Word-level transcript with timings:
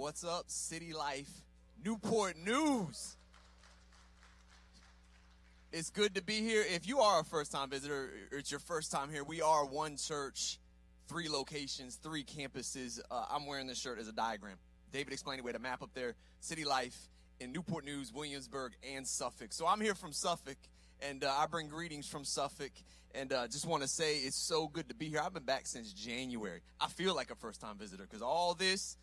What's 0.00 0.24
up, 0.24 0.44
City 0.46 0.94
Life, 0.94 1.28
Newport 1.84 2.34
News? 2.38 3.18
It's 5.72 5.90
good 5.90 6.14
to 6.14 6.22
be 6.22 6.40
here. 6.40 6.64
If 6.66 6.88
you 6.88 7.00
are 7.00 7.20
a 7.20 7.24
first 7.24 7.52
time 7.52 7.68
visitor, 7.68 8.08
or 8.32 8.38
it's 8.38 8.50
your 8.50 8.60
first 8.60 8.90
time 8.90 9.10
here, 9.10 9.24
we 9.24 9.42
are 9.42 9.66
one 9.66 9.98
church, 9.98 10.58
three 11.06 11.28
locations, 11.28 11.96
three 11.96 12.24
campuses. 12.24 12.98
Uh, 13.10 13.26
I'm 13.30 13.44
wearing 13.44 13.66
this 13.66 13.78
shirt 13.78 13.98
as 13.98 14.08
a 14.08 14.12
diagram. 14.12 14.56
David 14.90 15.12
explained 15.12 15.40
it. 15.40 15.44
We 15.44 15.50
had 15.50 15.56
a 15.56 15.62
map 15.62 15.82
up 15.82 15.90
there, 15.92 16.14
City 16.40 16.64
Life 16.64 16.96
in 17.38 17.52
Newport 17.52 17.84
News, 17.84 18.10
Williamsburg, 18.10 18.72
and 18.94 19.06
Suffolk. 19.06 19.52
So 19.52 19.66
I'm 19.66 19.82
here 19.82 19.94
from 19.94 20.14
Suffolk, 20.14 20.56
and 21.02 21.22
uh, 21.22 21.30
I 21.30 21.44
bring 21.44 21.68
greetings 21.68 22.08
from 22.08 22.24
Suffolk. 22.24 22.72
And 23.14 23.34
uh, 23.34 23.48
just 23.48 23.66
want 23.66 23.82
to 23.82 23.88
say 23.88 24.16
it's 24.16 24.38
so 24.38 24.66
good 24.66 24.88
to 24.88 24.94
be 24.94 25.10
here. 25.10 25.20
I've 25.22 25.34
been 25.34 25.42
back 25.42 25.66
since 25.66 25.92
January. 25.92 26.62
I 26.80 26.86
feel 26.88 27.14
like 27.14 27.30
a 27.30 27.34
first 27.34 27.60
time 27.60 27.76
visitor 27.76 28.04
because 28.04 28.22
all 28.22 28.54
this, 28.54 28.96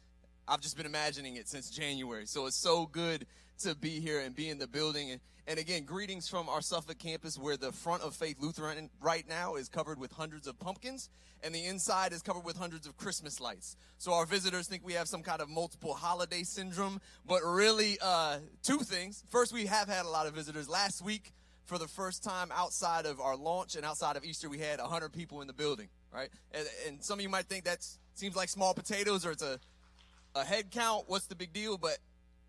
I've 0.48 0.62
just 0.62 0.78
been 0.78 0.86
imagining 0.86 1.36
it 1.36 1.50
since 1.50 1.70
January. 1.70 2.26
So 2.26 2.46
it's 2.46 2.56
so 2.56 2.86
good 2.86 3.28
to 3.60 3.76
be 3.76 4.00
here 4.00 4.22
and 4.22 4.34
be 4.34 4.50
in 4.50 4.60
the 4.60 4.68
building. 4.68 5.12
And, 5.12 5.20
and 5.46 5.60
again, 5.60 5.84
greetings 5.84 6.30
from 6.30 6.48
our 6.48 6.62
Suffolk 6.62 7.00
campus 7.00 7.38
where 7.38 7.58
the 7.58 7.72
front 7.72 8.04
of 8.04 8.16
Faith 8.16 8.38
Lutheran 8.40 8.90
right 9.02 9.28
now 9.28 9.56
is 9.56 9.68
covered 9.68 10.00
with 10.00 10.12
hundreds 10.12 10.48
of 10.48 10.58
pumpkins 10.58 11.10
and 11.44 11.54
the 11.54 11.66
inside 11.66 12.14
is 12.14 12.22
covered 12.22 12.46
with 12.46 12.56
hundreds 12.56 12.88
of 12.88 12.96
Christmas 12.98 13.42
lights. 13.42 13.76
So 13.98 14.14
our 14.14 14.26
visitors 14.26 14.68
think 14.68 14.86
we 14.86 14.94
have 14.94 15.08
some 15.08 15.22
kind 15.22 15.42
of 15.42 15.50
multiple 15.50 15.94
holiday 15.94 16.44
syndrome, 16.44 17.02
but 17.26 17.42
really, 17.44 17.98
uh, 18.02 18.38
two 18.64 18.80
things. 18.80 19.24
First, 19.30 19.54
we 19.54 19.66
have 19.66 19.88
had 19.88 20.06
a 20.06 20.10
lot 20.10 20.28
of 20.28 20.34
visitors. 20.34 20.70
Last 20.70 21.04
week, 21.04 21.34
for 21.66 21.78
the 21.78 21.88
first 21.88 22.24
time 22.24 22.52
outside 22.56 23.06
of 23.06 23.20
our 23.20 23.36
launch 23.36 23.76
and 23.76 23.86
outside 23.86 24.16
of 24.16 24.24
Easter, 24.24 24.50
we 24.50 24.60
had 24.60 24.80
100 24.80 25.12
people 25.12 25.42
in 25.42 25.48
the 25.48 25.54
building, 25.54 25.90
right? 26.12 26.30
And, 26.52 26.66
and 26.88 27.04
some 27.04 27.20
of 27.20 27.24
you 27.24 27.30
might 27.30 27.46
think 27.46 27.66
that 27.66 27.86
seems 28.14 28.36
like 28.36 28.50
small 28.50 28.74
potatoes 28.74 29.26
or 29.26 29.32
it's 29.32 29.44
a, 29.44 29.60
a 30.38 30.44
head 30.44 30.72
count. 30.72 31.06
What's 31.08 31.28
the 31.28 31.36
big 31.36 31.54
deal? 31.54 31.78
But 31.78 31.98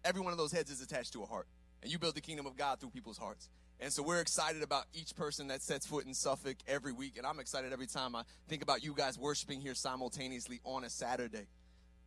every 0.04 0.20
one 0.20 0.32
of 0.32 0.38
those 0.38 0.52
heads 0.52 0.70
is 0.70 0.80
attached 0.80 1.12
to 1.14 1.22
a 1.22 1.26
heart. 1.26 1.46
And 1.82 1.92
you 1.92 1.98
build 1.98 2.14
the 2.14 2.20
kingdom 2.20 2.46
of 2.46 2.56
God 2.56 2.80
through 2.80 2.90
people's 2.90 3.18
hearts. 3.18 3.48
And 3.80 3.92
so 3.92 4.02
we're 4.02 4.20
excited 4.20 4.62
about 4.62 4.84
each 4.92 5.14
person 5.14 5.48
that 5.48 5.62
sets 5.62 5.86
foot 5.86 6.04
in 6.04 6.14
Suffolk 6.14 6.56
every 6.66 6.92
week. 6.92 7.16
And 7.16 7.26
I'm 7.26 7.38
excited 7.38 7.72
every 7.72 7.86
time 7.86 8.16
I 8.16 8.22
think 8.48 8.62
about 8.62 8.82
you 8.82 8.92
guys 8.92 9.16
worshiping 9.16 9.60
here 9.60 9.74
simultaneously 9.74 10.60
on 10.64 10.82
a 10.82 10.90
Saturday. 10.90 11.46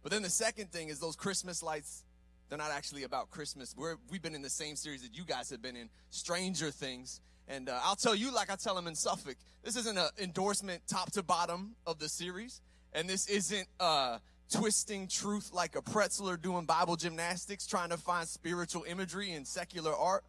But 0.03 0.11
then 0.11 0.21
the 0.21 0.29
second 0.29 0.71
thing 0.71 0.89
is 0.89 0.99
those 0.99 1.15
Christmas 1.15 1.63
lights 1.63 2.03
they're 2.51 2.57
not 2.57 2.71
actually 2.71 3.03
about 3.03 3.31
Christmas. 3.31 3.73
We're, 3.77 3.95
we've 4.09 4.21
been 4.21 4.35
in 4.35 4.41
the 4.41 4.49
same 4.49 4.75
series 4.75 5.03
that 5.03 5.15
you 5.15 5.23
guys 5.23 5.49
have 5.51 5.61
been 5.61 5.77
in, 5.77 5.87
Stranger 6.09 6.69
Things. 6.69 7.21
And 7.47 7.69
uh, 7.69 7.79
I'll 7.81 7.95
tell 7.95 8.13
you, 8.13 8.29
like 8.29 8.51
I 8.51 8.57
tell 8.57 8.75
them 8.75 8.87
in 8.87 8.95
Suffolk, 8.95 9.37
this 9.63 9.77
isn't 9.77 9.97
an 9.97 10.09
endorsement 10.19 10.81
top 10.85 11.13
to 11.13 11.23
bottom 11.23 11.75
of 11.87 11.99
the 11.99 12.09
series. 12.09 12.59
And 12.91 13.09
this 13.09 13.29
isn't 13.29 13.69
uh, 13.79 14.17
twisting 14.51 15.07
truth 15.07 15.51
like 15.53 15.75
a 15.75 15.81
pretzel 15.81 16.29
or 16.29 16.37
doing 16.37 16.65
Bible 16.65 16.95
gymnastics, 16.95 17.65
trying 17.65 17.89
to 17.89 17.97
find 17.97 18.27
spiritual 18.27 18.83
imagery 18.83 19.31
in 19.31 19.45
secular 19.45 19.95
art. 19.95 20.23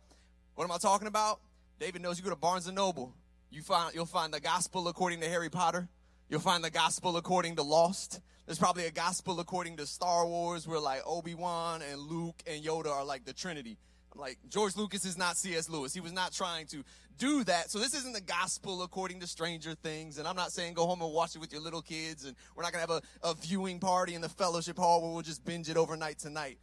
What 0.54 0.64
am 0.64 0.72
I 0.72 0.78
talking 0.78 1.08
about? 1.08 1.40
David 1.80 2.02
knows 2.02 2.18
you 2.18 2.24
go 2.24 2.30
to 2.30 2.36
Barnes 2.36 2.66
and 2.66 2.76
Noble. 2.76 3.14
You 3.50 3.62
find, 3.62 3.94
you'll 3.94 4.06
find 4.06 4.32
the 4.32 4.40
gospel 4.40 4.88
according 4.88 5.20
to 5.20 5.28
Harry 5.28 5.50
Potter. 5.50 5.88
You'll 6.28 6.40
find 6.40 6.62
the 6.64 6.70
gospel 6.70 7.16
according 7.16 7.56
to 7.56 7.62
Lost. 7.62 8.20
There's 8.46 8.58
probably 8.58 8.86
a 8.86 8.90
gospel 8.90 9.40
according 9.40 9.76
to 9.78 9.86
Star 9.86 10.26
Wars 10.26 10.66
where 10.66 10.80
like 10.80 11.02
Obi-Wan 11.06 11.82
and 11.82 12.00
Luke 12.00 12.42
and 12.46 12.64
Yoda 12.64 12.88
are 12.88 13.04
like 13.04 13.24
the 13.24 13.32
Trinity. 13.32 13.76
Like, 14.14 14.38
George 14.48 14.76
Lucas 14.76 15.04
is 15.04 15.16
not 15.16 15.36
C.S. 15.36 15.68
Lewis. 15.68 15.94
He 15.94 16.00
was 16.00 16.12
not 16.12 16.32
trying 16.32 16.66
to 16.66 16.84
do 17.18 17.44
that. 17.44 17.70
So 17.70 17.78
this 17.78 17.94
isn't 17.94 18.12
the 18.12 18.20
gospel 18.20 18.82
according 18.82 19.20
to 19.20 19.26
Stranger 19.26 19.74
Things. 19.74 20.18
And 20.18 20.26
I'm 20.26 20.36
not 20.36 20.52
saying 20.52 20.74
go 20.74 20.86
home 20.86 21.02
and 21.02 21.12
watch 21.12 21.34
it 21.34 21.38
with 21.38 21.52
your 21.52 21.62
little 21.62 21.82
kids 21.82 22.24
and 22.24 22.36
we're 22.56 22.62
not 22.62 22.72
going 22.72 22.84
to 22.84 22.92
have 22.92 23.02
a, 23.22 23.28
a 23.28 23.34
viewing 23.34 23.78
party 23.78 24.14
in 24.14 24.20
the 24.20 24.28
fellowship 24.28 24.76
hall 24.78 25.02
where 25.02 25.12
we'll 25.12 25.22
just 25.22 25.44
binge 25.44 25.68
it 25.68 25.76
overnight 25.76 26.18
tonight. 26.18 26.58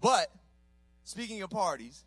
But 0.00 0.30
speaking 1.04 1.42
of 1.42 1.50
parties, 1.50 2.04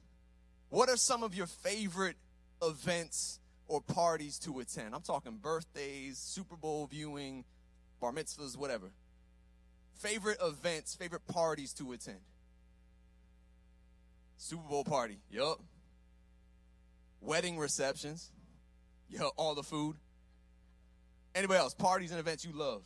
what 0.69 0.89
are 0.89 0.97
some 0.97 1.23
of 1.23 1.35
your 1.35 1.47
favorite 1.47 2.17
events 2.61 3.39
or 3.67 3.81
parties 3.81 4.37
to 4.39 4.59
attend? 4.59 4.93
I'm 4.93 5.01
talking 5.01 5.37
birthdays, 5.37 6.17
Super 6.17 6.55
Bowl 6.55 6.87
viewing, 6.87 7.45
bar 7.99 8.11
mitzvahs, 8.11 8.57
whatever. 8.57 8.91
Favorite 9.95 10.37
events, 10.41 10.95
favorite 10.95 11.25
parties 11.27 11.73
to 11.73 11.91
attend? 11.91 12.19
Super 14.37 14.67
Bowl 14.69 14.83
party, 14.83 15.19
yup. 15.29 15.59
Wedding 17.21 17.57
receptions, 17.57 18.31
yup, 19.09 19.33
all 19.35 19.55
the 19.55 19.63
food. 19.63 19.97
Anybody 21.35 21.59
else? 21.59 21.73
Parties 21.73 22.11
and 22.11 22.19
events 22.19 22.45
you 22.45 22.53
love? 22.53 22.83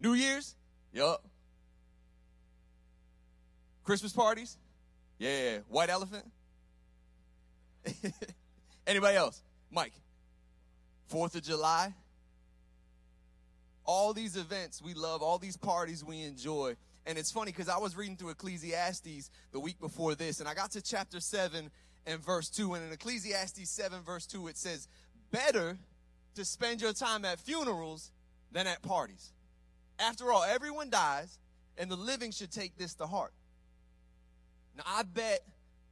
New 0.00 0.14
Year's? 0.14 0.54
Yup. 0.92 1.24
Christmas 3.84 4.12
parties? 4.12 4.56
Yeah. 5.18 5.58
White 5.68 5.90
elephant? 5.90 6.24
Anybody 8.86 9.16
else? 9.16 9.42
Mike? 9.70 9.92
Fourth 11.06 11.34
of 11.34 11.42
July. 11.42 11.94
All 13.84 14.12
these 14.12 14.36
events 14.36 14.80
we 14.82 14.94
love, 14.94 15.22
all 15.22 15.38
these 15.38 15.56
parties 15.56 16.04
we 16.04 16.22
enjoy. 16.22 16.76
And 17.06 17.16
it's 17.18 17.30
funny 17.30 17.50
because 17.50 17.68
I 17.68 17.78
was 17.78 17.96
reading 17.96 18.16
through 18.16 18.30
Ecclesiastes 18.30 19.30
the 19.52 19.60
week 19.60 19.80
before 19.80 20.14
this, 20.14 20.40
and 20.40 20.48
I 20.48 20.54
got 20.54 20.72
to 20.72 20.82
chapter 20.82 21.20
7 21.20 21.70
and 22.06 22.24
verse 22.24 22.48
2. 22.50 22.74
And 22.74 22.86
in 22.86 22.92
Ecclesiastes 22.92 23.68
7, 23.70 24.02
verse 24.02 24.26
2, 24.26 24.48
it 24.48 24.56
says, 24.56 24.88
Better 25.30 25.78
to 26.34 26.44
spend 26.44 26.80
your 26.80 26.92
time 26.92 27.24
at 27.24 27.40
funerals 27.40 28.10
than 28.52 28.66
at 28.66 28.82
parties. 28.82 29.32
After 29.98 30.32
all, 30.32 30.42
everyone 30.42 30.90
dies, 30.90 31.38
and 31.76 31.90
the 31.90 31.96
living 31.96 32.30
should 32.32 32.50
take 32.50 32.76
this 32.76 32.94
to 32.94 33.06
heart. 33.06 33.32
Now, 34.76 34.84
I 34.86 35.02
bet 35.02 35.40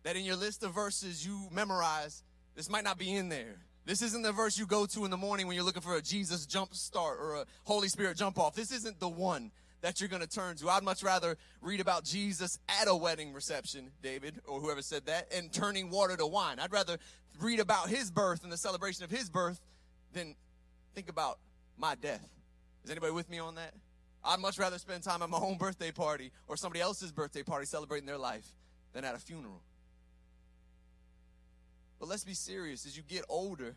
that 0.02 0.16
in 0.16 0.24
your 0.24 0.36
list 0.36 0.62
of 0.62 0.74
verses 0.74 1.26
you 1.26 1.48
memorize, 1.50 2.22
this 2.54 2.70
might 2.70 2.84
not 2.84 2.98
be 2.98 3.14
in 3.14 3.28
there. 3.28 3.56
This 3.84 4.02
isn't 4.02 4.22
the 4.22 4.32
verse 4.32 4.58
you 4.58 4.66
go 4.66 4.84
to 4.86 5.04
in 5.04 5.10
the 5.10 5.16
morning 5.16 5.46
when 5.46 5.56
you're 5.56 5.64
looking 5.64 5.82
for 5.82 5.96
a 5.96 6.02
Jesus 6.02 6.44
jump 6.44 6.74
start 6.74 7.18
or 7.20 7.36
a 7.36 7.46
Holy 7.64 7.88
Spirit 7.88 8.16
jump 8.16 8.38
off. 8.38 8.54
This 8.54 8.70
isn't 8.70 9.00
the 9.00 9.08
one 9.08 9.50
that 9.80 10.00
you're 10.00 10.08
going 10.08 10.22
to 10.22 10.28
turn 10.28 10.56
to. 10.56 10.68
I'd 10.68 10.82
much 10.82 11.02
rather 11.02 11.36
read 11.60 11.80
about 11.80 12.04
Jesus 12.04 12.58
at 12.68 12.88
a 12.88 12.96
wedding 12.96 13.32
reception, 13.32 13.90
David, 14.02 14.40
or 14.46 14.60
whoever 14.60 14.82
said 14.82 15.06
that, 15.06 15.32
and 15.32 15.52
turning 15.52 15.90
water 15.90 16.16
to 16.16 16.26
wine. 16.26 16.58
I'd 16.58 16.72
rather 16.72 16.98
read 17.40 17.60
about 17.60 17.88
his 17.88 18.10
birth 18.10 18.42
and 18.42 18.52
the 18.52 18.56
celebration 18.56 19.04
of 19.04 19.10
his 19.10 19.30
birth 19.30 19.60
than 20.12 20.34
think 20.94 21.08
about 21.08 21.38
my 21.76 21.94
death. 21.94 22.26
Is 22.84 22.90
anybody 22.90 23.12
with 23.12 23.30
me 23.30 23.38
on 23.38 23.54
that? 23.54 23.74
I'd 24.24 24.40
much 24.40 24.58
rather 24.58 24.78
spend 24.78 25.04
time 25.04 25.22
at 25.22 25.30
my 25.30 25.38
own 25.38 25.58
birthday 25.58 25.92
party 25.92 26.32
or 26.48 26.56
somebody 26.56 26.80
else's 26.80 27.12
birthday 27.12 27.42
party 27.42 27.66
celebrating 27.66 28.06
their 28.06 28.18
life 28.18 28.46
than 28.92 29.04
at 29.04 29.14
a 29.14 29.18
funeral. 29.18 29.62
But 32.00 32.08
let's 32.08 32.24
be 32.24 32.34
serious. 32.34 32.86
As 32.86 32.96
you 32.96 33.02
get 33.02 33.24
older, 33.28 33.74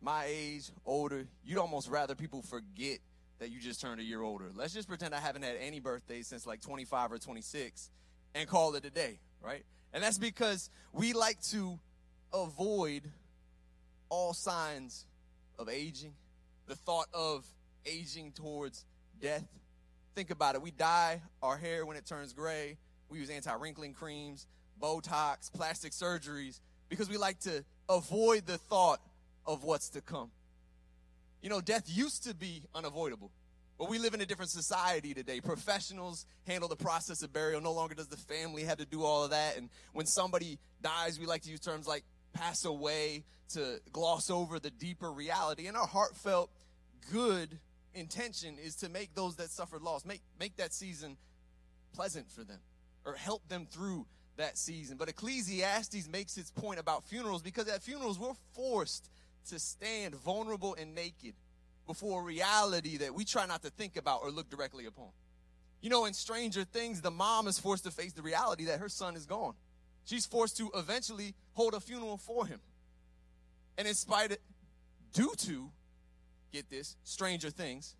my 0.00 0.24
age, 0.26 0.70
older, 0.84 1.26
you'd 1.44 1.58
almost 1.58 1.88
rather 1.88 2.14
people 2.14 2.42
forget 2.42 2.98
that 3.40 3.50
you 3.50 3.58
just 3.58 3.80
turned 3.80 4.00
a 4.00 4.04
year 4.04 4.22
older. 4.22 4.46
Let's 4.54 4.72
just 4.72 4.86
pretend 4.86 5.14
I 5.14 5.20
haven't 5.20 5.42
had 5.42 5.56
any 5.60 5.80
birthdays 5.80 6.28
since 6.28 6.46
like 6.46 6.60
25 6.60 7.12
or 7.12 7.18
26 7.18 7.90
and 8.34 8.48
call 8.48 8.74
it 8.76 8.84
a 8.84 8.90
day, 8.90 9.18
right? 9.42 9.64
And 9.92 10.02
that's 10.02 10.18
because 10.18 10.70
we 10.92 11.12
like 11.12 11.40
to 11.48 11.78
avoid 12.32 13.02
all 14.08 14.32
signs 14.34 15.06
of 15.58 15.68
aging, 15.68 16.12
the 16.68 16.76
thought 16.76 17.08
of 17.12 17.44
aging 17.86 18.32
towards 18.32 18.84
death. 19.20 19.46
Think 20.14 20.30
about 20.30 20.54
it. 20.54 20.62
We 20.62 20.70
dye 20.70 21.22
our 21.42 21.56
hair 21.56 21.86
when 21.86 21.96
it 21.96 22.06
turns 22.06 22.32
gray. 22.32 22.76
We 23.08 23.18
use 23.18 23.30
anti 23.30 23.52
wrinkling 23.54 23.94
creams. 23.94 24.46
Botox, 24.80 25.52
plastic 25.52 25.92
surgeries, 25.92 26.60
because 26.88 27.10
we 27.10 27.18
like 27.18 27.38
to 27.40 27.64
avoid 27.88 28.46
the 28.46 28.56
thought 28.56 29.00
of 29.46 29.62
what's 29.62 29.90
to 29.90 30.00
come. 30.00 30.30
You 31.42 31.50
know, 31.50 31.60
death 31.60 31.84
used 31.86 32.24
to 32.24 32.34
be 32.34 32.62
unavoidable. 32.74 33.30
But 33.80 33.88
we 33.88 33.98
live 33.98 34.12
in 34.12 34.20
a 34.20 34.26
different 34.26 34.50
society 34.50 35.14
today. 35.14 35.40
Professionals 35.40 36.26
handle 36.46 36.68
the 36.68 36.76
process 36.76 37.22
of 37.22 37.32
burial. 37.32 37.62
No 37.62 37.72
longer 37.72 37.94
does 37.94 38.08
the 38.08 38.18
family 38.18 38.64
have 38.64 38.76
to 38.76 38.84
do 38.84 39.04
all 39.04 39.24
of 39.24 39.30
that. 39.30 39.56
And 39.56 39.70
when 39.94 40.04
somebody 40.04 40.58
dies, 40.82 41.18
we 41.18 41.24
like 41.24 41.40
to 41.44 41.50
use 41.50 41.60
terms 41.60 41.88
like 41.88 42.04
pass 42.34 42.66
away 42.66 43.24
to 43.54 43.80
gloss 43.90 44.28
over 44.28 44.58
the 44.58 44.68
deeper 44.68 45.10
reality. 45.10 45.66
And 45.66 45.78
our 45.78 45.86
heartfelt, 45.86 46.50
good 47.10 47.58
intention 47.94 48.58
is 48.62 48.76
to 48.76 48.90
make 48.90 49.14
those 49.14 49.36
that 49.36 49.48
suffered 49.48 49.80
loss, 49.80 50.04
make, 50.04 50.20
make 50.38 50.56
that 50.56 50.74
season 50.74 51.16
pleasant 51.94 52.30
for 52.30 52.44
them 52.44 52.60
or 53.06 53.14
help 53.14 53.48
them 53.48 53.64
through 53.64 54.04
that 54.36 54.58
season. 54.58 54.98
But 54.98 55.08
Ecclesiastes 55.08 56.06
makes 56.06 56.36
its 56.36 56.50
point 56.50 56.80
about 56.80 57.04
funerals 57.04 57.40
because 57.40 57.66
at 57.66 57.82
funerals 57.82 58.18
we're 58.18 58.34
forced 58.52 59.08
to 59.48 59.58
stand 59.58 60.16
vulnerable 60.16 60.76
and 60.78 60.94
naked 60.94 61.32
before 61.90 62.20
a 62.20 62.24
reality 62.24 62.98
that 62.98 63.12
we 63.12 63.24
try 63.24 63.46
not 63.46 63.62
to 63.62 63.68
think 63.70 63.96
about 63.96 64.20
or 64.22 64.30
look 64.30 64.48
directly 64.48 64.86
upon. 64.86 65.08
You 65.80 65.90
know, 65.90 66.04
in 66.04 66.14
Stranger 66.14 66.62
Things, 66.62 67.00
the 67.00 67.10
mom 67.10 67.48
is 67.48 67.58
forced 67.58 67.82
to 67.82 67.90
face 67.90 68.12
the 68.12 68.22
reality 68.22 68.66
that 68.66 68.78
her 68.78 68.88
son 68.88 69.16
is 69.16 69.26
gone. 69.26 69.54
She's 70.04 70.24
forced 70.24 70.56
to 70.58 70.70
eventually 70.76 71.34
hold 71.54 71.74
a 71.74 71.80
funeral 71.80 72.16
for 72.16 72.46
him. 72.46 72.60
And 73.76 73.88
in 73.88 73.94
spite 73.94 74.30
of, 74.30 74.38
due 75.12 75.34
to, 75.38 75.72
get 76.52 76.70
this, 76.70 76.96
Stranger 77.02 77.50
Things, 77.50 77.96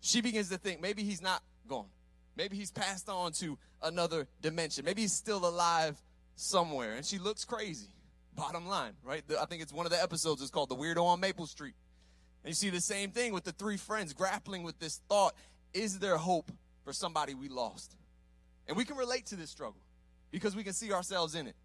she 0.00 0.20
begins 0.20 0.48
to 0.48 0.58
think 0.58 0.80
maybe 0.80 1.04
he's 1.04 1.22
not 1.22 1.44
gone. 1.68 1.86
Maybe 2.34 2.56
he's 2.56 2.72
passed 2.72 3.08
on 3.08 3.30
to 3.34 3.56
another 3.84 4.26
dimension. 4.42 4.84
Maybe 4.84 5.02
he's 5.02 5.12
still 5.12 5.46
alive 5.46 5.96
somewhere. 6.34 6.94
And 6.94 7.06
she 7.06 7.18
looks 7.18 7.44
crazy. 7.44 7.86
Bottom 8.34 8.66
line, 8.66 8.94
right? 9.04 9.22
I 9.40 9.44
think 9.44 9.62
it's 9.62 9.72
one 9.72 9.86
of 9.86 9.92
the 9.92 10.02
episodes 10.02 10.42
is 10.42 10.50
called 10.50 10.70
The 10.70 10.76
Weirdo 10.76 11.04
on 11.04 11.20
Maple 11.20 11.46
Street. 11.46 11.74
And 12.46 12.52
you 12.52 12.54
see 12.54 12.70
the 12.70 12.80
same 12.80 13.10
thing 13.10 13.32
with 13.32 13.42
the 13.42 13.50
three 13.50 13.76
friends 13.76 14.12
grappling 14.12 14.62
with 14.62 14.78
this 14.78 15.00
thought 15.08 15.34
is 15.74 15.98
there 15.98 16.16
hope 16.16 16.52
for 16.84 16.92
somebody 16.92 17.34
we 17.34 17.48
lost? 17.48 17.96
And 18.68 18.76
we 18.76 18.84
can 18.84 18.96
relate 18.96 19.26
to 19.26 19.34
this 19.34 19.50
struggle 19.50 19.82
because 20.30 20.54
we 20.54 20.62
can 20.62 20.72
see 20.72 20.92
ourselves 20.92 21.34
in 21.34 21.48
it. 21.48 21.56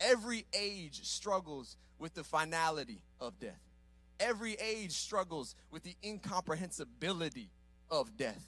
Every 0.00 0.46
age 0.54 1.04
struggles 1.04 1.76
with 1.98 2.14
the 2.14 2.24
finality 2.24 3.02
of 3.20 3.38
death. 3.38 3.60
Every 4.18 4.54
age 4.54 4.92
struggles 4.92 5.54
with 5.70 5.82
the 5.82 5.94
incomprehensibility 6.02 7.50
of 7.90 8.16
death. 8.16 8.46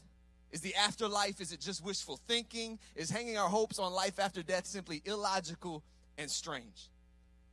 Is 0.53 0.63
the 0.63 0.75
afterlife, 0.77 1.43
is 1.43 1.53
it 1.53 1.61
just 1.61 1.85
wishful 1.85 2.19
thinking? 2.27 2.79
Is 2.95 3.11
hanging 3.11 3.37
our 3.37 3.51
hopes 3.51 3.79
on 3.79 3.93
life 3.93 4.19
after 4.19 4.43
death 4.43 4.67
simply 4.67 5.03
illogical 5.05 5.83
and 6.17 6.31
strange? 6.31 6.89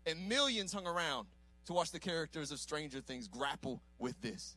And 0.07 0.29
millions 0.29 0.71
hung 0.71 0.87
around 0.87 1.27
to 1.65 1.73
watch 1.73 1.91
the 1.91 1.99
characters 1.99 2.51
of 2.51 2.59
Stranger 2.59 3.01
Things 3.01 3.27
grapple 3.27 3.81
with 3.99 4.19
this. 4.21 4.55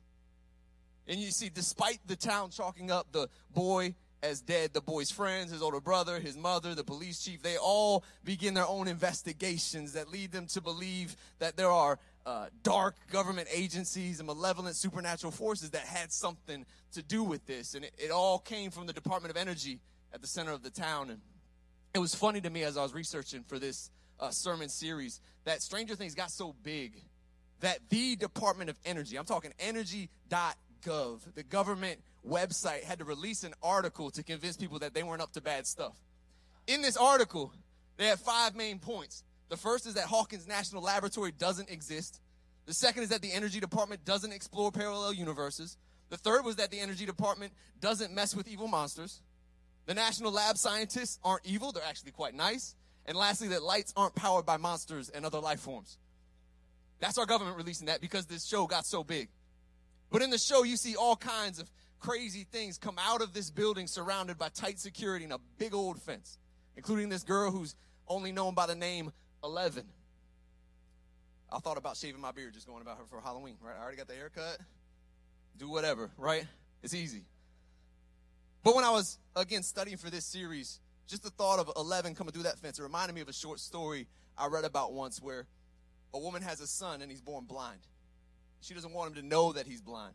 And 1.08 1.20
you 1.20 1.30
see, 1.30 1.48
despite 1.48 2.00
the 2.06 2.16
town 2.16 2.50
chalking 2.50 2.90
up 2.90 3.12
the 3.12 3.28
boy 3.54 3.94
as 4.22 4.40
dead, 4.40 4.72
the 4.72 4.80
boy's 4.80 5.10
friends, 5.10 5.52
his 5.52 5.62
older 5.62 5.80
brother, 5.80 6.18
his 6.18 6.36
mother, 6.36 6.74
the 6.74 6.82
police 6.82 7.22
chief, 7.22 7.42
they 7.42 7.56
all 7.56 8.04
begin 8.24 8.54
their 8.54 8.66
own 8.66 8.88
investigations 8.88 9.92
that 9.92 10.10
lead 10.10 10.32
them 10.32 10.46
to 10.46 10.60
believe 10.60 11.16
that 11.38 11.56
there 11.56 11.70
are 11.70 11.98
uh, 12.24 12.46
dark 12.64 12.96
government 13.12 13.46
agencies 13.52 14.18
and 14.18 14.26
malevolent 14.26 14.74
supernatural 14.74 15.30
forces 15.30 15.70
that 15.70 15.82
had 15.82 16.12
something 16.12 16.66
to 16.92 17.02
do 17.02 17.22
with 17.22 17.46
this. 17.46 17.74
And 17.74 17.84
it, 17.84 17.94
it 17.98 18.10
all 18.10 18.40
came 18.40 18.70
from 18.72 18.86
the 18.86 18.92
Department 18.92 19.30
of 19.30 19.36
Energy 19.36 19.78
at 20.12 20.22
the 20.22 20.26
center 20.26 20.50
of 20.50 20.62
the 20.62 20.70
town. 20.70 21.10
And 21.10 21.20
it 21.94 22.00
was 22.00 22.14
funny 22.14 22.40
to 22.40 22.50
me 22.50 22.64
as 22.64 22.76
I 22.76 22.82
was 22.82 22.92
researching 22.92 23.44
for 23.44 23.60
this 23.60 23.90
uh, 24.20 24.30
sermon 24.30 24.68
series 24.68 25.20
that 25.44 25.62
Stranger 25.62 25.94
Things 25.94 26.14
got 26.14 26.30
so 26.30 26.54
big 26.62 27.02
that 27.60 27.78
the 27.88 28.16
Department 28.16 28.70
of 28.70 28.78
Energy, 28.84 29.16
I'm 29.16 29.24
talking 29.24 29.52
energy.gov, 29.58 31.20
the 31.34 31.42
government 31.42 32.00
website, 32.28 32.84
had 32.84 32.98
to 32.98 33.04
release 33.04 33.44
an 33.44 33.54
article 33.62 34.10
to 34.10 34.22
convince 34.22 34.56
people 34.56 34.78
that 34.80 34.94
they 34.94 35.02
weren't 35.02 35.22
up 35.22 35.32
to 35.32 35.40
bad 35.40 35.66
stuff. 35.66 35.94
In 36.66 36.82
this 36.82 36.96
article, 36.96 37.52
they 37.96 38.06
had 38.06 38.18
five 38.18 38.54
main 38.54 38.78
points. 38.78 39.24
The 39.48 39.56
first 39.56 39.86
is 39.86 39.94
that 39.94 40.04
Hawkins 40.04 40.46
National 40.46 40.82
Laboratory 40.82 41.32
doesn't 41.32 41.70
exist. 41.70 42.20
The 42.66 42.74
second 42.74 43.04
is 43.04 43.08
that 43.10 43.22
the 43.22 43.32
Energy 43.32 43.60
Department 43.60 44.04
doesn't 44.04 44.32
explore 44.32 44.72
parallel 44.72 45.12
universes. 45.12 45.76
The 46.10 46.16
third 46.16 46.44
was 46.44 46.56
that 46.56 46.70
the 46.70 46.80
Energy 46.80 47.06
Department 47.06 47.52
doesn't 47.80 48.12
mess 48.12 48.34
with 48.34 48.48
evil 48.48 48.68
monsters. 48.68 49.22
The 49.86 49.94
National 49.94 50.32
Lab 50.32 50.58
scientists 50.58 51.18
aren't 51.22 51.46
evil, 51.46 51.70
they're 51.70 51.84
actually 51.84 52.10
quite 52.10 52.34
nice. 52.34 52.74
And 53.06 53.16
lastly, 53.16 53.48
that 53.48 53.62
lights 53.62 53.92
aren't 53.96 54.14
powered 54.14 54.44
by 54.44 54.56
monsters 54.56 55.08
and 55.08 55.24
other 55.24 55.38
life 55.38 55.60
forms. 55.60 55.98
That's 56.98 57.18
our 57.18 57.26
government 57.26 57.56
releasing 57.56 57.86
that 57.86 58.00
because 58.00 58.26
this 58.26 58.44
show 58.44 58.66
got 58.66 58.84
so 58.84 59.04
big. 59.04 59.28
But 60.10 60.22
in 60.22 60.30
the 60.30 60.38
show, 60.38 60.64
you 60.64 60.76
see 60.76 60.96
all 60.96 61.16
kinds 61.16 61.58
of 61.58 61.70
crazy 62.00 62.46
things 62.50 62.78
come 62.78 62.96
out 62.98 63.22
of 63.22 63.32
this 63.32 63.50
building 63.50 63.86
surrounded 63.86 64.38
by 64.38 64.48
tight 64.48 64.78
security 64.78 65.24
and 65.24 65.32
a 65.32 65.40
big 65.58 65.74
old 65.74 66.00
fence, 66.02 66.38
including 66.76 67.08
this 67.08 67.22
girl 67.22 67.50
who's 67.50 67.74
only 68.08 68.32
known 68.32 68.54
by 68.54 68.66
the 68.66 68.74
name 68.74 69.12
11. 69.42 69.84
I 71.52 71.58
thought 71.58 71.78
about 71.78 71.96
shaving 71.96 72.20
my 72.20 72.32
beard 72.32 72.54
just 72.54 72.66
going 72.66 72.82
about 72.82 72.98
her 72.98 73.04
for 73.08 73.20
Halloween, 73.20 73.56
right? 73.60 73.74
I 73.78 73.82
already 73.82 73.96
got 73.96 74.08
the 74.08 74.14
haircut. 74.14 74.58
Do 75.56 75.70
whatever, 75.70 76.10
right? 76.18 76.44
It's 76.82 76.92
easy. 76.94 77.24
But 78.62 78.74
when 78.74 78.84
I 78.84 78.90
was, 78.90 79.18
again, 79.36 79.62
studying 79.62 79.96
for 79.96 80.10
this 80.10 80.24
series, 80.24 80.80
just 81.06 81.22
the 81.22 81.30
thought 81.30 81.58
of 81.58 81.70
11 81.76 82.14
coming 82.14 82.32
through 82.32 82.44
that 82.44 82.58
fence, 82.58 82.78
it 82.78 82.82
reminded 82.82 83.14
me 83.14 83.20
of 83.20 83.28
a 83.28 83.32
short 83.32 83.60
story 83.60 84.06
I 84.36 84.48
read 84.48 84.64
about 84.64 84.92
once 84.92 85.22
where 85.22 85.46
a 86.12 86.18
woman 86.18 86.42
has 86.42 86.60
a 86.60 86.66
son 86.66 87.02
and 87.02 87.10
he's 87.10 87.20
born 87.20 87.44
blind. 87.44 87.80
She 88.60 88.74
doesn't 88.74 88.92
want 88.92 89.10
him 89.10 89.22
to 89.22 89.26
know 89.26 89.52
that 89.52 89.66
he's 89.66 89.80
blind. 89.80 90.14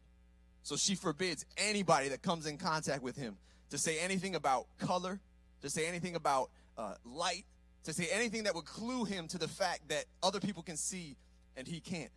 So 0.63 0.75
she 0.75 0.95
forbids 0.95 1.45
anybody 1.57 2.09
that 2.09 2.21
comes 2.21 2.45
in 2.45 2.57
contact 2.57 3.01
with 3.01 3.15
him 3.15 3.37
to 3.69 3.77
say 3.77 3.99
anything 3.99 4.35
about 4.35 4.67
color, 4.77 5.19
to 5.61 5.69
say 5.69 5.87
anything 5.87 6.15
about 6.15 6.49
uh, 6.77 6.95
light, 7.05 7.45
to 7.85 7.93
say 7.93 8.07
anything 8.11 8.43
that 8.43 8.53
would 8.53 8.65
clue 8.65 9.05
him 9.05 9.27
to 9.29 9.37
the 9.37 9.47
fact 9.47 9.89
that 9.89 10.05
other 10.21 10.39
people 10.39 10.61
can 10.61 10.77
see 10.77 11.15
and 11.57 11.67
he 11.67 11.79
can't. 11.79 12.11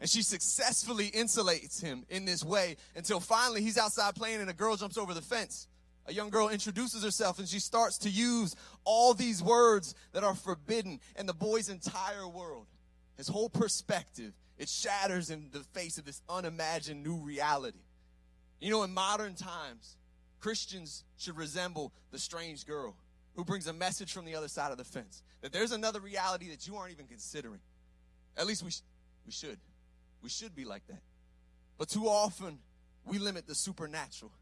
And 0.00 0.08
she 0.08 0.22
successfully 0.22 1.10
insulates 1.10 1.82
him 1.82 2.04
in 2.08 2.24
this 2.24 2.44
way 2.44 2.76
until 2.96 3.20
finally 3.20 3.62
he's 3.62 3.78
outside 3.78 4.14
playing 4.14 4.40
and 4.40 4.50
a 4.50 4.54
girl 4.54 4.76
jumps 4.76 4.96
over 4.96 5.12
the 5.12 5.22
fence 5.22 5.66
a 6.08 6.12
young 6.12 6.30
girl 6.30 6.48
introduces 6.48 7.04
herself 7.04 7.38
and 7.38 7.46
she 7.46 7.60
starts 7.60 7.98
to 7.98 8.08
use 8.08 8.56
all 8.84 9.12
these 9.12 9.42
words 9.42 9.94
that 10.12 10.24
are 10.24 10.34
forbidden 10.34 11.00
and 11.16 11.28
the 11.28 11.34
boy's 11.34 11.68
entire 11.68 12.26
world. 12.26 12.66
His 13.16 13.28
whole 13.28 13.50
perspective 13.50 14.32
it 14.56 14.68
shatters 14.68 15.30
in 15.30 15.50
the 15.52 15.60
face 15.60 15.98
of 15.98 16.04
this 16.04 16.20
unimagined 16.28 17.04
new 17.04 17.16
reality. 17.16 17.78
You 18.58 18.70
know 18.70 18.82
in 18.82 18.92
modern 18.92 19.34
times 19.34 19.96
christians 20.40 21.04
should 21.18 21.36
resemble 21.36 21.92
the 22.10 22.18
strange 22.18 22.64
girl 22.64 22.96
who 23.34 23.44
brings 23.44 23.66
a 23.66 23.72
message 23.72 24.12
from 24.12 24.24
the 24.24 24.34
other 24.34 24.48
side 24.48 24.72
of 24.72 24.78
the 24.78 24.84
fence 24.84 25.22
that 25.42 25.52
there's 25.52 25.72
another 25.72 26.00
reality 26.00 26.48
that 26.50 26.66
you 26.66 26.76
aren't 26.76 26.92
even 26.92 27.06
considering. 27.06 27.60
At 28.36 28.46
least 28.46 28.62
we, 28.62 28.70
sh- 28.70 28.82
we 29.26 29.32
should. 29.32 29.58
We 30.22 30.28
should 30.28 30.54
be 30.54 30.64
like 30.64 30.86
that. 30.88 31.02
But 31.76 31.88
too 31.88 32.06
often 32.06 32.58
we 33.04 33.18
limit 33.18 33.46
the 33.46 33.54
supernatural 33.54 34.32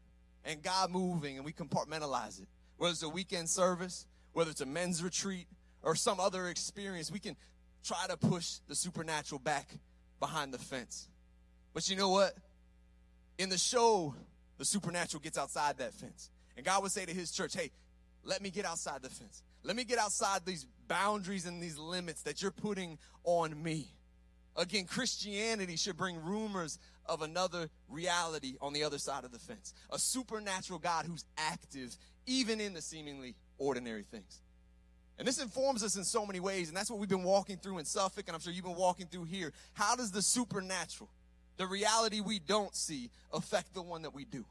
and 0.47 0.63
God 0.63 0.89
moving 0.89 1.35
and 1.35 1.45
we 1.45 1.51
compartmentalize 1.51 2.41
it. 2.41 2.47
Whether 2.77 2.93
it's 2.93 3.03
a 3.03 3.09
weekend 3.09 3.49
service, 3.49 4.07
whether 4.33 4.49
it's 4.49 4.61
a 4.61 4.65
men's 4.65 5.03
retreat, 5.03 5.47
or 5.83 5.95
some 5.95 6.19
other 6.19 6.47
experience, 6.47 7.11
we 7.11 7.19
can 7.19 7.35
try 7.83 8.05
to 8.09 8.17
push 8.17 8.55
the 8.67 8.75
supernatural 8.75 9.39
back 9.39 9.69
behind 10.19 10.53
the 10.53 10.57
fence. 10.57 11.07
But 11.73 11.87
you 11.89 11.95
know 11.95 12.09
what? 12.09 12.33
In 13.37 13.49
the 13.49 13.57
show, 13.57 14.15
the 14.57 14.65
supernatural 14.65 15.21
gets 15.21 15.37
outside 15.37 15.77
that 15.77 15.93
fence. 15.93 16.31
And 16.55 16.65
God 16.65 16.81
would 16.81 16.91
say 16.91 17.05
to 17.05 17.13
his 17.13 17.31
church, 17.31 17.55
hey, 17.55 17.71
let 18.23 18.41
me 18.41 18.49
get 18.49 18.65
outside 18.65 19.01
the 19.03 19.09
fence. 19.09 19.43
Let 19.63 19.75
me 19.75 19.83
get 19.83 19.99
outside 19.99 20.45
these 20.45 20.65
boundaries 20.87 21.45
and 21.45 21.61
these 21.61 21.77
limits 21.77 22.23
that 22.23 22.41
you're 22.41 22.51
putting 22.51 22.97
on 23.23 23.61
me. 23.61 23.93
Again, 24.55 24.85
Christianity 24.85 25.75
should 25.75 25.97
bring 25.97 26.21
rumors 26.23 26.79
of 27.07 27.21
another 27.21 27.69
reality 27.89 28.55
on 28.61 28.73
the 28.73 28.83
other 28.83 28.97
side 28.97 29.23
of 29.23 29.31
the 29.31 29.39
fence. 29.39 29.73
A 29.91 29.99
supernatural 29.99 30.79
God 30.79 31.05
who's 31.05 31.25
active 31.37 31.95
even 32.25 32.59
in 32.59 32.73
the 32.73 32.81
seemingly 32.81 33.35
ordinary 33.57 34.03
things. 34.03 34.41
And 35.17 35.27
this 35.27 35.41
informs 35.41 35.83
us 35.83 35.95
in 35.95 36.03
so 36.03 36.25
many 36.25 36.39
ways, 36.39 36.67
and 36.67 36.77
that's 36.77 36.91
what 36.91 36.99
we've 36.99 37.09
been 37.09 37.23
walking 37.23 37.57
through 37.57 37.79
in 37.79 37.85
Suffolk, 37.85 38.25
and 38.27 38.35
I'm 38.35 38.41
sure 38.41 38.53
you've 38.53 38.65
been 38.65 38.75
walking 38.75 39.07
through 39.07 39.23
here. 39.23 39.51
How 39.73 39.95
does 39.95 40.11
the 40.11 40.21
supernatural, 40.21 41.09
the 41.57 41.65
reality 41.65 42.21
we 42.21 42.37
don't 42.37 42.75
see, 42.75 43.09
affect 43.33 43.73
the 43.73 43.81
one 43.81 44.03
that 44.03 44.13
we 44.13 44.25
do? 44.25 44.45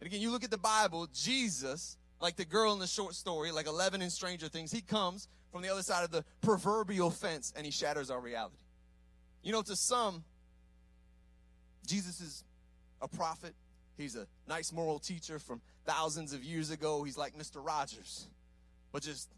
And 0.00 0.06
again, 0.06 0.20
you 0.20 0.30
look 0.32 0.42
at 0.42 0.50
the 0.50 0.58
Bible, 0.58 1.08
Jesus, 1.12 1.96
like 2.20 2.36
the 2.36 2.44
girl 2.44 2.72
in 2.72 2.80
the 2.80 2.86
short 2.86 3.14
story, 3.14 3.52
like 3.52 3.66
11 3.66 4.02
in 4.02 4.10
Stranger 4.10 4.48
Things, 4.48 4.72
he 4.72 4.80
comes 4.80 5.28
from 5.52 5.62
the 5.62 5.68
other 5.68 5.82
side 5.82 6.04
of 6.04 6.10
the 6.10 6.24
proverbial 6.40 7.10
fence 7.10 7.52
and 7.56 7.64
he 7.64 7.72
shatters 7.72 8.10
our 8.10 8.20
reality. 8.20 8.56
You 9.42 9.52
know, 9.52 9.62
to 9.62 9.76
some, 9.76 10.24
Jesus 11.88 12.20
is 12.20 12.44
a 13.00 13.08
prophet. 13.08 13.54
He's 13.96 14.14
a 14.14 14.26
nice 14.46 14.72
moral 14.72 14.98
teacher 14.98 15.38
from 15.38 15.60
thousands 15.86 16.32
of 16.32 16.44
years 16.44 16.70
ago. 16.70 17.02
He's 17.02 17.18
like 17.18 17.36
Mr. 17.36 17.64
Rogers, 17.64 18.28
but 18.92 19.02
just 19.02 19.28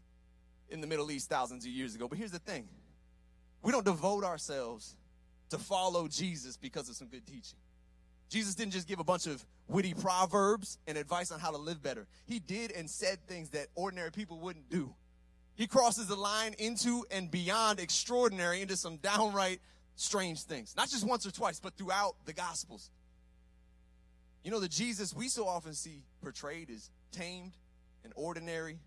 in 0.69 0.81
the 0.81 0.87
Middle 0.87 1.09
East 1.09 1.29
thousands 1.29 1.65
of 1.65 1.71
years 1.71 1.95
ago. 1.95 2.07
But 2.07 2.17
here's 2.17 2.31
the 2.31 2.39
thing 2.39 2.67
we 3.63 3.71
don't 3.71 3.85
devote 3.85 4.23
ourselves 4.23 4.95
to 5.49 5.57
follow 5.57 6.07
Jesus 6.07 6.57
because 6.57 6.89
of 6.89 6.95
some 6.95 7.07
good 7.07 7.25
teaching. 7.25 7.57
Jesus 8.29 8.55
didn't 8.55 8.73
just 8.73 8.87
give 8.87 8.99
a 8.99 9.03
bunch 9.03 9.27
of 9.27 9.45
witty 9.67 9.93
proverbs 9.93 10.77
and 10.87 10.97
advice 10.97 11.31
on 11.31 11.39
how 11.39 11.51
to 11.51 11.57
live 11.57 11.81
better. 11.81 12.07
He 12.25 12.39
did 12.39 12.71
and 12.71 12.89
said 12.89 13.19
things 13.27 13.49
that 13.49 13.67
ordinary 13.75 14.11
people 14.11 14.39
wouldn't 14.39 14.69
do. 14.69 14.93
He 15.55 15.67
crosses 15.67 16.07
the 16.07 16.15
line 16.15 16.55
into 16.57 17.05
and 17.11 17.29
beyond 17.29 17.79
extraordinary 17.79 18.61
into 18.61 18.77
some 18.77 18.97
downright 18.97 19.59
strange 19.95 20.43
things. 20.43 20.73
Not 20.75 20.89
just 20.89 21.07
once 21.07 21.25
or 21.25 21.31
twice, 21.31 21.59
but 21.59 21.75
throughout 21.75 22.15
the 22.25 22.33
Gospels. 22.33 22.89
You 24.43 24.51
know, 24.51 24.59
the 24.59 24.67
Jesus 24.67 25.13
we 25.13 25.27
so 25.27 25.47
often 25.47 25.73
see 25.73 26.03
portrayed 26.21 26.69
is 26.69 26.89
tamed 27.11 27.53
and 28.03 28.11
ordinary, 28.15 28.79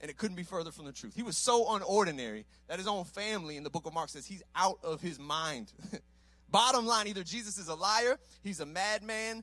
and 0.00 0.10
it 0.10 0.18
couldn't 0.18 0.36
be 0.36 0.42
further 0.42 0.70
from 0.70 0.84
the 0.84 0.92
truth. 0.92 1.14
He 1.14 1.22
was 1.22 1.38
so 1.38 1.64
unordinary 1.66 2.44
that 2.68 2.78
his 2.78 2.86
own 2.86 3.04
family 3.04 3.56
in 3.56 3.62
the 3.62 3.70
book 3.70 3.86
of 3.86 3.94
Mark 3.94 4.10
says 4.10 4.26
he's 4.26 4.42
out 4.54 4.78
of 4.82 5.00
his 5.00 5.18
mind. 5.18 5.72
Bottom 6.50 6.86
line 6.86 7.06
either 7.06 7.24
Jesus 7.24 7.56
is 7.56 7.68
a 7.68 7.74
liar, 7.74 8.18
he's 8.42 8.60
a 8.60 8.66
madman, 8.66 9.42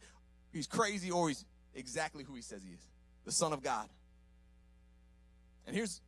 he's 0.53 0.67
crazy, 0.67 1.09
or 1.09 1.29
he's 1.29 1.43
exactly 1.73 2.23
who 2.23 2.35
he 2.35 2.41
says 2.41 2.61
he 2.63 2.71
is 2.71 2.87
the 3.25 3.31
Son 3.31 3.53
of 3.53 3.63
God. 3.63 3.87
And 5.65 5.75
here's 5.75 6.01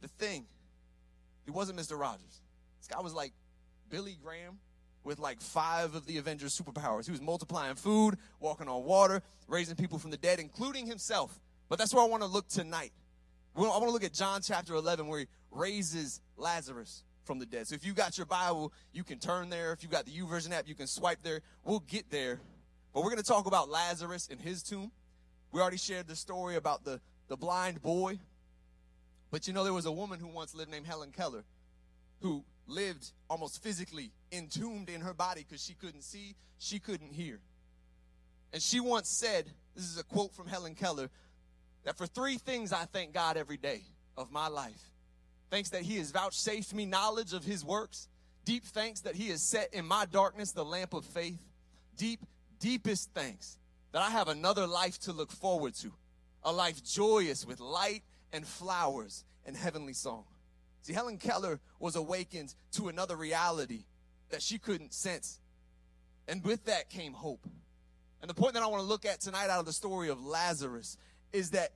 the 0.00 0.08
thing 0.08 0.46
he 1.44 1.50
wasn't 1.50 1.78
Mr. 1.78 1.98
Rogers. 1.98 2.40
This 2.78 2.88
guy 2.88 3.00
was 3.00 3.14
like 3.14 3.32
Billy 3.88 4.18
Graham 4.22 4.58
with 5.04 5.18
like 5.18 5.40
five 5.40 5.94
of 5.94 6.06
the 6.06 6.18
Avengers 6.18 6.58
superpowers. 6.58 7.06
He 7.06 7.12
was 7.12 7.20
multiplying 7.20 7.76
food, 7.76 8.16
walking 8.40 8.68
on 8.68 8.84
water, 8.84 9.22
raising 9.48 9.76
people 9.76 9.98
from 9.98 10.10
the 10.10 10.16
dead, 10.16 10.40
including 10.40 10.86
himself. 10.86 11.40
But 11.68 11.78
that's 11.78 11.94
where 11.94 12.02
I 12.02 12.06
want 12.06 12.22
to 12.22 12.28
look 12.28 12.48
tonight. 12.48 12.92
I 13.56 13.60
want 13.60 13.82
to 13.84 13.90
look 13.90 14.04
at 14.04 14.12
John 14.12 14.42
chapter 14.42 14.74
11 14.74 15.06
where 15.06 15.20
he 15.20 15.26
raises 15.50 16.20
Lazarus 16.36 17.04
from 17.24 17.38
the 17.38 17.46
dead. 17.46 17.66
So 17.66 17.74
if 17.74 17.84
you 17.84 17.92
got 17.92 18.18
your 18.18 18.26
Bible, 18.26 18.72
you 18.92 19.02
can 19.02 19.18
turn 19.18 19.48
there. 19.48 19.72
If 19.72 19.82
you 19.82 19.88
got 19.88 20.04
the 20.04 20.12
YouVersion 20.12 20.52
app, 20.52 20.68
you 20.68 20.74
can 20.74 20.86
swipe 20.86 21.22
there. 21.22 21.40
We'll 21.64 21.80
get 21.80 22.10
there. 22.10 22.40
But 22.92 23.02
we're 23.02 23.10
going 23.10 23.22
to 23.22 23.28
talk 23.28 23.46
about 23.46 23.68
Lazarus 23.68 24.28
in 24.28 24.38
his 24.38 24.62
tomb. 24.62 24.92
We 25.52 25.60
already 25.60 25.78
shared 25.78 26.06
the 26.06 26.16
story 26.16 26.56
about 26.56 26.84
the, 26.84 27.00
the 27.28 27.36
blind 27.36 27.80
boy. 27.80 28.18
But 29.30 29.46
you 29.46 29.52
know, 29.52 29.64
there 29.64 29.72
was 29.72 29.86
a 29.86 29.92
woman 29.92 30.20
who 30.20 30.28
once 30.28 30.54
lived 30.54 30.70
named 30.70 30.86
Helen 30.86 31.10
Keller 31.10 31.44
who 32.20 32.44
lived 32.66 33.12
almost 33.28 33.62
physically 33.62 34.10
entombed 34.32 34.88
in 34.88 35.00
her 35.00 35.14
body 35.14 35.44
because 35.48 35.64
she 35.64 35.74
couldn't 35.74 36.02
see, 36.02 36.34
she 36.58 36.78
couldn't 36.78 37.12
hear. 37.12 37.40
And 38.52 38.62
she 38.62 38.80
once 38.80 39.08
said, 39.08 39.46
this 39.74 39.84
is 39.84 39.98
a 39.98 40.04
quote 40.04 40.34
from 40.34 40.46
Helen 40.46 40.74
Keller, 40.74 41.10
that 41.84 41.96
for 41.96 42.06
three 42.06 42.38
things 42.38 42.72
I 42.72 42.84
thank 42.84 43.12
God 43.12 43.36
every 43.36 43.56
day 43.56 43.82
of 44.16 44.32
my 44.32 44.48
life. 44.48 44.90
Thanks 45.50 45.70
that 45.70 45.82
He 45.82 45.98
has 45.98 46.10
vouchsafed 46.10 46.74
me 46.74 46.86
knowledge 46.86 47.32
of 47.32 47.44
His 47.44 47.64
works. 47.64 48.08
Deep 48.44 48.64
thanks 48.64 49.00
that 49.02 49.14
He 49.14 49.28
has 49.28 49.42
set 49.42 49.72
in 49.72 49.86
my 49.86 50.06
darkness 50.06 50.52
the 50.52 50.64
lamp 50.64 50.94
of 50.94 51.04
faith. 51.04 51.40
Deep, 51.96 52.20
deepest 52.58 53.10
thanks 53.14 53.58
that 53.92 54.02
I 54.02 54.10
have 54.10 54.28
another 54.28 54.66
life 54.66 54.98
to 55.00 55.12
look 55.12 55.30
forward 55.30 55.74
to. 55.76 55.92
A 56.42 56.52
life 56.52 56.84
joyous 56.84 57.46
with 57.46 57.60
light 57.60 58.02
and 58.32 58.46
flowers 58.46 59.24
and 59.44 59.56
heavenly 59.56 59.92
song. 59.92 60.24
See, 60.86 60.92
Helen 60.92 61.18
Keller 61.18 61.58
was 61.80 61.96
awakened 61.96 62.54
to 62.74 62.86
another 62.86 63.16
reality 63.16 63.86
that 64.30 64.40
she 64.40 64.56
couldn't 64.56 64.94
sense. 64.94 65.40
And 66.28 66.44
with 66.44 66.66
that 66.66 66.90
came 66.90 67.12
hope. 67.12 67.44
And 68.20 68.30
the 68.30 68.34
point 68.34 68.54
that 68.54 68.62
I 68.62 68.68
want 68.68 68.82
to 68.82 68.88
look 68.88 69.04
at 69.04 69.20
tonight 69.20 69.50
out 69.50 69.58
of 69.58 69.66
the 69.66 69.72
story 69.72 70.08
of 70.10 70.24
Lazarus 70.24 70.96
is 71.32 71.50
that 71.50 71.72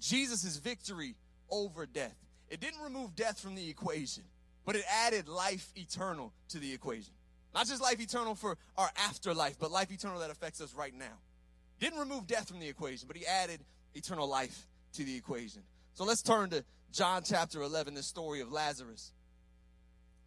Jesus' 0.00 0.56
victory 0.56 1.14
over 1.50 1.84
death. 1.84 2.16
It 2.48 2.58
didn't 2.58 2.80
remove 2.80 3.14
death 3.14 3.38
from 3.38 3.54
the 3.54 3.68
equation, 3.68 4.22
but 4.64 4.76
it 4.76 4.84
added 4.90 5.28
life 5.28 5.70
eternal 5.76 6.32
to 6.48 6.58
the 6.58 6.72
equation. 6.72 7.12
Not 7.54 7.66
just 7.66 7.82
life 7.82 8.00
eternal 8.00 8.34
for 8.34 8.56
our 8.78 8.88
afterlife, 8.96 9.58
but 9.58 9.72
life 9.72 9.92
eternal 9.92 10.20
that 10.20 10.30
affects 10.30 10.62
us 10.62 10.72
right 10.72 10.94
now. 10.94 11.18
Didn't 11.80 11.98
remove 11.98 12.26
death 12.26 12.48
from 12.48 12.60
the 12.60 12.68
equation, 12.68 13.08
but 13.08 13.18
he 13.18 13.26
added 13.26 13.60
eternal 13.94 14.26
life 14.26 14.66
to 14.94 15.04
the 15.04 15.14
equation. 15.14 15.64
So 15.92 16.04
let's 16.04 16.22
turn 16.22 16.48
to 16.48 16.64
John 16.94 17.22
chapter 17.24 17.60
11, 17.60 17.94
the 17.94 18.04
story 18.04 18.40
of 18.40 18.52
Lazarus. 18.52 19.10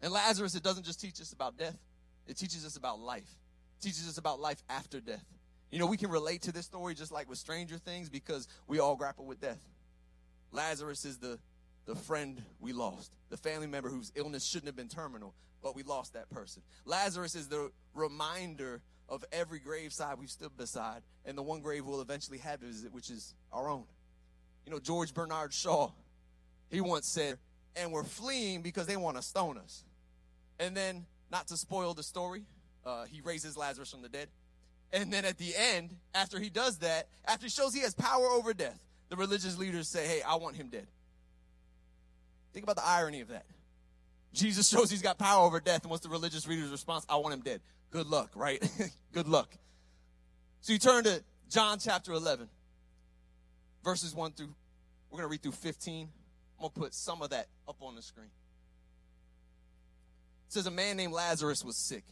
And 0.02 0.12
Lazarus, 0.12 0.54
it 0.54 0.62
doesn't 0.62 0.84
just 0.84 1.00
teach 1.00 1.18
us 1.18 1.32
about 1.32 1.56
death, 1.56 1.78
it 2.26 2.36
teaches 2.36 2.66
us 2.66 2.76
about 2.76 3.00
life. 3.00 3.30
It 3.78 3.84
teaches 3.84 4.06
us 4.06 4.18
about 4.18 4.38
life 4.38 4.62
after 4.68 5.00
death. 5.00 5.24
You 5.70 5.78
know, 5.78 5.86
we 5.86 5.96
can 5.96 6.10
relate 6.10 6.42
to 6.42 6.52
this 6.52 6.66
story 6.66 6.94
just 6.94 7.10
like 7.10 7.26
with 7.26 7.38
Stranger 7.38 7.78
Things 7.78 8.10
because 8.10 8.48
we 8.66 8.80
all 8.80 8.96
grapple 8.96 9.24
with 9.24 9.40
death. 9.40 9.60
Lazarus 10.52 11.06
is 11.06 11.16
the, 11.16 11.38
the 11.86 11.94
friend 11.94 12.42
we 12.60 12.74
lost, 12.74 13.14
the 13.30 13.38
family 13.38 13.66
member 13.66 13.88
whose 13.88 14.12
illness 14.14 14.44
shouldn't 14.44 14.66
have 14.66 14.76
been 14.76 14.88
terminal, 14.88 15.34
but 15.62 15.74
we 15.74 15.82
lost 15.82 16.12
that 16.12 16.28
person. 16.28 16.62
Lazarus 16.84 17.34
is 17.34 17.48
the 17.48 17.70
reminder 17.94 18.82
of 19.08 19.24
every 19.32 19.58
graveside 19.58 20.18
we've 20.18 20.30
stood 20.30 20.54
beside 20.58 21.00
and 21.24 21.38
the 21.38 21.42
one 21.42 21.62
grave 21.62 21.86
we'll 21.86 22.02
eventually 22.02 22.38
have 22.38 22.60
to 22.60 22.66
visit, 22.66 22.92
which 22.92 23.08
is 23.08 23.34
our 23.52 23.70
own. 23.70 23.84
You 24.66 24.72
know, 24.72 24.80
George 24.80 25.14
Bernard 25.14 25.54
Shaw, 25.54 25.92
he 26.70 26.80
once 26.80 27.06
said, 27.06 27.38
and 27.76 27.92
we're 27.92 28.04
fleeing 28.04 28.62
because 28.62 28.86
they 28.86 28.96
want 28.96 29.16
to 29.16 29.22
stone 29.22 29.58
us. 29.58 29.84
And 30.58 30.76
then, 30.76 31.06
not 31.30 31.46
to 31.48 31.56
spoil 31.56 31.94
the 31.94 32.02
story, 32.02 32.42
uh, 32.84 33.04
he 33.04 33.20
raises 33.20 33.56
Lazarus 33.56 33.90
from 33.90 34.02
the 34.02 34.08
dead. 34.08 34.28
And 34.92 35.12
then 35.12 35.24
at 35.24 35.38
the 35.38 35.52
end, 35.56 35.90
after 36.14 36.40
he 36.40 36.48
does 36.48 36.78
that, 36.78 37.08
after 37.26 37.46
he 37.46 37.50
shows 37.50 37.74
he 37.74 37.80
has 37.80 37.94
power 37.94 38.26
over 38.26 38.54
death, 38.54 38.82
the 39.10 39.16
religious 39.16 39.58
leaders 39.58 39.88
say, 39.88 40.06
hey, 40.06 40.22
I 40.22 40.36
want 40.36 40.56
him 40.56 40.68
dead. 40.68 40.86
Think 42.52 42.64
about 42.64 42.76
the 42.76 42.86
irony 42.86 43.20
of 43.20 43.28
that. 43.28 43.44
Jesus 44.32 44.68
shows 44.70 44.90
he's 44.90 45.02
got 45.02 45.18
power 45.18 45.46
over 45.46 45.60
death, 45.60 45.82
and 45.82 45.90
what's 45.90 46.02
the 46.02 46.08
religious 46.08 46.46
leader's 46.46 46.70
response? 46.70 47.06
I 47.08 47.16
want 47.16 47.34
him 47.34 47.40
dead. 47.40 47.60
Good 47.90 48.06
luck, 48.06 48.30
right? 48.34 48.62
Good 49.12 49.28
luck. 49.28 49.54
So 50.60 50.72
you 50.72 50.78
turn 50.78 51.04
to 51.04 51.22
John 51.48 51.78
chapter 51.78 52.12
11 52.12 52.48
verses 53.88 54.14
1 54.14 54.32
through, 54.32 54.54
we're 55.10 55.18
going 55.18 55.28
to 55.28 55.30
read 55.30 55.42
through 55.42 55.52
15. 55.52 56.08
I'm 56.58 56.62
going 56.62 56.72
to 56.72 56.80
put 56.80 56.94
some 56.94 57.22
of 57.22 57.30
that 57.30 57.46
up 57.68 57.76
on 57.80 57.94
the 57.94 58.02
screen. 58.02 58.30
It 60.48 60.52
says, 60.52 60.66
A 60.66 60.70
man 60.70 60.96
named 60.96 61.12
Lazarus 61.12 61.64
was 61.64 61.76
sick. 61.76 62.04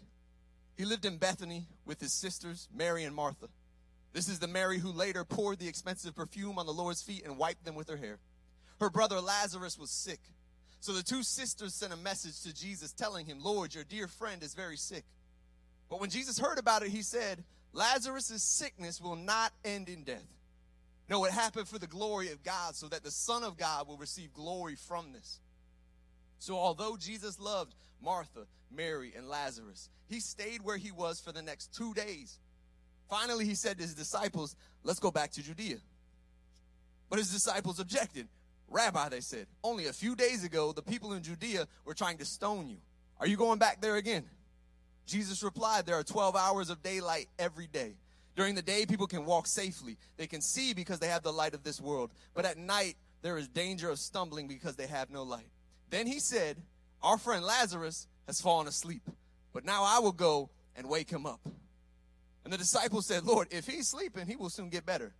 He 0.76 0.84
lived 0.84 1.04
in 1.04 1.16
Bethany 1.16 1.66
with 1.84 2.00
his 2.00 2.12
sisters, 2.12 2.68
Mary 2.74 3.04
and 3.04 3.14
Martha. 3.14 3.48
This 4.12 4.28
is 4.28 4.38
the 4.38 4.46
Mary 4.46 4.78
who 4.78 4.92
later 4.92 5.24
poured 5.24 5.58
the 5.58 5.68
expensive 5.68 6.14
perfume 6.14 6.58
on 6.58 6.66
the 6.66 6.72
Lord's 6.72 7.02
feet 7.02 7.24
and 7.24 7.38
wiped 7.38 7.64
them 7.64 7.74
with 7.74 7.88
her 7.88 7.96
hair. 7.96 8.18
Her 8.80 8.90
brother 8.90 9.20
Lazarus 9.20 9.78
was 9.78 9.90
sick. 9.90 10.20
So 10.80 10.92
the 10.92 11.02
two 11.02 11.22
sisters 11.22 11.74
sent 11.74 11.92
a 11.92 11.96
message 11.96 12.42
to 12.42 12.54
Jesus 12.54 12.92
telling 12.92 13.26
him, 13.26 13.42
Lord, 13.42 13.74
your 13.74 13.84
dear 13.84 14.06
friend 14.06 14.42
is 14.42 14.54
very 14.54 14.76
sick. 14.76 15.04
But 15.88 16.00
when 16.00 16.10
Jesus 16.10 16.38
heard 16.38 16.58
about 16.58 16.82
it, 16.82 16.90
he 16.90 17.02
said, 17.02 17.42
Lazarus' 17.72 18.42
sickness 18.42 19.00
will 19.00 19.16
not 19.16 19.52
end 19.64 19.88
in 19.88 20.04
death. 20.04 20.35
No, 21.08 21.24
it 21.24 21.32
happened 21.32 21.68
for 21.68 21.78
the 21.78 21.86
glory 21.86 22.32
of 22.32 22.42
God 22.42 22.74
so 22.74 22.88
that 22.88 23.04
the 23.04 23.10
Son 23.10 23.44
of 23.44 23.56
God 23.56 23.86
will 23.86 23.96
receive 23.96 24.32
glory 24.32 24.74
from 24.74 25.12
this. 25.12 25.40
So, 26.38 26.56
although 26.56 26.96
Jesus 26.96 27.38
loved 27.38 27.74
Martha, 28.02 28.46
Mary, 28.70 29.12
and 29.16 29.28
Lazarus, 29.28 29.88
he 30.08 30.20
stayed 30.20 30.62
where 30.62 30.76
he 30.76 30.90
was 30.90 31.20
for 31.20 31.32
the 31.32 31.42
next 31.42 31.74
two 31.74 31.94
days. 31.94 32.38
Finally, 33.08 33.44
he 33.44 33.54
said 33.54 33.76
to 33.78 33.82
his 33.82 33.94
disciples, 33.94 34.56
Let's 34.82 34.98
go 34.98 35.10
back 35.10 35.30
to 35.32 35.42
Judea. 35.42 35.78
But 37.08 37.18
his 37.18 37.32
disciples 37.32 37.78
objected. 37.78 38.28
Rabbi, 38.68 39.08
they 39.08 39.20
said, 39.20 39.46
only 39.62 39.86
a 39.86 39.92
few 39.92 40.16
days 40.16 40.42
ago, 40.44 40.72
the 40.72 40.82
people 40.82 41.12
in 41.12 41.22
Judea 41.22 41.68
were 41.84 41.94
trying 41.94 42.18
to 42.18 42.24
stone 42.24 42.68
you. 42.68 42.78
Are 43.20 43.26
you 43.26 43.36
going 43.36 43.58
back 43.58 43.80
there 43.80 43.96
again? 43.96 44.24
Jesus 45.06 45.42
replied, 45.42 45.86
There 45.86 45.96
are 45.96 46.02
12 46.02 46.34
hours 46.34 46.68
of 46.68 46.82
daylight 46.82 47.28
every 47.38 47.68
day. 47.68 47.94
During 48.36 48.54
the 48.54 48.62
day, 48.62 48.84
people 48.84 49.06
can 49.06 49.24
walk 49.24 49.46
safely. 49.46 49.96
They 50.18 50.26
can 50.26 50.42
see 50.42 50.74
because 50.74 50.98
they 50.98 51.08
have 51.08 51.22
the 51.22 51.32
light 51.32 51.54
of 51.54 51.64
this 51.64 51.80
world. 51.80 52.12
But 52.34 52.44
at 52.44 52.58
night, 52.58 52.96
there 53.22 53.38
is 53.38 53.48
danger 53.48 53.90
of 53.90 53.98
stumbling 53.98 54.46
because 54.46 54.76
they 54.76 54.86
have 54.86 55.10
no 55.10 55.22
light. 55.22 55.48
Then 55.88 56.06
he 56.06 56.20
said, 56.20 56.58
Our 57.02 57.16
friend 57.16 57.44
Lazarus 57.44 58.06
has 58.26 58.40
fallen 58.40 58.68
asleep, 58.68 59.02
but 59.54 59.64
now 59.64 59.82
I 59.84 60.00
will 60.00 60.12
go 60.12 60.50
and 60.76 60.88
wake 60.88 61.10
him 61.10 61.24
up. 61.24 61.40
And 62.44 62.52
the 62.52 62.58
disciples 62.58 63.06
said, 63.06 63.24
Lord, 63.24 63.48
if 63.50 63.66
he's 63.66 63.88
sleeping, 63.88 64.26
he 64.26 64.36
will 64.36 64.50
soon 64.50 64.68
get 64.68 64.84
better. 64.84 65.14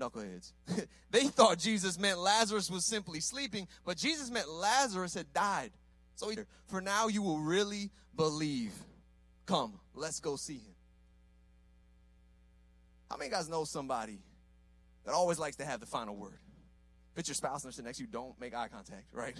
Knuckleheads. 0.00 0.52
they 1.10 1.24
thought 1.24 1.58
Jesus 1.58 1.98
meant 1.98 2.18
Lazarus 2.18 2.70
was 2.70 2.86
simply 2.86 3.20
sleeping, 3.20 3.68
but 3.84 3.98
Jesus 3.98 4.30
meant 4.30 4.48
Lazarus 4.48 5.14
had 5.14 5.32
died. 5.32 5.72
So 6.14 6.32
for 6.66 6.80
now, 6.80 7.08
you 7.08 7.22
will 7.22 7.38
really 7.38 7.90
believe. 8.16 8.72
Come, 9.46 9.78
let's 9.94 10.20
go 10.20 10.36
see 10.36 10.54
him. 10.54 10.74
How 13.10 13.16
many 13.16 13.30
guys 13.30 13.48
know 13.48 13.64
somebody 13.64 14.18
that 15.04 15.14
always 15.14 15.38
likes 15.38 15.56
to 15.56 15.64
have 15.64 15.80
the 15.80 15.86
final 15.86 16.14
word? 16.14 16.38
It's 17.16 17.28
your 17.28 17.34
spouse 17.34 17.64
and 17.64 17.72
they're 17.72 17.84
next 17.84 17.98
to 17.98 18.04
you, 18.04 18.08
don't 18.08 18.38
make 18.40 18.54
eye 18.54 18.68
contact, 18.68 19.06
right? 19.12 19.34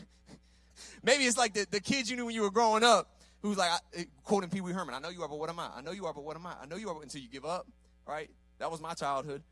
Maybe 1.03 1.25
it's 1.25 1.37
like 1.37 1.55
the, 1.55 1.67
the 1.71 1.81
kids 1.81 2.11
you 2.11 2.17
knew 2.17 2.27
when 2.27 2.35
you 2.35 2.43
were 2.43 2.51
growing 2.51 2.83
up 2.83 3.15
who's 3.43 3.57
like, 3.57 3.71
eh, 3.95 4.05
quoting 4.25 4.51
Pee 4.51 4.61
Wee 4.61 4.73
Herman, 4.73 4.95
I 4.95 4.99
know 4.99 5.11
you 5.11 5.23
are, 5.23 5.29
but 5.29 5.39
what 5.39 5.49
am 5.49 5.61
I? 5.61 5.69
I 5.77 5.81
know 5.81 5.93
you 5.93 6.07
are, 6.07 6.13
but 6.13 6.25
what 6.25 6.37
am 6.37 6.47
I? 6.47 6.55
I 6.63 6.67
know 6.67 6.77
you 6.77 6.89
are, 6.89 7.03
until 7.03 7.21
you 7.21 7.29
give 7.29 7.45
up, 7.45 7.69
right? 8.07 8.31
That 8.59 8.71
was 8.71 8.81
my 8.81 8.95
childhood, 8.95 9.43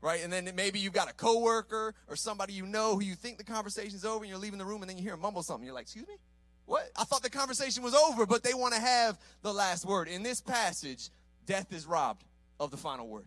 right? 0.00 0.22
And 0.22 0.32
then 0.32 0.48
maybe 0.54 0.78
you've 0.78 0.92
got 0.92 1.10
a 1.10 1.14
coworker 1.14 1.94
or 2.08 2.16
somebody 2.16 2.52
you 2.52 2.66
know 2.66 2.94
who 2.94 3.02
you 3.02 3.14
think 3.14 3.38
the 3.38 3.44
conversation's 3.44 4.04
over 4.04 4.22
and 4.22 4.30
you're 4.30 4.38
leaving 4.38 4.58
the 4.58 4.64
room 4.64 4.82
and 4.82 4.90
then 4.90 4.96
you 4.96 5.02
hear 5.02 5.16
mumble 5.16 5.42
something. 5.42 5.64
You're 5.64 5.74
like, 5.74 5.84
excuse 5.84 6.06
me? 6.06 6.14
What? 6.66 6.88
I 6.96 7.04
thought 7.04 7.22
the 7.22 7.30
conversation 7.30 7.82
was 7.82 7.94
over, 7.94 8.26
but 8.26 8.44
they 8.44 8.54
want 8.54 8.74
to 8.74 8.80
have 8.80 9.18
the 9.42 9.52
last 9.52 9.84
word. 9.84 10.06
In 10.06 10.22
this 10.22 10.40
passage, 10.40 11.10
death 11.46 11.72
is 11.72 11.86
robbed 11.86 12.24
of 12.60 12.70
the 12.70 12.76
final 12.76 13.08
word. 13.08 13.26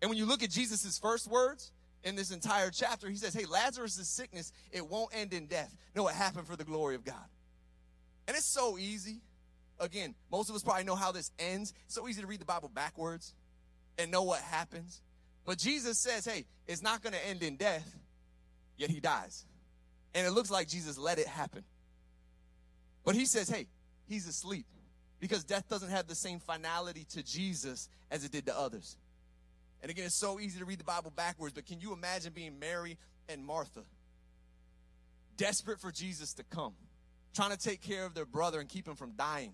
And 0.00 0.08
when 0.08 0.18
you 0.18 0.26
look 0.26 0.42
at 0.42 0.50
Jesus' 0.50 0.98
first 0.98 1.28
words 1.28 1.72
in 2.04 2.16
this 2.16 2.30
entire 2.30 2.70
chapter, 2.70 3.08
he 3.08 3.16
says, 3.16 3.34
Hey, 3.34 3.44
Lazarus' 3.44 4.08
sickness, 4.08 4.52
it 4.72 4.88
won't 4.88 5.14
end 5.14 5.32
in 5.32 5.46
death. 5.46 5.74
No, 5.94 6.08
it 6.08 6.14
happened 6.14 6.46
for 6.46 6.56
the 6.56 6.64
glory 6.64 6.94
of 6.94 7.04
God. 7.04 7.16
And 8.26 8.36
it's 8.36 8.46
so 8.46 8.78
easy. 8.78 9.20
Again, 9.78 10.14
most 10.30 10.50
of 10.50 10.56
us 10.56 10.62
probably 10.62 10.84
know 10.84 10.94
how 10.94 11.12
this 11.12 11.30
ends. 11.38 11.72
It's 11.86 11.94
so 11.94 12.06
easy 12.06 12.20
to 12.20 12.26
read 12.26 12.40
the 12.40 12.46
Bible 12.46 12.70
backwards 12.72 13.34
and 13.98 14.10
know 14.10 14.22
what 14.22 14.40
happens. 14.40 15.02
But 15.44 15.58
Jesus 15.58 15.98
says, 15.98 16.24
Hey, 16.24 16.46
it's 16.66 16.82
not 16.82 17.02
going 17.02 17.12
to 17.12 17.26
end 17.26 17.42
in 17.42 17.56
death, 17.56 17.96
yet 18.76 18.90
he 18.90 19.00
dies. 19.00 19.44
And 20.14 20.26
it 20.26 20.30
looks 20.30 20.50
like 20.50 20.68
Jesus 20.68 20.98
let 20.98 21.18
it 21.18 21.26
happen. 21.26 21.64
But 23.04 23.14
he 23.14 23.26
says, 23.26 23.48
Hey, 23.48 23.66
he's 24.06 24.26
asleep 24.26 24.66
because 25.18 25.44
death 25.44 25.68
doesn't 25.68 25.90
have 25.90 26.06
the 26.06 26.14
same 26.14 26.40
finality 26.40 27.04
to 27.10 27.22
Jesus 27.22 27.88
as 28.10 28.24
it 28.24 28.32
did 28.32 28.46
to 28.46 28.58
others. 28.58 28.96
And 29.82 29.90
again, 29.90 30.06
it's 30.06 30.14
so 30.14 30.38
easy 30.38 30.58
to 30.58 30.64
read 30.64 30.78
the 30.78 30.84
Bible 30.84 31.12
backwards, 31.14 31.54
but 31.54 31.66
can 31.66 31.80
you 31.80 31.92
imagine 31.92 32.32
being 32.32 32.58
Mary 32.58 32.98
and 33.28 33.44
Martha? 33.44 33.82
Desperate 35.36 35.80
for 35.80 35.90
Jesus 35.90 36.34
to 36.34 36.44
come, 36.44 36.74
trying 37.34 37.50
to 37.50 37.56
take 37.56 37.80
care 37.80 38.04
of 38.04 38.14
their 38.14 38.26
brother 38.26 38.60
and 38.60 38.68
keep 38.68 38.86
him 38.86 38.94
from 38.94 39.12
dying. 39.12 39.52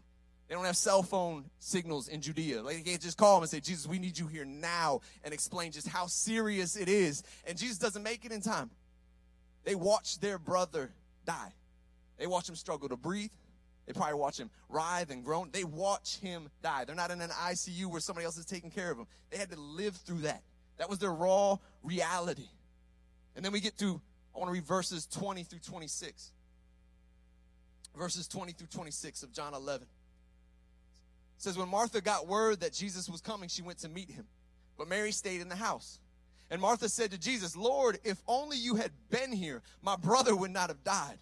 They 0.49 0.55
don't 0.55 0.65
have 0.65 0.77
cell 0.77 1.03
phone 1.03 1.45
signals 1.59 2.09
in 2.09 2.21
Judea. 2.21 2.63
Like 2.63 2.77
they 2.77 2.83
can't 2.83 3.03
just 3.03 3.19
call 3.19 3.37
him 3.37 3.43
and 3.43 3.51
say, 3.51 3.61
Jesus, 3.61 3.87
we 3.87 3.99
need 3.99 4.19
you 4.19 4.29
here 4.29 4.45
now 4.45 5.01
and 5.25 5.35
explain 5.35 5.73
just 5.73 5.89
how 5.89 6.07
serious 6.07 6.77
it 6.77 6.89
is. 6.89 7.25
And 7.47 7.59
Jesus 7.59 7.79
doesn't 7.79 8.03
make 8.03 8.25
it 8.25 8.33
in 8.33 8.41
time. 8.41 8.71
They 9.65 9.75
watch 9.75 10.21
their 10.21 10.39
brother 10.39 10.93
die. 11.25 11.53
They 12.17 12.29
watch 12.29 12.49
him 12.49 12.55
struggle 12.55 12.89
to 12.89 12.97
breathe. 12.97 13.33
They 13.87 13.93
probably 13.93 14.15
watch 14.15 14.39
him 14.39 14.51
writhe 14.69 15.11
and 15.11 15.25
groan. 15.25 15.51
They 15.53 15.65
watch 15.65 16.19
him 16.19 16.49
die. 16.63 16.85
They're 16.85 16.97
not 16.97 17.11
in 17.11 17.21
an 17.21 17.31
ICU 17.31 17.87
where 17.87 18.01
somebody 18.01 18.25
else 18.25 18.37
is 18.37 18.45
taking 18.45 18.71
care 18.71 18.91
of 18.91 18.99
him. 18.99 19.07
They 19.31 19.39
had 19.39 19.51
to 19.51 19.61
live 19.61 19.95
through 19.97 20.23
that. 20.23 20.43
That 20.79 20.91
was 20.91 20.99
their 20.99 21.13
raw 21.13 21.59
reality. 21.83 22.49
And 23.37 23.45
then 23.45 23.53
we 23.53 23.61
get 23.61 23.79
to, 23.79 24.01
I 24.35 24.39
want 24.39 24.49
to 24.49 24.53
read 24.53 24.65
verses 24.65 25.07
20 25.07 25.45
through 25.45 25.61
26. 25.61 26.33
Verses 27.97 28.29
20 28.29 28.53
through 28.53 28.67
26 28.67 29.23
of 29.23 29.33
John 29.33 29.55
11. 29.55 29.87
It 31.37 31.43
says, 31.43 31.57
When 31.57 31.69
Martha 31.69 32.01
got 32.01 32.27
word 32.27 32.61
that 32.61 32.73
Jesus 32.73 33.09
was 33.09 33.21
coming, 33.21 33.49
she 33.49 33.63
went 33.63 33.79
to 33.79 33.89
meet 33.89 34.11
him. 34.11 34.27
But 34.77 34.89
Mary 34.89 35.13
stayed 35.13 35.41
in 35.41 35.49
the 35.49 35.57
house. 35.57 36.01
And 36.51 36.61
Martha 36.61 36.89
said 36.89 37.11
to 37.11 37.19
Jesus, 37.19 37.57
Lord, 37.57 37.99
if 38.05 38.23
only 38.27 38.57
you 38.57 38.77
had 38.77 38.93
been 39.11 39.33
here, 39.33 39.63
my 39.83 39.97
brother 39.97 40.35
would 40.35 40.51
not 40.51 40.69
have 40.69 40.85
died. 40.85 41.19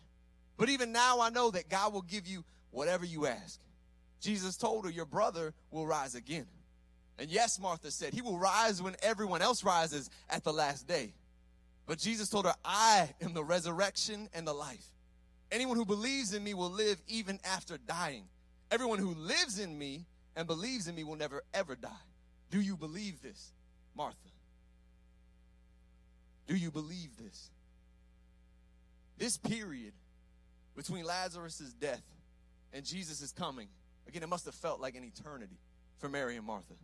But 0.57 0.69
even 0.69 0.93
now 0.93 1.21
I 1.21 1.31
know 1.31 1.51
that 1.51 1.69
God 1.69 1.93
will 1.93 2.03
give 2.03 2.27
you 2.27 2.45
whatever 2.75 3.05
you 3.05 3.27
ask. 3.27 3.61
Jesus 4.21 4.57
told 4.57 4.85
her, 4.85 4.91
Your 4.91 5.07
brother 5.07 5.55
will 5.71 5.87
rise 5.87 6.15
again. 6.15 6.47
And 7.19 7.31
yes, 7.31 7.61
Martha 7.61 7.91
said, 7.91 8.13
He 8.13 8.23
will 8.23 8.39
rise 8.39 8.83
when 8.83 8.97
everyone 9.03 9.43
else 9.43 9.65
rises 9.65 10.11
at 10.29 10.45
the 10.45 10.53
last 10.53 10.87
day. 10.87 11.15
But 11.87 11.99
Jesus 11.99 12.29
told 12.29 12.47
her, 12.47 12.55
I 12.65 13.11
am 13.21 13.35
the 13.35 13.45
resurrection 13.45 14.29
and 14.35 14.47
the 14.47 14.53
life. 14.53 14.85
Anyone 15.53 15.77
who 15.77 15.85
believes 15.85 16.35
in 16.35 16.43
me 16.43 16.55
will 16.55 16.71
live 16.71 17.01
even 17.07 17.39
after 17.45 17.79
dying. 17.79 18.25
Everyone 18.71 18.99
who 18.99 19.15
lives 19.15 19.59
in 19.59 19.79
me 19.79 20.07
and 20.35 20.47
believes 20.47 20.89
in 20.89 20.95
me 20.95 21.05
will 21.05 21.17
never 21.17 21.43
ever 21.53 21.77
die. 21.77 21.91
Do 22.51 22.61
you 22.61 22.77
believe 22.77 23.23
this, 23.23 23.53
Martha? 23.95 24.17
Do 26.47 26.57
you 26.57 26.71
believe 26.71 27.17
this? 27.19 27.51
This 29.17 29.37
period 29.37 29.93
between 30.75 31.05
Lazarus' 31.05 31.73
death 31.79 32.03
and 32.75 32.85
Jesus' 32.85 33.23
is 33.23 33.33
coming, 33.33 33.69
again, 34.07 34.23
it 34.23 34.29
must 34.29 34.45
have 34.45 34.55
felt 34.55 34.81
like 34.81 34.97
an 34.97 35.05
eternity 35.05 35.59
for 35.99 36.09
Mary 36.09 36.37
and 36.37 36.45
Martha. 36.45 36.75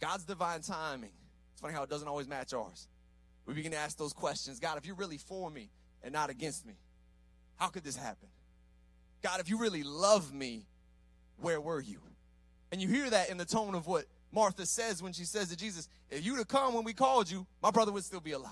God's 0.00 0.24
divine 0.24 0.62
timing. 0.62 1.10
It's 1.52 1.60
funny 1.60 1.74
how 1.74 1.82
it 1.82 1.90
doesn't 1.90 2.08
always 2.08 2.28
match 2.28 2.54
ours. 2.54 2.88
We 3.44 3.54
begin 3.54 3.72
to 3.72 3.78
ask 3.78 3.98
those 3.98 4.12
questions 4.12 4.60
God, 4.60 4.78
if 4.78 4.86
you're 4.86 4.96
really 4.96 5.18
for 5.18 5.50
me 5.50 5.70
and 6.02 6.12
not 6.12 6.30
against 6.30 6.64
me, 6.64 6.74
how 7.56 7.68
could 7.68 7.84
this 7.84 7.96
happen? 7.96 8.28
God, 9.22 9.40
if 9.40 9.50
you 9.50 9.58
really 9.58 9.82
love 9.82 10.32
me, 10.32 10.66
where 11.38 11.60
were 11.60 11.80
you? 11.80 12.00
And 12.70 12.80
you 12.80 12.88
hear 12.88 13.10
that 13.10 13.28
in 13.28 13.36
the 13.36 13.44
tone 13.44 13.74
of 13.74 13.86
what 13.86 14.06
Martha 14.32 14.64
says 14.64 15.02
when 15.02 15.12
she 15.12 15.24
says 15.24 15.48
to 15.48 15.56
Jesus, 15.56 15.88
If 16.10 16.24
you'd 16.24 16.38
have 16.38 16.48
come 16.48 16.74
when 16.74 16.84
we 16.84 16.94
called 16.94 17.30
you, 17.30 17.46
my 17.62 17.70
brother 17.70 17.92
would 17.92 18.04
still 18.04 18.20
be 18.20 18.32
alive. 18.32 18.50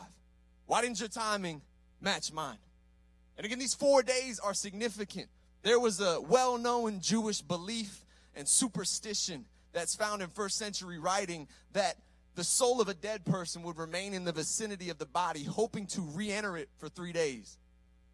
Why 0.67 0.83
didn't 0.83 1.01
your 1.01 1.09
timing 1.09 1.63
match 2.01 2.33
mine? 2.33 2.59
And 3.37 3.47
again, 3.47 3.59
these 3.59 3.75
four 3.75 4.03
days 4.03 4.39
are 4.39 4.53
significant. 4.53 5.29
There 5.63 5.79
was 5.79 6.01
a 6.01 6.21
well 6.21 6.59
known 6.59 7.01
Jewish 7.01 7.43
belief 7.43 8.05
and 8.35 8.49
superstition 8.49 9.45
that's 9.73 9.95
found 9.95 10.23
in 10.23 10.29
first 10.29 10.57
century 10.57 10.99
writing 10.99 11.49
that 11.73 11.97
the 12.35 12.45
soul 12.45 12.81
of 12.81 12.89
a 12.89 12.95
dead 12.95 13.25
person 13.25 13.63
would 13.63 13.77
remain 13.77 14.15
in 14.15 14.25
the 14.25 14.33
vicinity 14.33 14.89
of 14.89 14.99
the 14.99 15.07
body, 15.07 15.45
hoping 15.45 15.87
to 15.89 16.01
re 16.01 16.31
enter 16.31 16.57
it 16.57 16.69
for 16.79 16.89
three 16.89 17.13
days. 17.13 17.59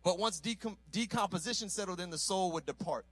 But 0.02 0.18
once 0.18 0.40
decom- 0.40 0.76
decomposition 0.90 1.68
settled 1.68 2.00
in, 2.00 2.10
the 2.10 2.18
soul 2.18 2.52
would 2.52 2.66
depart. 2.66 3.06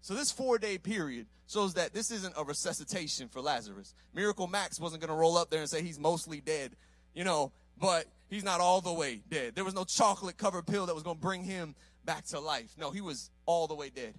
So 0.00 0.14
this 0.14 0.30
four 0.30 0.58
day 0.58 0.78
period 0.78 1.26
shows 1.48 1.74
that 1.74 1.94
this 1.94 2.10
isn't 2.10 2.34
a 2.36 2.44
resuscitation 2.44 3.28
for 3.28 3.40
Lazarus. 3.40 3.94
Miracle 4.12 4.46
Max 4.46 4.78
wasn't 4.78 5.00
going 5.00 5.10
to 5.10 5.16
roll 5.16 5.36
up 5.36 5.50
there 5.50 5.60
and 5.60 5.68
say 5.68 5.82
he's 5.82 5.98
mostly 5.98 6.40
dead, 6.40 6.76
you 7.14 7.24
know, 7.24 7.52
but 7.78 8.06
he's 8.28 8.44
not 8.44 8.60
all 8.60 8.80
the 8.80 8.92
way 8.92 9.22
dead. 9.30 9.54
There 9.54 9.64
was 9.64 9.74
no 9.74 9.84
chocolate 9.84 10.36
covered 10.36 10.66
pill 10.66 10.86
that 10.86 10.94
was 10.94 11.02
going 11.04 11.16
to 11.16 11.22
bring 11.22 11.42
him 11.42 11.74
back 12.04 12.26
to 12.26 12.40
life. 12.40 12.70
No, 12.78 12.90
he 12.90 13.00
was 13.00 13.30
all 13.46 13.66
the 13.66 13.74
way 13.74 13.90
dead. 13.90 14.14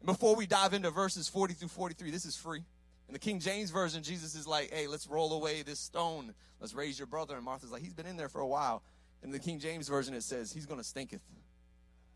And 0.00 0.06
before 0.06 0.36
we 0.36 0.46
dive 0.46 0.74
into 0.74 0.90
verses 0.90 1.28
40 1.28 1.54
through 1.54 1.68
43, 1.68 2.10
this 2.10 2.24
is 2.24 2.36
free. 2.36 2.62
In 3.08 3.12
the 3.12 3.18
King 3.18 3.38
James 3.38 3.70
Version, 3.70 4.02
Jesus 4.02 4.34
is 4.34 4.46
like, 4.46 4.72
hey, 4.72 4.86
let's 4.86 5.06
roll 5.06 5.32
away 5.32 5.62
this 5.62 5.78
stone. 5.78 6.34
Let's 6.60 6.74
raise 6.74 6.98
your 6.98 7.06
brother. 7.06 7.36
And 7.36 7.44
Martha's 7.44 7.70
like, 7.70 7.82
he's 7.82 7.94
been 7.94 8.06
in 8.06 8.16
there 8.16 8.28
for 8.28 8.40
a 8.40 8.46
while. 8.46 8.82
In 9.22 9.30
the 9.30 9.38
King 9.38 9.58
James 9.58 9.88
Version, 9.88 10.14
it 10.14 10.22
says, 10.22 10.52
he's 10.52 10.66
going 10.66 10.80
to 10.80 10.84
stinketh. 10.84 11.22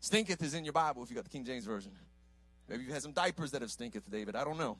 Stinketh 0.01 0.41
is 0.41 0.53
in 0.53 0.65
your 0.65 0.73
Bible 0.73 1.03
if 1.03 1.09
you 1.09 1.15
got 1.15 1.23
the 1.23 1.29
King 1.29 1.45
James 1.45 1.65
Version. 1.65 1.91
Maybe 2.67 2.83
you've 2.83 2.93
had 2.93 3.01
some 3.01 3.13
diapers 3.13 3.51
that 3.51 3.61
have 3.61 3.71
stinketh, 3.71 4.09
David. 4.09 4.35
I 4.35 4.43
don't 4.43 4.57
know. 4.57 4.77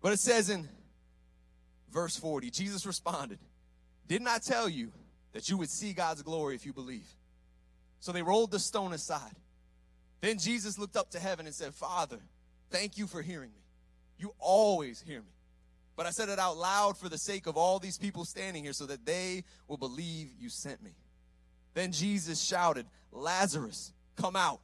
But 0.00 0.12
it 0.12 0.20
says 0.20 0.50
in 0.50 0.68
verse 1.90 2.16
40, 2.16 2.50
Jesus 2.50 2.86
responded, 2.86 3.38
Didn't 4.06 4.28
I 4.28 4.38
tell 4.38 4.68
you 4.68 4.92
that 5.32 5.48
you 5.48 5.56
would 5.56 5.70
see 5.70 5.92
God's 5.92 6.22
glory 6.22 6.54
if 6.54 6.66
you 6.66 6.72
believe? 6.72 7.06
So 8.06 8.12
they 8.12 8.22
rolled 8.22 8.52
the 8.52 8.60
stone 8.60 8.92
aside. 8.92 9.34
Then 10.20 10.38
Jesus 10.38 10.78
looked 10.78 10.96
up 10.96 11.10
to 11.10 11.18
heaven 11.18 11.44
and 11.44 11.52
said, 11.52 11.74
Father, 11.74 12.20
thank 12.70 12.96
you 12.96 13.08
for 13.08 13.20
hearing 13.20 13.50
me. 13.50 13.64
You 14.16 14.32
always 14.38 15.00
hear 15.00 15.18
me. 15.18 15.32
But 15.96 16.06
I 16.06 16.10
said 16.10 16.28
it 16.28 16.38
out 16.38 16.56
loud 16.56 16.96
for 16.96 17.08
the 17.08 17.18
sake 17.18 17.48
of 17.48 17.56
all 17.56 17.80
these 17.80 17.98
people 17.98 18.24
standing 18.24 18.62
here 18.62 18.74
so 18.74 18.86
that 18.86 19.04
they 19.04 19.42
will 19.66 19.76
believe 19.76 20.28
you 20.38 20.48
sent 20.48 20.84
me. 20.84 20.92
Then 21.74 21.90
Jesus 21.90 22.40
shouted, 22.40 22.86
Lazarus, 23.10 23.92
come 24.14 24.36
out. 24.36 24.60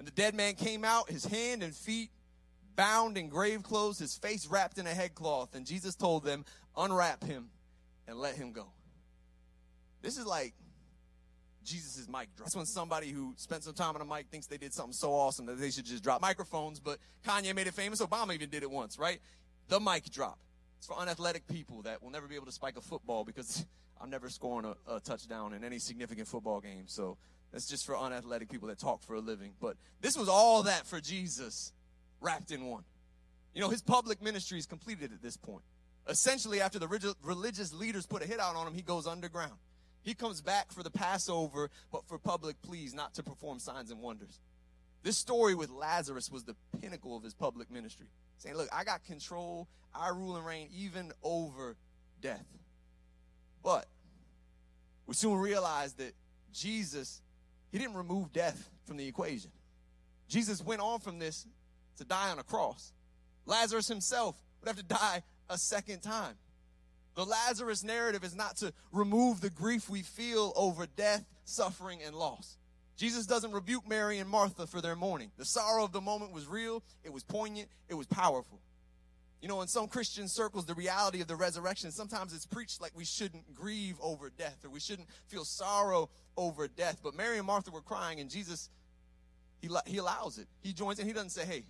And 0.00 0.08
the 0.08 0.12
dead 0.12 0.34
man 0.34 0.54
came 0.54 0.84
out, 0.84 1.08
his 1.08 1.24
hand 1.24 1.62
and 1.62 1.76
feet 1.76 2.10
bound 2.74 3.16
in 3.16 3.28
grave 3.28 3.62
clothes, 3.62 4.00
his 4.00 4.16
face 4.16 4.48
wrapped 4.48 4.78
in 4.78 4.88
a 4.88 4.94
headcloth. 4.94 5.54
And 5.54 5.64
Jesus 5.64 5.94
told 5.94 6.24
them, 6.24 6.44
Unwrap 6.76 7.22
him 7.22 7.50
and 8.08 8.18
let 8.18 8.34
him 8.34 8.50
go. 8.50 8.66
This 10.02 10.18
is 10.18 10.26
like 10.26 10.54
Jesus' 11.64 12.06
mic 12.08 12.34
drop. 12.36 12.46
That's 12.46 12.56
when 12.56 12.66
somebody 12.66 13.10
who 13.10 13.34
spent 13.36 13.64
some 13.64 13.74
time 13.74 13.94
on 13.94 14.00
a 14.00 14.04
mic 14.04 14.26
thinks 14.28 14.46
they 14.46 14.58
did 14.58 14.72
something 14.72 14.92
so 14.92 15.12
awesome 15.12 15.46
that 15.46 15.58
they 15.58 15.70
should 15.70 15.84
just 15.84 16.02
drop 16.02 16.20
microphones. 16.20 16.80
But 16.80 16.98
Kanye 17.26 17.54
made 17.54 17.66
it 17.66 17.74
famous. 17.74 18.00
Obama 18.00 18.34
even 18.34 18.50
did 18.50 18.62
it 18.62 18.70
once, 18.70 18.98
right? 18.98 19.20
The 19.68 19.80
mic 19.80 20.10
drop. 20.10 20.38
It's 20.78 20.86
for 20.86 20.98
unathletic 20.98 21.46
people 21.46 21.82
that 21.82 22.02
will 22.02 22.10
never 22.10 22.26
be 22.26 22.34
able 22.34 22.46
to 22.46 22.52
spike 22.52 22.76
a 22.76 22.80
football 22.80 23.24
because 23.24 23.64
I'm 24.00 24.10
never 24.10 24.28
scoring 24.28 24.66
a, 24.66 24.96
a 24.96 25.00
touchdown 25.00 25.54
in 25.54 25.64
any 25.64 25.78
significant 25.78 26.28
football 26.28 26.60
game. 26.60 26.84
So 26.86 27.16
that's 27.52 27.68
just 27.68 27.86
for 27.86 27.96
unathletic 27.96 28.50
people 28.50 28.68
that 28.68 28.78
talk 28.78 29.02
for 29.02 29.14
a 29.14 29.20
living. 29.20 29.52
But 29.60 29.76
this 30.00 30.16
was 30.16 30.28
all 30.28 30.64
that 30.64 30.86
for 30.86 31.00
Jesus 31.00 31.72
wrapped 32.20 32.50
in 32.50 32.66
one. 32.66 32.84
You 33.54 33.60
know, 33.60 33.68
his 33.68 33.80
public 33.80 34.20
ministry 34.20 34.58
is 34.58 34.66
completed 34.66 35.12
at 35.12 35.22
this 35.22 35.36
point. 35.36 35.62
Essentially, 36.08 36.60
after 36.60 36.78
the 36.78 37.14
religious 37.22 37.72
leaders 37.72 38.06
put 38.06 38.22
a 38.22 38.26
hit 38.26 38.40
out 38.40 38.56
on 38.56 38.66
him, 38.66 38.74
he 38.74 38.82
goes 38.82 39.06
underground. 39.06 39.54
He 40.04 40.14
comes 40.14 40.42
back 40.42 40.70
for 40.70 40.82
the 40.82 40.90
Passover, 40.90 41.70
but 41.90 42.06
for 42.06 42.18
public 42.18 42.60
pleas, 42.62 42.94
not 42.94 43.14
to 43.14 43.22
perform 43.22 43.58
signs 43.58 43.90
and 43.90 44.00
wonders. 44.00 44.38
This 45.02 45.16
story 45.16 45.54
with 45.54 45.70
Lazarus 45.70 46.30
was 46.30 46.44
the 46.44 46.54
pinnacle 46.80 47.16
of 47.16 47.22
his 47.22 47.34
public 47.34 47.70
ministry. 47.70 48.06
Saying, 48.38 48.56
Look, 48.56 48.68
I 48.72 48.84
got 48.84 49.04
control, 49.04 49.66
I 49.94 50.10
rule 50.10 50.36
and 50.36 50.44
reign 50.44 50.68
even 50.74 51.12
over 51.22 51.76
death. 52.20 52.44
But 53.62 53.86
we 55.06 55.14
soon 55.14 55.38
realized 55.38 55.98
that 55.98 56.14
Jesus, 56.52 57.22
he 57.72 57.78
didn't 57.78 57.96
remove 57.96 58.32
death 58.32 58.70
from 58.84 58.98
the 58.98 59.06
equation. 59.06 59.50
Jesus 60.28 60.62
went 60.62 60.80
on 60.80 61.00
from 61.00 61.18
this 61.18 61.46
to 61.96 62.04
die 62.04 62.30
on 62.30 62.38
a 62.38 62.42
cross. 62.42 62.92
Lazarus 63.46 63.88
himself 63.88 64.36
would 64.60 64.68
have 64.68 64.76
to 64.76 64.82
die 64.82 65.22
a 65.48 65.56
second 65.56 66.00
time. 66.00 66.34
The 67.14 67.24
Lazarus 67.24 67.84
narrative 67.84 68.24
is 68.24 68.34
not 68.34 68.56
to 68.58 68.72
remove 68.92 69.40
the 69.40 69.50
grief 69.50 69.88
we 69.88 70.02
feel 70.02 70.52
over 70.56 70.86
death, 70.86 71.24
suffering, 71.44 72.00
and 72.04 72.14
loss. 72.14 72.56
Jesus 72.96 73.26
doesn't 73.26 73.52
rebuke 73.52 73.88
Mary 73.88 74.18
and 74.18 74.28
Martha 74.28 74.66
for 74.66 74.80
their 74.80 74.96
mourning. 74.96 75.30
The 75.36 75.44
sorrow 75.44 75.84
of 75.84 75.92
the 75.92 76.00
moment 76.00 76.32
was 76.32 76.46
real, 76.46 76.82
it 77.02 77.12
was 77.12 77.22
poignant, 77.22 77.68
it 77.88 77.94
was 77.94 78.06
powerful. 78.06 78.60
You 79.40 79.48
know, 79.48 79.60
in 79.60 79.68
some 79.68 79.88
Christian 79.88 80.26
circles, 80.26 80.64
the 80.64 80.74
reality 80.74 81.20
of 81.20 81.26
the 81.26 81.36
resurrection, 81.36 81.90
sometimes 81.90 82.32
it's 82.32 82.46
preached 82.46 82.80
like 82.80 82.92
we 82.96 83.04
shouldn't 83.04 83.54
grieve 83.54 83.96
over 84.00 84.30
death 84.30 84.64
or 84.64 84.70
we 84.70 84.80
shouldn't 84.80 85.08
feel 85.26 85.44
sorrow 85.44 86.08
over 86.36 86.66
death. 86.66 87.00
But 87.02 87.14
Mary 87.14 87.36
and 87.36 87.46
Martha 87.46 87.70
were 87.70 87.82
crying, 87.82 88.20
and 88.20 88.30
Jesus, 88.30 88.70
he, 89.60 89.68
he 89.86 89.98
allows 89.98 90.38
it. 90.38 90.46
He 90.62 90.72
joins 90.72 90.98
in. 90.98 91.06
He 91.06 91.12
doesn't 91.12 91.30
say, 91.30 91.44
hey, 91.44 91.64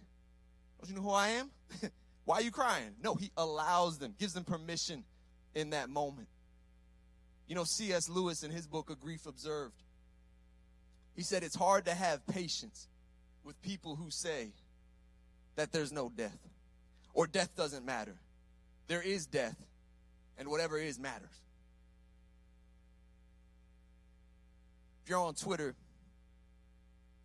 don't 0.79 0.89
you 0.89 0.95
know 0.95 1.03
who 1.03 1.11
I 1.11 1.29
am? 1.31 1.51
Why 2.27 2.37
are 2.37 2.43
you 2.43 2.53
crying? 2.53 2.95
No, 3.03 3.17
he 3.17 3.33
allows 3.37 3.99
them, 3.99 4.15
gives 4.19 4.35
them 4.35 4.45
permission 4.45 5.03
in 5.55 5.71
that 5.71 5.89
moment. 5.89 6.29
You 7.47 7.55
know, 7.55 7.65
C.S. 7.65 8.09
Lewis 8.09 8.43
in 8.43 8.51
his 8.51 8.67
book, 8.67 8.91
A 8.91 8.95
Grief 8.95 9.27
Observed, 9.27 9.83
he 11.15 11.23
said 11.23 11.43
it's 11.43 11.55
hard 11.55 11.85
to 11.87 11.95
have 11.95 12.27
patience 12.27 12.89
with 13.45 13.61
people 13.63 13.97
who 13.97 14.11
say 14.11 14.49
that 15.57 15.73
there's 15.73 15.93
no 15.93 16.09
death 16.09 16.39
or 17.15 17.27
death 17.27 17.55
doesn't 17.57 17.87
matter. 17.87 18.17
There 18.89 19.01
is 19.01 19.27
death, 19.27 19.57
and 20.37 20.49
whatever 20.49 20.77
is 20.77 20.99
matters. 20.99 21.41
If 25.03 25.11
you're 25.11 25.21
on 25.21 25.35
Twitter, 25.35 25.75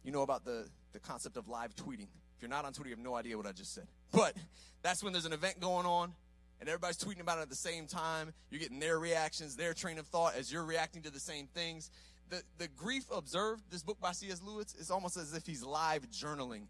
you 0.04 0.12
know 0.12 0.22
about 0.22 0.46
the, 0.46 0.68
the 0.94 1.00
concept 1.00 1.38
of 1.38 1.48
live 1.48 1.76
tweeting. 1.76 2.08
If 2.36 2.42
you're 2.42 2.50
not 2.50 2.66
on 2.66 2.74
Twitter, 2.74 2.90
you 2.90 2.96
have 2.96 3.04
no 3.04 3.16
idea 3.16 3.36
what 3.36 3.48
I 3.48 3.52
just 3.52 3.74
said. 3.74 3.88
But 4.12 4.36
that's 4.82 5.04
when 5.04 5.12
there's 5.12 5.26
an 5.26 5.34
event 5.34 5.60
going 5.60 5.86
on 5.86 6.14
and 6.60 6.68
everybody's 6.68 6.98
tweeting 6.98 7.22
about 7.22 7.40
it 7.40 7.42
at 7.42 7.50
the 7.50 7.56
same 7.56 7.88
time. 7.88 8.34
You're 8.50 8.60
getting 8.60 8.80
their 8.80 9.00
reactions, 9.00 9.56
their 9.56 9.74
train 9.74 9.98
of 9.98 10.08
thought 10.08 10.36
as 10.36 10.52
you're 10.52 10.66
reacting 10.66 11.02
to 11.04 11.12
the 11.12 11.20
same 11.20 11.48
things. 11.48 11.90
The, 12.30 12.44
the 12.58 12.68
Grief 12.68 13.06
Observed, 13.12 13.64
this 13.72 13.82
book 13.82 14.00
by 14.00 14.12
C.S. 14.12 14.42
Lewis, 14.44 14.76
is 14.76 14.92
almost 14.92 15.18
as 15.18 15.34
if 15.34 15.46
he's 15.46 15.64
live 15.64 16.10
journaling 16.12 16.68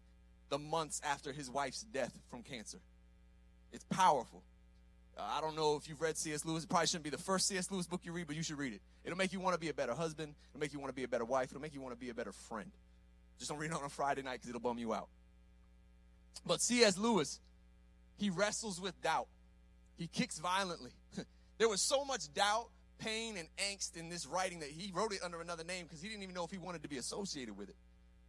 the 0.48 0.58
months 0.58 1.00
after 1.04 1.32
his 1.32 1.50
wife's 1.50 1.82
death 1.82 2.18
from 2.30 2.42
cancer. 2.42 2.78
It's 3.72 3.84
powerful. 3.84 4.42
Uh, 5.18 5.22
I 5.22 5.40
don't 5.40 5.56
know 5.56 5.76
if 5.76 5.88
you've 5.88 6.00
read 6.00 6.16
C.S. 6.16 6.44
Lewis. 6.44 6.64
It 6.64 6.70
probably 6.70 6.86
shouldn't 6.86 7.04
be 7.04 7.10
the 7.10 7.18
first 7.18 7.46
C.S. 7.46 7.70
Lewis 7.70 7.86
book 7.86 8.00
you 8.04 8.12
read, 8.12 8.26
but 8.26 8.36
you 8.36 8.42
should 8.42 8.58
read 8.58 8.72
it. 8.72 8.80
It'll 9.04 9.18
make 9.18 9.32
you 9.32 9.40
want 9.40 9.54
to 9.54 9.60
be 9.60 9.68
a 9.68 9.74
better 9.74 9.94
husband. 9.94 10.34
It'll 10.50 10.60
make 10.60 10.72
you 10.72 10.78
want 10.78 10.90
to 10.90 10.94
be 10.94 11.04
a 11.04 11.08
better 11.08 11.24
wife. 11.24 11.50
It'll 11.50 11.60
make 11.60 11.74
you 11.74 11.80
want 11.80 11.94
to 11.94 12.00
be 12.00 12.10
a 12.10 12.14
better 12.14 12.32
friend. 12.32 12.70
Just 13.38 13.50
don't 13.50 13.58
read 13.58 13.70
it 13.70 13.76
on 13.76 13.84
a 13.84 13.88
Friday 13.88 14.22
night 14.22 14.34
because 14.34 14.48
it'll 14.48 14.60
bum 14.60 14.78
you 14.78 14.92
out. 14.94 15.08
But 16.46 16.60
C.S. 16.60 16.96
Lewis, 16.96 17.40
he 18.16 18.30
wrestles 18.30 18.80
with 18.80 19.00
doubt. 19.02 19.26
He 20.00 20.06
kicks 20.06 20.38
violently. 20.38 20.92
there 21.58 21.68
was 21.68 21.82
so 21.82 22.06
much 22.06 22.32
doubt, 22.32 22.70
pain, 22.98 23.36
and 23.36 23.46
angst 23.58 23.98
in 23.98 24.08
this 24.08 24.26
writing 24.26 24.60
that 24.60 24.70
he 24.70 24.90
wrote 24.92 25.12
it 25.12 25.20
under 25.22 25.42
another 25.42 25.62
name 25.62 25.84
because 25.84 26.00
he 26.00 26.08
didn't 26.08 26.22
even 26.22 26.34
know 26.34 26.44
if 26.44 26.50
he 26.50 26.56
wanted 26.56 26.82
to 26.82 26.88
be 26.88 26.96
associated 26.96 27.54
with 27.54 27.68
it. 27.68 27.76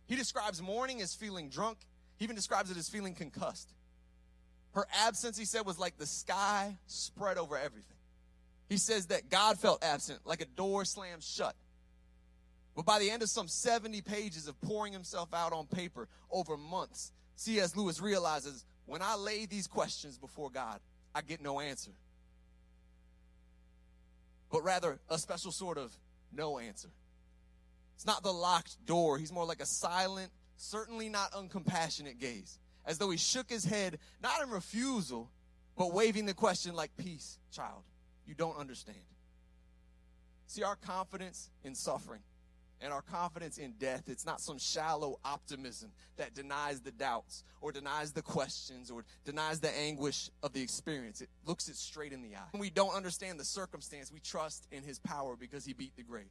He 0.06 0.18
describes 0.18 0.62
mourning 0.62 1.02
as 1.02 1.16
feeling 1.16 1.48
drunk. 1.48 1.78
He 2.18 2.26
even 2.26 2.36
describes 2.36 2.72
it 2.72 2.78
as 2.78 2.90
feeling 2.90 3.16
concussed. 3.16 3.74
Her 4.74 4.86
absence, 5.06 5.38
he 5.38 5.46
said, 5.46 5.66
was 5.66 5.80
like 5.80 5.98
the 5.98 6.06
sky 6.06 6.76
spread 6.88 7.38
over 7.38 7.58
everything. 7.58 7.96
He 8.68 8.76
says 8.76 9.06
that 9.08 9.30
God 9.30 9.58
felt 9.58 9.82
absent, 9.82 10.20
like 10.26 10.42
a 10.42 10.46
door 10.46 10.84
slammed 10.84 11.24
shut. 11.24 11.56
But 12.76 12.86
by 12.86 13.00
the 13.00 13.10
end 13.10 13.24
of 13.24 13.30
some 13.30 13.48
70 13.48 14.02
pages 14.02 14.50
of 14.50 14.60
pouring 14.60 14.92
himself 14.92 15.34
out 15.34 15.54
on 15.54 15.68
paper 15.68 16.10
over 16.30 16.58
months, 16.58 17.14
C.S. 17.38 17.78
Lewis 17.78 18.02
realizes 18.02 18.66
when 18.86 19.02
I 19.02 19.16
lay 19.16 19.46
these 19.46 19.68
questions 19.68 20.18
before 20.18 20.50
God, 20.50 20.82
I 21.14 21.22
get 21.22 21.42
no 21.42 21.60
answer. 21.60 21.92
But 24.52 24.64
rather, 24.64 25.00
a 25.10 25.18
special 25.18 25.52
sort 25.52 25.78
of 25.78 25.96
no 26.34 26.60
answer. 26.60 26.90
It's 27.96 28.06
not 28.06 28.24
the 28.24 28.34
locked 28.34 28.84
door. 28.86 29.18
He's 29.18 29.32
more 29.32 29.46
like 29.46 29.62
a 29.62 29.66
silent, 29.66 30.32
certainly 30.58 31.10
not 31.10 31.32
uncompassionate 31.34 32.20
gaze, 32.20 32.58
as 32.86 32.98
though 32.98 33.10
he 33.10 33.18
shook 33.18 33.50
his 33.50 33.64
head, 33.64 34.00
not 34.22 34.42
in 34.42 34.50
refusal, 34.50 35.30
but 35.78 35.94
waving 35.94 36.26
the 36.26 36.34
question 36.34 36.74
like, 36.74 36.92
Peace, 36.98 37.38
child. 37.52 37.84
You 38.26 38.36
don't 38.36 38.58
understand. 38.58 38.98
See, 40.48 40.64
our 40.64 40.76
confidence 40.76 41.50
in 41.64 41.76
suffering 41.76 42.22
and 42.82 42.92
our 42.92 43.02
confidence 43.02 43.58
in 43.58 43.74
death. 43.74 44.04
It's 44.08 44.26
not 44.26 44.42
some 44.42 44.58
shallow 44.58 45.20
optimism 45.24 45.92
that 46.18 46.34
denies 46.34 46.82
the 46.82 46.92
doubts 46.92 47.44
or 47.62 47.72
denies 47.72 48.12
the 48.12 48.22
questions 48.22 48.90
or 48.90 49.06
denies 49.24 49.60
the 49.60 49.76
anguish 49.78 50.30
of 50.42 50.54
the 50.54 50.62
experience. 50.62 51.22
It 51.22 51.30
looks 51.46 51.70
it 51.70 51.76
straight 51.76 52.12
in 52.12 52.22
the 52.22 52.36
eye. 52.36 52.48
When 52.52 52.62
we 52.62 52.70
don't 52.70 52.94
understand 52.94 53.40
the 53.40 53.46
circumstance, 53.46 54.12
we 54.12 54.20
trust 54.20 54.68
in 54.72 54.84
his 54.84 55.00
power 55.00 55.36
because 55.36 55.64
he 55.64 55.74
beat 55.74 55.96
the 55.96 56.04
grave. 56.04 56.26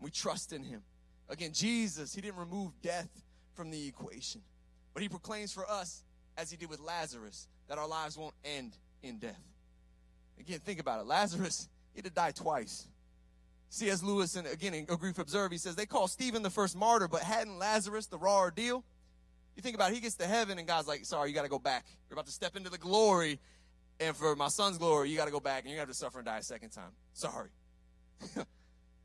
We 0.00 0.10
trust 0.10 0.52
in 0.52 0.62
him. 0.62 0.82
Again, 1.28 1.52
Jesus, 1.52 2.14
he 2.14 2.20
didn't 2.20 2.38
remove 2.38 2.70
death 2.82 3.08
from 3.54 3.70
the 3.70 3.86
equation, 3.86 4.42
but 4.92 5.02
he 5.02 5.08
proclaims 5.08 5.52
for 5.52 5.68
us, 5.68 6.04
as 6.36 6.50
he 6.50 6.56
did 6.56 6.68
with 6.68 6.80
Lazarus, 6.80 7.48
that 7.68 7.78
our 7.78 7.88
lives 7.88 8.18
won't 8.18 8.34
end 8.44 8.76
in 9.02 9.18
death. 9.18 9.40
Again, 10.38 10.60
think 10.60 10.80
about 10.80 11.00
it. 11.00 11.06
Lazarus, 11.06 11.68
he 11.92 11.98
had 11.98 12.04
to 12.04 12.10
die 12.10 12.32
twice. 12.32 12.88
C.S. 13.74 14.04
Lewis, 14.04 14.36
and 14.36 14.46
again, 14.46 14.72
in 14.72 14.86
A 14.88 14.96
Grief 14.96 15.18
Observed, 15.18 15.50
he 15.50 15.58
says, 15.58 15.74
they 15.74 15.84
call 15.84 16.06
Stephen 16.06 16.44
the 16.44 16.50
first 16.50 16.76
martyr, 16.76 17.08
but 17.08 17.22
hadn't 17.22 17.58
Lazarus 17.58 18.06
the 18.06 18.16
raw 18.16 18.38
ordeal? 18.38 18.84
You 19.56 19.62
think 19.62 19.74
about 19.74 19.90
it, 19.90 19.94
he 19.96 20.00
gets 20.00 20.14
to 20.16 20.26
heaven 20.26 20.60
and 20.60 20.68
God's 20.68 20.86
like, 20.86 21.04
sorry, 21.04 21.28
you 21.28 21.34
got 21.34 21.42
to 21.42 21.48
go 21.48 21.58
back. 21.58 21.84
You're 22.08 22.14
about 22.14 22.26
to 22.26 22.32
step 22.32 22.54
into 22.54 22.70
the 22.70 22.78
glory. 22.78 23.40
And 23.98 24.16
for 24.16 24.36
my 24.36 24.46
son's 24.46 24.78
glory, 24.78 25.10
you 25.10 25.16
got 25.16 25.24
to 25.24 25.32
go 25.32 25.40
back 25.40 25.62
and 25.62 25.70
you're 25.70 25.78
going 25.78 25.86
to 25.86 25.90
have 25.90 25.96
to 25.96 25.98
suffer 25.98 26.20
and 26.20 26.26
die 26.26 26.38
a 26.38 26.42
second 26.42 26.70
time. 26.70 26.92
Sorry. 27.14 27.50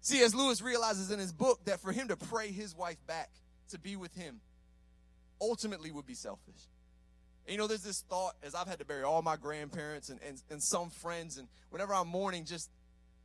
C.S. 0.02 0.36
Lewis 0.36 0.62
realizes 0.62 1.10
in 1.10 1.18
his 1.18 1.34
book 1.34 1.66
that 1.66 1.80
for 1.80 1.92
him 1.92 2.08
to 2.10 2.16
pray 2.16 2.52
his 2.52 2.76
wife 2.76 2.98
back 3.08 3.32
to 3.70 3.80
be 3.80 3.96
with 3.96 4.14
him 4.14 4.40
ultimately 5.42 5.90
would 5.90 6.06
be 6.06 6.14
selfish. 6.14 6.70
And 7.48 7.54
you 7.54 7.58
know, 7.58 7.66
there's 7.66 7.84
this 7.84 8.02
thought 8.02 8.36
as 8.44 8.54
I've 8.54 8.68
had 8.68 8.78
to 8.78 8.86
bury 8.86 9.02
all 9.02 9.24
my 9.24 9.36
grandparents 9.36 10.10
and, 10.10 10.20
and, 10.28 10.40
and 10.52 10.62
some 10.62 10.92
friends, 10.92 11.40
and 11.40 11.48
whenever 11.72 11.96
I'm 11.96 12.08
mourning, 12.08 12.46
just 12.46 12.70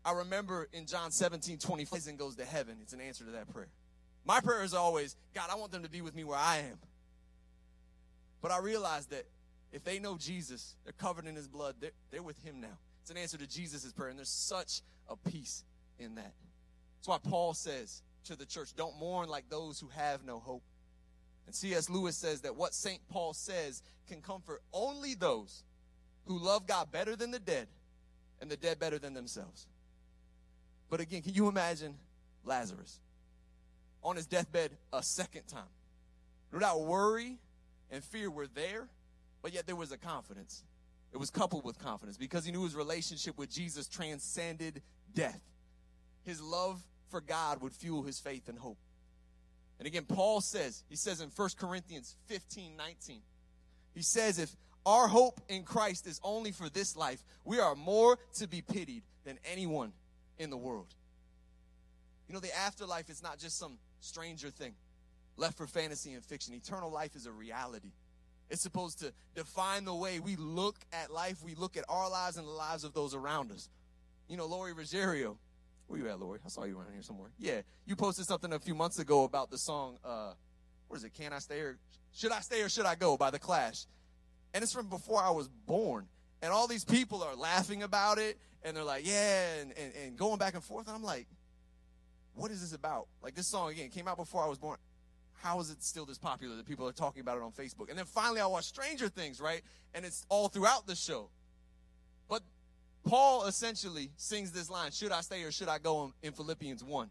I 0.04 0.12
remember 0.12 0.68
in 0.72 0.86
John 0.86 1.10
17, 1.10 1.58
25, 1.58 2.06
and 2.08 2.18
goes 2.18 2.36
to 2.36 2.44
heaven. 2.44 2.76
It's 2.82 2.92
an 2.92 3.00
answer 3.00 3.24
to 3.24 3.30
that 3.32 3.52
prayer. 3.52 3.68
My 4.26 4.40
prayer 4.40 4.62
is 4.62 4.74
always, 4.74 5.16
God, 5.34 5.48
I 5.50 5.56
want 5.56 5.72
them 5.72 5.82
to 5.82 5.90
be 5.90 6.02
with 6.02 6.14
me 6.14 6.24
where 6.24 6.38
I 6.38 6.58
am. 6.58 6.78
But 8.42 8.50
I 8.50 8.58
realize 8.58 9.06
that 9.06 9.24
if 9.72 9.84
they 9.84 9.98
know 9.98 10.16
Jesus, 10.18 10.76
they're 10.84 10.92
covered 10.92 11.26
in 11.26 11.34
his 11.34 11.48
blood, 11.48 11.76
they're, 11.80 11.92
they're 12.10 12.22
with 12.22 12.38
him 12.44 12.60
now. 12.60 12.78
It's 13.02 13.10
an 13.10 13.16
answer 13.16 13.38
to 13.38 13.46
Jesus' 13.46 13.92
prayer, 13.92 14.10
and 14.10 14.18
there's 14.18 14.28
such 14.28 14.82
a 15.08 15.16
peace 15.16 15.64
in 15.98 16.14
that. 16.16 16.32
That's 16.98 17.08
why 17.08 17.18
Paul 17.18 17.54
says 17.54 18.02
to 18.24 18.36
the 18.36 18.46
church, 18.46 18.74
don't 18.76 18.98
mourn 18.98 19.28
like 19.28 19.48
those 19.48 19.80
who 19.80 19.88
have 19.88 20.24
no 20.24 20.38
hope. 20.38 20.62
And 21.46 21.54
C.S. 21.54 21.90
Lewis 21.90 22.16
says 22.16 22.40
that 22.42 22.56
what 22.56 22.72
St. 22.72 23.00
Paul 23.08 23.34
says 23.34 23.82
can 24.08 24.20
comfort 24.20 24.62
only 24.72 25.14
those 25.14 25.64
who 26.26 26.38
love 26.38 26.66
God 26.66 26.90
better 26.90 27.16
than 27.16 27.30
the 27.30 27.38
dead 27.38 27.68
and 28.40 28.50
the 28.50 28.56
dead 28.56 28.78
better 28.78 28.98
than 28.98 29.12
themselves. 29.12 29.66
But 30.94 31.00
again, 31.00 31.22
can 31.22 31.34
you 31.34 31.48
imagine 31.48 31.96
Lazarus 32.44 33.00
on 34.00 34.14
his 34.14 34.26
deathbed 34.26 34.70
a 34.92 35.02
second 35.02 35.48
time? 35.48 35.66
No 36.52 36.60
doubt 36.60 36.82
worry 36.82 37.38
and 37.90 38.04
fear 38.04 38.30
were 38.30 38.46
there, 38.46 38.86
but 39.42 39.52
yet 39.52 39.66
there 39.66 39.74
was 39.74 39.90
a 39.90 39.98
confidence. 39.98 40.62
It 41.12 41.16
was 41.16 41.30
coupled 41.30 41.64
with 41.64 41.80
confidence 41.80 42.16
because 42.16 42.44
he 42.44 42.52
knew 42.52 42.62
his 42.62 42.76
relationship 42.76 43.36
with 43.36 43.50
Jesus 43.50 43.88
transcended 43.88 44.82
death. 45.12 45.40
His 46.22 46.40
love 46.40 46.80
for 47.10 47.20
God 47.20 47.60
would 47.60 47.72
fuel 47.72 48.04
his 48.04 48.20
faith 48.20 48.48
and 48.48 48.56
hope. 48.56 48.78
And 49.80 49.88
again, 49.88 50.04
Paul 50.04 50.40
says, 50.42 50.84
he 50.88 50.94
says 50.94 51.20
in 51.20 51.28
1 51.34 51.48
Corinthians 51.58 52.14
15 52.26 52.76
19, 52.76 53.20
he 53.96 54.02
says, 54.02 54.38
if 54.38 54.54
our 54.86 55.08
hope 55.08 55.40
in 55.48 55.64
Christ 55.64 56.06
is 56.06 56.20
only 56.22 56.52
for 56.52 56.68
this 56.68 56.94
life, 56.94 57.24
we 57.44 57.58
are 57.58 57.74
more 57.74 58.16
to 58.36 58.46
be 58.46 58.62
pitied 58.62 59.02
than 59.24 59.40
anyone 59.44 59.92
in 60.38 60.50
the 60.50 60.56
world. 60.56 60.94
You 62.28 62.34
know, 62.34 62.40
the 62.40 62.56
afterlife 62.56 63.10
is 63.10 63.22
not 63.22 63.38
just 63.38 63.58
some 63.58 63.78
stranger 64.00 64.50
thing 64.50 64.74
left 65.36 65.56
for 65.56 65.66
fantasy 65.66 66.12
and 66.12 66.24
fiction. 66.24 66.54
Eternal 66.54 66.90
life 66.90 67.16
is 67.16 67.26
a 67.26 67.32
reality. 67.32 67.92
It's 68.50 68.62
supposed 68.62 69.00
to 69.00 69.12
define 69.34 69.84
the 69.84 69.94
way 69.94 70.20
we 70.20 70.36
look 70.36 70.76
at 70.92 71.10
life, 71.10 71.42
we 71.42 71.54
look 71.54 71.76
at 71.76 71.84
our 71.88 72.10
lives 72.10 72.36
and 72.36 72.46
the 72.46 72.52
lives 72.52 72.84
of 72.84 72.92
those 72.92 73.14
around 73.14 73.50
us. 73.50 73.68
You 74.28 74.36
know, 74.36 74.46
Lori 74.46 74.72
Ruggiero, 74.72 75.38
where 75.86 76.00
you 76.00 76.08
at, 76.08 76.20
Lori? 76.20 76.38
I 76.44 76.48
saw 76.48 76.64
you 76.64 76.78
around 76.78 76.92
here 76.92 77.02
somewhere. 77.02 77.30
Yeah, 77.38 77.62
you 77.86 77.96
posted 77.96 78.26
something 78.26 78.52
a 78.52 78.58
few 78.58 78.74
months 78.74 78.98
ago 78.98 79.24
about 79.24 79.50
the 79.50 79.58
song, 79.58 79.98
uh, 80.04 80.32
what 80.88 80.96
is 80.96 81.04
it, 81.04 81.14
Can 81.14 81.32
I 81.32 81.38
Stay 81.38 81.60
or 81.60 81.78
Should 82.12 82.32
I 82.32 82.40
Stay 82.40 82.62
or 82.62 82.68
Should 82.68 82.86
I 82.86 82.94
Go 82.94 83.16
by 83.16 83.30
The 83.30 83.38
Clash. 83.38 83.86
And 84.52 84.62
it's 84.62 84.72
from 84.72 84.88
before 84.88 85.20
I 85.20 85.30
was 85.30 85.48
born. 85.48 86.06
And 86.42 86.52
all 86.52 86.68
these 86.68 86.84
people 86.84 87.22
are 87.22 87.34
laughing 87.34 87.82
about 87.82 88.18
it 88.18 88.38
and 88.64 88.76
they're 88.76 88.84
like, 88.84 89.06
yeah, 89.06 89.56
and, 89.60 89.72
and, 89.76 89.92
and 90.02 90.16
going 90.16 90.38
back 90.38 90.54
and 90.54 90.64
forth. 90.64 90.86
And 90.86 90.96
I'm 90.96 91.02
like, 91.02 91.26
what 92.34 92.50
is 92.50 92.60
this 92.60 92.72
about? 92.72 93.06
Like 93.22 93.34
this 93.34 93.46
song 93.46 93.70
again 93.70 93.90
came 93.90 94.08
out 94.08 94.16
before 94.16 94.42
I 94.42 94.48
was 94.48 94.58
born. 94.58 94.78
How 95.42 95.60
is 95.60 95.70
it 95.70 95.82
still 95.82 96.06
this 96.06 96.18
popular 96.18 96.56
that 96.56 96.66
people 96.66 96.88
are 96.88 96.92
talking 96.92 97.20
about 97.20 97.36
it 97.36 97.42
on 97.42 97.52
Facebook? 97.52 97.90
And 97.90 97.98
then 97.98 98.06
finally 98.06 98.40
I 98.40 98.46
watched 98.46 98.68
Stranger 98.68 99.08
Things, 99.08 99.40
right? 99.40 99.60
And 99.94 100.04
it's 100.04 100.24
all 100.30 100.48
throughout 100.48 100.86
the 100.86 100.96
show. 100.96 101.28
But 102.28 102.42
Paul 103.04 103.44
essentially 103.44 104.10
sings 104.16 104.52
this 104.52 104.70
line, 104.70 104.90
should 104.90 105.12
I 105.12 105.20
stay 105.20 105.42
or 105.42 105.52
should 105.52 105.68
I 105.68 105.78
go 105.78 106.12
in 106.22 106.32
Philippians 106.32 106.82
1? 106.82 107.10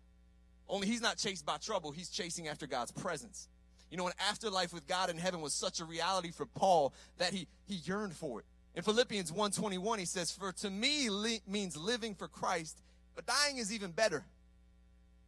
Only 0.67 0.87
he's 0.87 1.01
not 1.01 1.17
chased 1.17 1.45
by 1.45 1.57
trouble, 1.57 1.91
he's 1.91 2.09
chasing 2.09 2.47
after 2.47 2.65
God's 2.65 2.91
presence. 2.91 3.47
You 3.91 3.97
know, 3.97 4.07
an 4.07 4.13
afterlife 4.27 4.73
with 4.73 4.87
God 4.87 5.11
in 5.11 5.17
heaven 5.17 5.41
was 5.41 5.53
such 5.53 5.79
a 5.79 5.85
reality 5.85 6.31
for 6.31 6.47
Paul 6.47 6.93
that 7.19 7.31
he, 7.31 7.47
he 7.65 7.75
yearned 7.75 8.13
for 8.13 8.39
it. 8.39 8.45
In 8.75 8.81
Philippians 8.81 9.31
1:21 9.31 9.99
he 9.99 10.05
says, 10.05 10.31
"For 10.31 10.51
to 10.53 10.69
me 10.69 11.09
li- 11.09 11.43
means 11.45 11.77
living 11.77 12.15
for 12.15 12.27
Christ, 12.27 12.81
but 13.15 13.25
dying 13.25 13.57
is 13.57 13.71
even 13.71 13.91
better. 13.91 14.25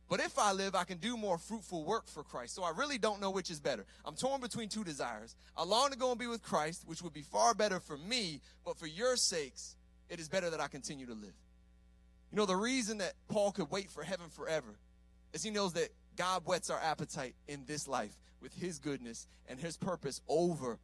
But 0.07 0.19
if 0.19 0.37
I 0.37 0.51
live, 0.51 0.75
I 0.75 0.83
can 0.83 0.99
do 0.99 1.17
more 1.17 1.37
fruitful 1.37 1.83
work 1.83 2.07
for 2.07 2.23
Christ. 2.23 2.53
So 2.53 2.63
I 2.63 2.69
really 2.69 2.99
don't 2.99 3.19
know 3.19 3.31
which 3.31 3.49
is 3.49 3.59
better. 3.59 3.85
I'm 4.03 4.15
torn 4.15 4.39
between 4.39 4.69
two 4.69 4.83
desires. 4.83 5.35
I 5.57 5.63
long 5.63 5.89
to 5.91 5.97
go 5.97 6.11
and 6.11 6.19
be 6.19 6.27
with 6.27 6.43
Christ, 6.43 6.85
which 6.85 7.01
would 7.01 7.13
be 7.13 7.23
far 7.23 7.55
better 7.55 7.79
for 7.79 7.97
me, 7.97 8.41
but 8.63 8.77
for 8.77 8.85
your 8.87 9.17
sakes, 9.17 9.75
it 10.09 10.19
is 10.19 10.29
better 10.29 10.49
that 10.49 10.61
I 10.61 10.67
continue 10.67 11.05
to 11.05 11.15
live." 11.15 11.35
You 12.31 12.37
know, 12.37 12.45
the 12.45 12.55
reason 12.55 12.97
that 12.97 13.15
Paul 13.27 13.51
could 13.51 13.69
wait 13.69 13.89
for 13.91 14.03
heaven 14.03 14.29
forever 14.29 14.79
is 15.33 15.43
he 15.43 15.51
knows 15.51 15.73
that 15.73 15.93
God 16.15 16.45
whets 16.45 16.69
our 16.69 16.79
appetite 16.79 17.35
in 17.47 17.65
this 17.65 17.87
life 17.87 18.17
with 18.39 18.53
his 18.53 18.79
goodness 18.79 19.27
and 19.47 19.59
his 19.59 19.77
purpose 19.77 20.21
over 20.27 20.79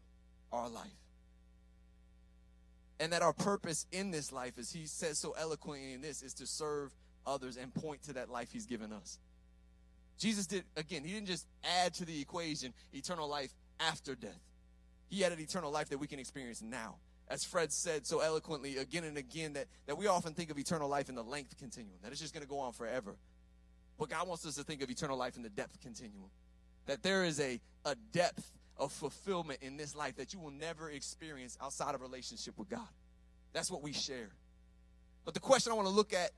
our 0.51 0.69
life 0.69 1.00
and 3.01 3.11
that 3.11 3.23
our 3.23 3.33
purpose 3.33 3.87
in 3.91 4.11
this 4.11 4.31
life, 4.31 4.59
as 4.59 4.71
he 4.71 4.85
says 4.85 5.17
so 5.17 5.33
eloquently 5.37 5.93
in 5.93 6.01
this, 6.01 6.21
is 6.21 6.35
to 6.35 6.45
serve 6.45 6.93
others 7.25 7.57
and 7.57 7.73
point 7.73 8.03
to 8.03 8.13
that 8.13 8.29
life 8.29 8.49
he's 8.53 8.67
given 8.67 8.93
us. 8.93 9.17
Jesus 10.19 10.45
did, 10.45 10.63
again, 10.77 11.03
he 11.03 11.11
didn't 11.11 11.25
just 11.25 11.47
add 11.83 11.95
to 11.95 12.05
the 12.05 12.21
equation 12.21 12.73
eternal 12.93 13.27
life 13.27 13.51
after 13.79 14.13
death. 14.13 14.39
He 15.09 15.25
added 15.25 15.39
eternal 15.39 15.71
life 15.71 15.89
that 15.89 15.97
we 15.97 16.05
can 16.05 16.19
experience 16.19 16.61
now. 16.61 16.97
As 17.27 17.43
Fred 17.43 17.71
said 17.71 18.05
so 18.05 18.19
eloquently 18.19 18.77
again 18.77 19.03
and 19.03 19.17
again, 19.17 19.53
that, 19.53 19.65
that 19.87 19.97
we 19.97 20.05
often 20.05 20.33
think 20.33 20.51
of 20.51 20.59
eternal 20.59 20.87
life 20.87 21.09
in 21.09 21.15
the 21.15 21.23
length 21.23 21.57
continuum, 21.57 21.97
that 22.03 22.11
it's 22.11 22.21
just 22.21 22.35
going 22.35 22.43
to 22.43 22.49
go 22.49 22.59
on 22.59 22.71
forever. 22.71 23.15
But 23.97 24.09
God 24.09 24.27
wants 24.27 24.45
us 24.45 24.55
to 24.55 24.63
think 24.63 24.83
of 24.83 24.91
eternal 24.91 25.17
life 25.17 25.37
in 25.37 25.41
the 25.41 25.49
depth 25.49 25.81
continuum. 25.81 26.29
That 26.85 27.01
there 27.01 27.23
is 27.23 27.39
a, 27.39 27.59
a 27.83 27.95
depth 28.11 28.51
of 28.77 28.91
fulfillment 28.91 29.59
in 29.61 29.77
this 29.77 29.95
life 29.95 30.15
that 30.17 30.33
you 30.33 30.39
will 30.39 30.51
never 30.51 30.89
experience 30.89 31.57
outside 31.61 31.95
of 31.95 32.01
relationship 32.01 32.57
with 32.57 32.69
God. 32.69 32.87
That's 33.53 33.69
what 33.69 33.81
we 33.83 33.93
share. 33.93 34.29
But 35.25 35.33
the 35.33 35.39
question 35.39 35.71
I 35.71 35.75
want 35.75 35.87
to 35.87 35.93
look 35.93 36.13
at 36.13 36.31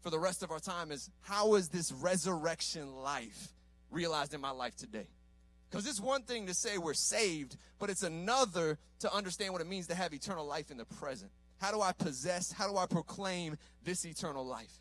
for 0.00 0.10
the 0.10 0.18
rest 0.18 0.42
of 0.42 0.50
our 0.50 0.60
time 0.60 0.92
is 0.92 1.10
how 1.22 1.54
is 1.54 1.68
this 1.68 1.90
resurrection 1.92 2.96
life 2.96 3.52
realized 3.90 4.34
in 4.34 4.40
my 4.40 4.50
life 4.50 4.76
today? 4.76 5.08
Because 5.70 5.86
it's 5.86 6.00
one 6.00 6.22
thing 6.22 6.46
to 6.46 6.54
say 6.54 6.78
we're 6.78 6.94
saved, 6.94 7.56
but 7.78 7.90
it's 7.90 8.02
another 8.02 8.78
to 9.00 9.12
understand 9.12 9.52
what 9.52 9.60
it 9.60 9.66
means 9.66 9.88
to 9.88 9.94
have 9.94 10.14
eternal 10.14 10.46
life 10.46 10.70
in 10.70 10.76
the 10.78 10.84
present. 10.84 11.30
How 11.60 11.72
do 11.72 11.80
I 11.80 11.92
possess, 11.92 12.52
how 12.52 12.68
do 12.70 12.76
I 12.76 12.86
proclaim 12.86 13.56
this 13.84 14.06
eternal 14.06 14.46
life? 14.46 14.72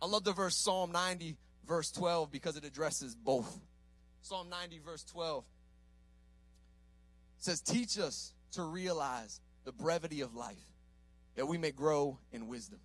I 0.00 0.06
love 0.06 0.24
the 0.24 0.32
verse 0.32 0.56
Psalm 0.56 0.92
90, 0.92 1.36
verse 1.66 1.90
12, 1.90 2.30
because 2.30 2.56
it 2.56 2.64
addresses 2.64 3.14
both. 3.14 3.58
Psalm 4.22 4.48
90, 4.48 4.78
verse 4.78 5.04
12 5.04 5.44
says, 7.38 7.60
Teach 7.60 7.98
us 7.98 8.32
to 8.52 8.62
realize 8.62 9.40
the 9.64 9.72
brevity 9.72 10.20
of 10.20 10.34
life, 10.34 10.56
that 11.34 11.46
we 11.46 11.58
may 11.58 11.70
grow 11.70 12.18
in 12.32 12.48
wisdom. 12.48 12.78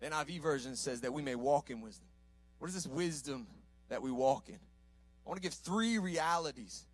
The 0.00 0.08
NIV 0.08 0.42
version 0.42 0.76
says 0.76 1.02
that 1.02 1.12
we 1.12 1.22
may 1.22 1.34
walk 1.34 1.70
in 1.70 1.80
wisdom. 1.80 2.08
What 2.58 2.68
is 2.68 2.74
this 2.74 2.86
wisdom 2.86 3.46
that 3.88 4.02
we 4.02 4.10
walk 4.10 4.48
in? 4.48 4.54
I 5.24 5.28
want 5.28 5.36
to 5.36 5.42
give 5.42 5.54
three 5.54 5.98
realities 5.98 6.84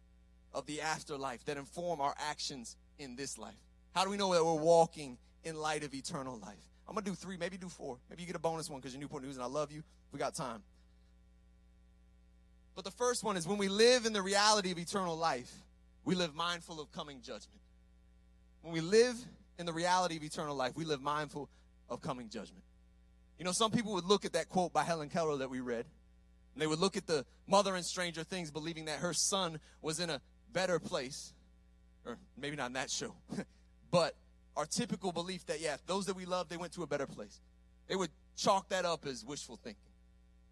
of 0.52 0.66
the 0.66 0.82
afterlife 0.82 1.44
that 1.46 1.56
inform 1.56 2.00
our 2.00 2.14
actions 2.18 2.76
in 2.98 3.16
this 3.16 3.38
life. 3.38 3.54
How 3.94 4.04
do 4.04 4.10
we 4.10 4.16
know 4.16 4.32
that 4.34 4.44
we're 4.44 4.54
walking 4.54 5.18
in 5.44 5.56
light 5.56 5.84
of 5.84 5.94
eternal 5.94 6.38
life? 6.38 6.56
I'm 6.88 6.94
to 6.96 7.02
do 7.02 7.14
three, 7.14 7.36
maybe 7.36 7.58
do 7.58 7.68
four. 7.68 7.98
Maybe 8.08 8.22
you 8.22 8.26
get 8.26 8.36
a 8.36 8.40
bonus 8.40 8.70
one 8.70 8.80
because 8.80 8.94
you're 8.94 9.00
Newport 9.00 9.22
News 9.22 9.36
and 9.36 9.44
I 9.44 9.48
love 9.48 9.70
you. 9.70 9.82
We 10.10 10.18
got 10.18 10.34
time. 10.34 10.62
But 12.74 12.84
the 12.84 12.90
first 12.90 13.24
one 13.24 13.36
is 13.36 13.46
when 13.46 13.58
we 13.58 13.68
live 13.68 14.06
in 14.06 14.12
the 14.12 14.22
reality 14.22 14.70
of 14.70 14.78
eternal 14.78 15.16
life, 15.16 15.52
we 16.08 16.14
live 16.14 16.34
mindful 16.34 16.80
of 16.80 16.90
coming 16.90 17.20
judgment. 17.20 17.60
When 18.62 18.72
we 18.72 18.80
live 18.80 19.14
in 19.58 19.66
the 19.66 19.74
reality 19.74 20.16
of 20.16 20.22
eternal 20.22 20.56
life, 20.56 20.72
we 20.74 20.86
live 20.86 21.02
mindful 21.02 21.50
of 21.90 22.00
coming 22.00 22.30
judgment. 22.30 22.64
You 23.38 23.44
know, 23.44 23.52
some 23.52 23.70
people 23.70 23.92
would 23.92 24.06
look 24.06 24.24
at 24.24 24.32
that 24.32 24.48
quote 24.48 24.72
by 24.72 24.84
Helen 24.84 25.10
Keller 25.10 25.36
that 25.36 25.50
we 25.50 25.60
read, 25.60 25.84
and 26.54 26.62
they 26.62 26.66
would 26.66 26.78
look 26.78 26.96
at 26.96 27.06
the 27.06 27.26
mother 27.46 27.76
in 27.76 27.82
Stranger 27.82 28.24
Things, 28.24 28.50
believing 28.50 28.86
that 28.86 29.00
her 29.00 29.12
son 29.12 29.60
was 29.82 30.00
in 30.00 30.08
a 30.08 30.22
better 30.50 30.78
place, 30.78 31.34
or 32.06 32.16
maybe 32.38 32.56
not 32.56 32.68
in 32.68 32.72
that 32.72 32.90
show, 32.90 33.14
but 33.90 34.14
our 34.56 34.64
typical 34.64 35.12
belief 35.12 35.44
that, 35.44 35.60
yeah, 35.60 35.76
those 35.84 36.06
that 36.06 36.16
we 36.16 36.24
love, 36.24 36.48
they 36.48 36.56
went 36.56 36.72
to 36.72 36.82
a 36.82 36.86
better 36.86 37.06
place. 37.06 37.38
They 37.86 37.96
would 37.96 38.12
chalk 38.34 38.70
that 38.70 38.86
up 38.86 39.04
as 39.04 39.26
wishful 39.26 39.56
thinking. 39.62 39.92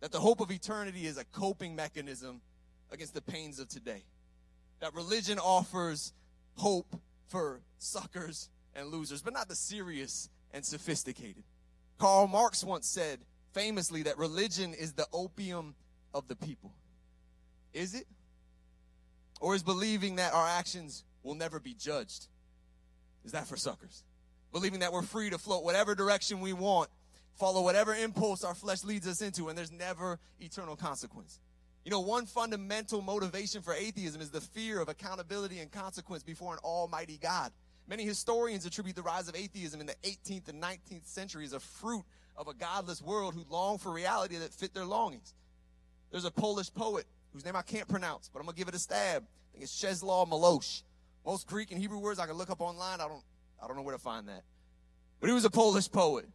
That 0.00 0.12
the 0.12 0.20
hope 0.20 0.42
of 0.42 0.50
eternity 0.50 1.06
is 1.06 1.16
a 1.16 1.24
coping 1.24 1.74
mechanism 1.74 2.42
against 2.92 3.14
the 3.14 3.22
pains 3.22 3.58
of 3.58 3.68
today. 3.68 4.02
That 4.80 4.94
religion 4.94 5.38
offers 5.38 6.12
hope 6.54 7.00
for 7.28 7.60
suckers 7.78 8.48
and 8.74 8.88
losers, 8.88 9.22
but 9.22 9.32
not 9.32 9.48
the 9.48 9.54
serious 9.54 10.28
and 10.52 10.64
sophisticated. 10.64 11.44
Karl 11.98 12.26
Marx 12.26 12.62
once 12.62 12.86
said 12.86 13.20
famously 13.52 14.02
that 14.02 14.18
religion 14.18 14.74
is 14.74 14.92
the 14.92 15.06
opium 15.12 15.74
of 16.12 16.28
the 16.28 16.36
people. 16.36 16.72
Is 17.72 17.94
it? 17.94 18.06
Or 19.40 19.54
is 19.54 19.62
believing 19.62 20.16
that 20.16 20.32
our 20.32 20.46
actions 20.46 21.04
will 21.22 21.34
never 21.34 21.58
be 21.58 21.74
judged? 21.74 22.26
Is 23.24 23.32
that 23.32 23.46
for 23.46 23.56
suckers? 23.56 24.04
Believing 24.52 24.80
that 24.80 24.92
we're 24.92 25.02
free 25.02 25.30
to 25.30 25.38
float 25.38 25.64
whatever 25.64 25.94
direction 25.94 26.40
we 26.40 26.52
want, 26.52 26.88
follow 27.34 27.62
whatever 27.62 27.94
impulse 27.94 28.44
our 28.44 28.54
flesh 28.54 28.84
leads 28.84 29.06
us 29.06 29.20
into, 29.20 29.48
and 29.48 29.58
there's 29.58 29.72
never 29.72 30.18
eternal 30.40 30.76
consequence. 30.76 31.38
You 31.86 31.92
know, 31.92 32.00
one 32.00 32.26
fundamental 32.26 33.00
motivation 33.00 33.62
for 33.62 33.72
atheism 33.72 34.20
is 34.20 34.30
the 34.30 34.40
fear 34.40 34.80
of 34.80 34.88
accountability 34.88 35.60
and 35.60 35.70
consequence 35.70 36.24
before 36.24 36.52
an 36.52 36.58
almighty 36.64 37.16
God. 37.16 37.52
Many 37.86 38.02
historians 38.02 38.66
attribute 38.66 38.96
the 38.96 39.02
rise 39.02 39.28
of 39.28 39.36
atheism 39.36 39.80
in 39.80 39.86
the 39.86 39.94
18th 40.02 40.48
and 40.48 40.60
19th 40.60 41.06
centuries 41.06 41.52
a 41.52 41.60
fruit 41.60 42.02
of 42.36 42.48
a 42.48 42.54
godless 42.54 43.00
world 43.00 43.34
who 43.34 43.44
longed 43.48 43.82
for 43.82 43.92
reality 43.92 44.36
that 44.36 44.52
fit 44.52 44.74
their 44.74 44.84
longings. 44.84 45.32
There's 46.10 46.24
a 46.24 46.30
Polish 46.32 46.74
poet 46.74 47.06
whose 47.32 47.44
name 47.44 47.54
I 47.54 47.62
can't 47.62 47.86
pronounce, 47.86 48.30
but 48.32 48.40
I'm 48.40 48.46
gonna 48.46 48.56
give 48.56 48.66
it 48.66 48.74
a 48.74 48.80
stab. 48.80 49.22
I 49.22 49.52
think 49.52 49.62
it's 49.62 49.80
Czesław 49.80 50.28
Miłosz. 50.28 50.82
Most 51.24 51.46
Greek 51.46 51.70
and 51.70 51.80
Hebrew 51.80 52.00
words 52.00 52.18
I 52.18 52.26
can 52.26 52.34
look 52.34 52.50
up 52.50 52.60
online. 52.60 53.00
I 53.00 53.06
don't, 53.06 53.22
I 53.62 53.68
don't 53.68 53.76
know 53.76 53.82
where 53.82 53.94
to 53.94 54.02
find 54.02 54.26
that. 54.26 54.42
But 55.20 55.28
he 55.28 55.34
was 55.34 55.44
a 55.44 55.50
Polish 55.50 55.88
poet. 55.88 56.26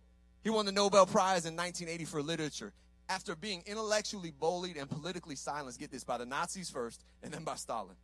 He 0.46 0.50
won 0.50 0.66
the 0.66 0.72
Nobel 0.72 1.06
Prize 1.06 1.46
in 1.46 1.58
1980 1.58 2.06
for 2.06 2.24
literature 2.24 2.72
after 3.12 3.36
being 3.36 3.62
intellectually 3.65 4.32
bullied 4.32 4.78
and 4.78 4.89
politically 4.89 5.36
silenced. 5.36 5.80
Get 5.80 5.91
this 5.91 6.06
by 6.06 6.17
the 6.17 6.26
Nazis 6.26 6.69
first, 6.69 7.04
and 7.21 7.32
then 7.32 7.43
by 7.43 7.56
Stalin. 7.56 7.95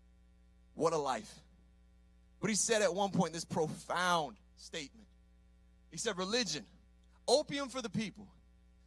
What 0.75 0.91
a 0.91 0.97
life! 0.97 1.33
But 2.41 2.49
he 2.49 2.55
said 2.55 2.81
at 2.81 2.93
one 2.93 3.11
point 3.11 3.33
this 3.33 3.45
profound 3.45 4.35
statement. 4.57 5.07
He 5.91 5.97
said, 5.97 6.17
Religion, 6.17 6.65
opium 7.27 7.69
for 7.69 7.81
the 7.81 7.89
people. 7.89 8.27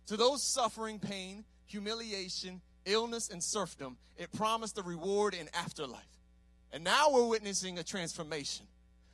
To 0.07 0.17
those 0.17 0.43
suffering 0.43 0.99
pain, 0.99 1.45
humiliation, 1.67 2.61
illness, 2.85 3.31
and 3.31 3.43
serfdom, 3.43 3.97
it 4.17 4.31
promised 4.33 4.79
a 4.79 4.83
reward 4.83 5.35
in 5.35 5.49
afterlife. 5.55 6.05
And 6.73 6.85
now 6.85 7.11
we're 7.11 7.27
witnessing 7.27 7.79
a 7.79 7.83
transformation. 7.83 8.67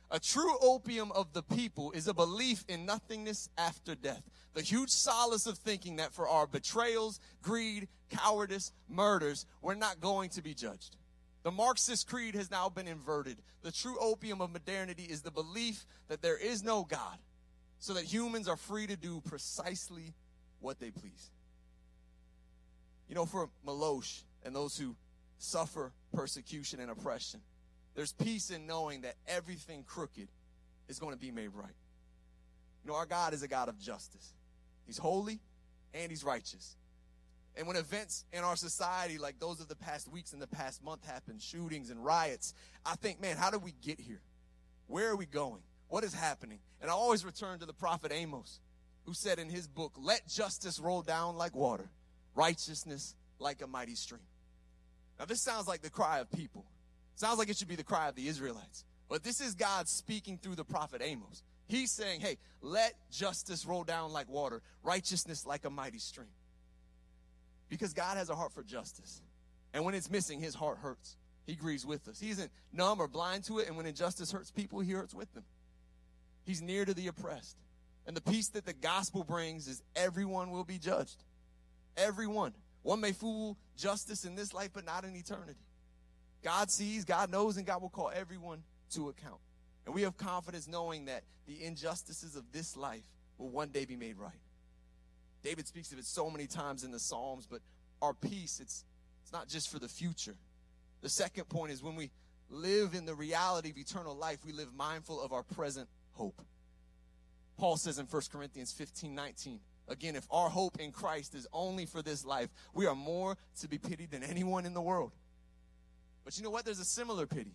A 0.09 0.19
true 0.19 0.57
opium 0.61 1.11
of 1.11 1.33
the 1.33 1.43
people 1.43 1.91
is 1.91 2.07
a 2.07 2.13
belief 2.13 2.63
in 2.69 2.85
nothingness 2.85 3.49
after 3.57 3.93
death. 3.93 4.23
The 4.53 4.61
huge 4.61 4.89
solace 4.89 5.45
of 5.45 5.57
thinking 5.57 5.97
that 5.97 6.13
for 6.13 6.29
our 6.29 6.47
betrayals, 6.47 7.19
greed, 7.41 7.89
cowardice, 8.09 8.71
murders, 8.87 9.45
we're 9.61 9.75
not 9.75 9.99
going 9.99 10.29
to 10.31 10.41
be 10.41 10.53
judged. 10.53 10.95
The 11.43 11.51
Marxist 11.51 12.07
creed 12.07 12.35
has 12.35 12.49
now 12.49 12.69
been 12.69 12.87
inverted. 12.87 13.37
The 13.63 13.71
true 13.71 13.97
opium 13.99 14.41
of 14.41 14.51
modernity 14.51 15.03
is 15.03 15.21
the 15.21 15.31
belief 15.31 15.85
that 16.07 16.21
there 16.21 16.37
is 16.37 16.63
no 16.63 16.83
God, 16.83 17.17
so 17.79 17.93
that 17.93 18.05
humans 18.05 18.47
are 18.47 18.57
free 18.57 18.87
to 18.87 18.95
do 18.95 19.21
precisely 19.21 20.13
what 20.59 20.79
they 20.79 20.89
please. 20.89 21.31
You 23.09 23.15
know, 23.15 23.25
for 23.25 23.49
Miłosz 23.65 24.23
and 24.45 24.55
those 24.55 24.77
who 24.77 24.95
suffer 25.37 25.91
persecution 26.13 26.79
and 26.79 26.89
oppression, 26.89 27.41
there's 27.97 28.13
peace 28.13 28.51
in 28.51 28.67
knowing 28.67 29.01
that 29.01 29.15
everything 29.27 29.83
crooked 29.83 30.27
is 30.87 30.99
going 30.99 31.13
to 31.13 31.19
be 31.19 31.31
made 31.31 31.49
right. 31.55 31.73
You 32.83 32.91
know, 32.91 32.95
our 32.95 33.07
God 33.07 33.33
is 33.33 33.41
a 33.41 33.47
God 33.47 33.69
of 33.69 33.79
justice. 33.79 34.33
He's 34.85 34.99
holy 34.99 35.39
and 35.95 36.11
he's 36.11 36.23
righteous. 36.23 36.77
And 37.55 37.65
when 37.65 37.75
events 37.75 38.23
in 38.31 38.43
our 38.43 38.55
society, 38.55 39.17
like 39.17 39.39
those 39.39 39.59
of 39.59 39.67
the 39.67 39.75
past 39.75 40.07
weeks 40.07 40.31
and 40.31 40.39
the 40.39 40.45
past 40.45 40.83
month, 40.83 41.07
happen, 41.07 41.39
shootings 41.39 41.89
and 41.89 42.05
riots, 42.05 42.53
I 42.85 42.95
think, 42.97 43.19
man, 43.19 43.35
how 43.35 43.49
did 43.49 43.63
we 43.63 43.73
get 43.81 43.99
here? 43.99 44.21
Where 44.85 45.09
are 45.09 45.15
we 45.15 45.25
going? 45.25 45.63
What 45.87 46.03
is 46.03 46.13
happening? 46.13 46.59
And 46.79 46.91
I 46.91 46.93
always 46.93 47.25
return 47.25 47.57
to 47.59 47.65
the 47.65 47.73
prophet 47.73 48.11
Amos, 48.13 48.59
who 49.05 49.15
said 49.15 49.39
in 49.39 49.49
his 49.49 49.67
book, 49.67 49.93
Let 49.97 50.27
justice 50.27 50.79
roll 50.79 51.01
down 51.01 51.35
like 51.35 51.55
water, 51.55 51.89
righteousness 52.35 53.15
like 53.39 53.63
a 53.63 53.67
mighty 53.67 53.95
stream. 53.95 54.21
Now, 55.17 55.25
this 55.25 55.41
sounds 55.41 55.67
like 55.67 55.81
the 55.81 55.89
cry 55.89 56.19
of 56.19 56.31
people. 56.31 56.63
Sounds 57.17 57.39
like 57.39 57.49
it 57.49 57.57
should 57.57 57.67
be 57.67 57.75
the 57.75 57.83
cry 57.83 58.07
of 58.07 58.15
the 58.15 58.27
Israelites. 58.27 58.85
But 59.09 59.23
this 59.23 59.41
is 59.41 59.55
God 59.55 59.89
speaking 59.89 60.37
through 60.37 60.53
the 60.53 60.63
prophet 60.63 61.01
Amos. 61.03 61.41
He's 61.67 61.91
saying, 61.91 62.21
hey, 62.21 62.37
let 62.61 62.93
justice 63.11 63.65
roll 63.65 63.83
down 63.83 64.13
like 64.13 64.29
water, 64.29 64.61
righteousness 64.83 65.45
like 65.45 65.65
a 65.65 65.69
mighty 65.71 65.97
stream. 65.97 66.29
Because 67.69 67.93
God 67.93 68.17
has 68.17 68.29
a 68.29 68.35
heart 68.35 68.53
for 68.53 68.63
justice. 68.63 69.21
And 69.73 69.83
when 69.83 69.95
it's 69.95 70.11
missing, 70.11 70.39
his 70.39 70.53
heart 70.53 70.77
hurts. 70.77 71.17
He 71.47 71.55
grieves 71.55 71.87
with 71.87 72.07
us. 72.07 72.19
He 72.19 72.29
isn't 72.29 72.51
numb 72.71 73.01
or 73.01 73.07
blind 73.07 73.45
to 73.45 73.57
it. 73.59 73.67
And 73.67 73.75
when 73.75 73.87
injustice 73.87 74.31
hurts 74.31 74.51
people, 74.51 74.79
he 74.79 74.91
hurts 74.91 75.15
with 75.15 75.33
them. 75.33 75.43
He's 76.45 76.61
near 76.61 76.85
to 76.85 76.93
the 76.93 77.07
oppressed. 77.07 77.57
And 78.05 78.15
the 78.15 78.21
peace 78.21 78.49
that 78.49 78.65
the 78.65 78.73
gospel 78.73 79.23
brings 79.23 79.67
is 79.67 79.81
everyone 79.95 80.51
will 80.51 80.63
be 80.63 80.77
judged. 80.77 81.23
Everyone. 81.97 82.53
One 82.83 83.01
may 83.01 83.11
fool 83.11 83.57
justice 83.75 84.23
in 84.23 84.35
this 84.35 84.53
life, 84.53 84.69
but 84.71 84.85
not 84.85 85.03
in 85.03 85.15
eternity. 85.15 85.59
God 86.43 86.71
sees, 86.71 87.05
God 87.05 87.31
knows, 87.31 87.57
and 87.57 87.65
God 87.65 87.81
will 87.81 87.89
call 87.89 88.11
everyone 88.13 88.63
to 88.91 89.09
account. 89.09 89.39
And 89.85 89.95
we 89.95 90.03
have 90.03 90.17
confidence 90.17 90.67
knowing 90.67 91.05
that 91.05 91.23
the 91.47 91.63
injustices 91.63 92.35
of 92.35 92.51
this 92.51 92.75
life 92.75 93.03
will 93.37 93.49
one 93.49 93.69
day 93.69 93.85
be 93.85 93.95
made 93.95 94.17
right. 94.17 94.31
David 95.43 95.67
speaks 95.67 95.91
of 95.91 95.99
it 95.99 96.05
so 96.05 96.29
many 96.29 96.47
times 96.47 96.83
in 96.83 96.91
the 96.91 96.99
Psalms, 96.99 97.47
but 97.49 97.61
our 98.01 98.13
peace, 98.13 98.59
it's, 98.59 98.83
it's 99.23 99.31
not 99.31 99.47
just 99.47 99.71
for 99.71 99.79
the 99.79 99.87
future. 99.87 100.35
The 101.01 101.09
second 101.09 101.45
point 101.45 101.71
is 101.71 101.81
when 101.81 101.95
we 101.95 102.11
live 102.49 102.93
in 102.93 103.05
the 103.05 103.15
reality 103.15 103.69
of 103.69 103.77
eternal 103.77 104.15
life, 104.15 104.39
we 104.45 104.51
live 104.51 104.73
mindful 104.75 105.21
of 105.21 105.31
our 105.31 105.43
present 105.43 105.87
hope. 106.13 106.41
Paul 107.57 107.77
says 107.77 107.97
in 107.99 108.05
1 108.05 108.21
Corinthians 108.31 108.71
15 108.71 109.13
19, 109.13 109.59
again, 109.87 110.15
if 110.15 110.27
our 110.29 110.49
hope 110.49 110.79
in 110.79 110.91
Christ 110.91 111.33
is 111.33 111.47
only 111.51 111.85
for 111.85 112.01
this 112.01 112.25
life, 112.25 112.49
we 112.73 112.85
are 112.85 112.95
more 112.95 113.37
to 113.61 113.67
be 113.67 113.77
pitied 113.77 114.11
than 114.11 114.23
anyone 114.23 114.65
in 114.65 114.73
the 114.73 114.81
world. 114.81 115.11
But 116.27 116.37
you 116.37 116.43
know 116.43 116.49
what? 116.49 116.65
There's 116.65 116.79
a 116.79 116.83
similar 116.83 117.25
pity 117.25 117.53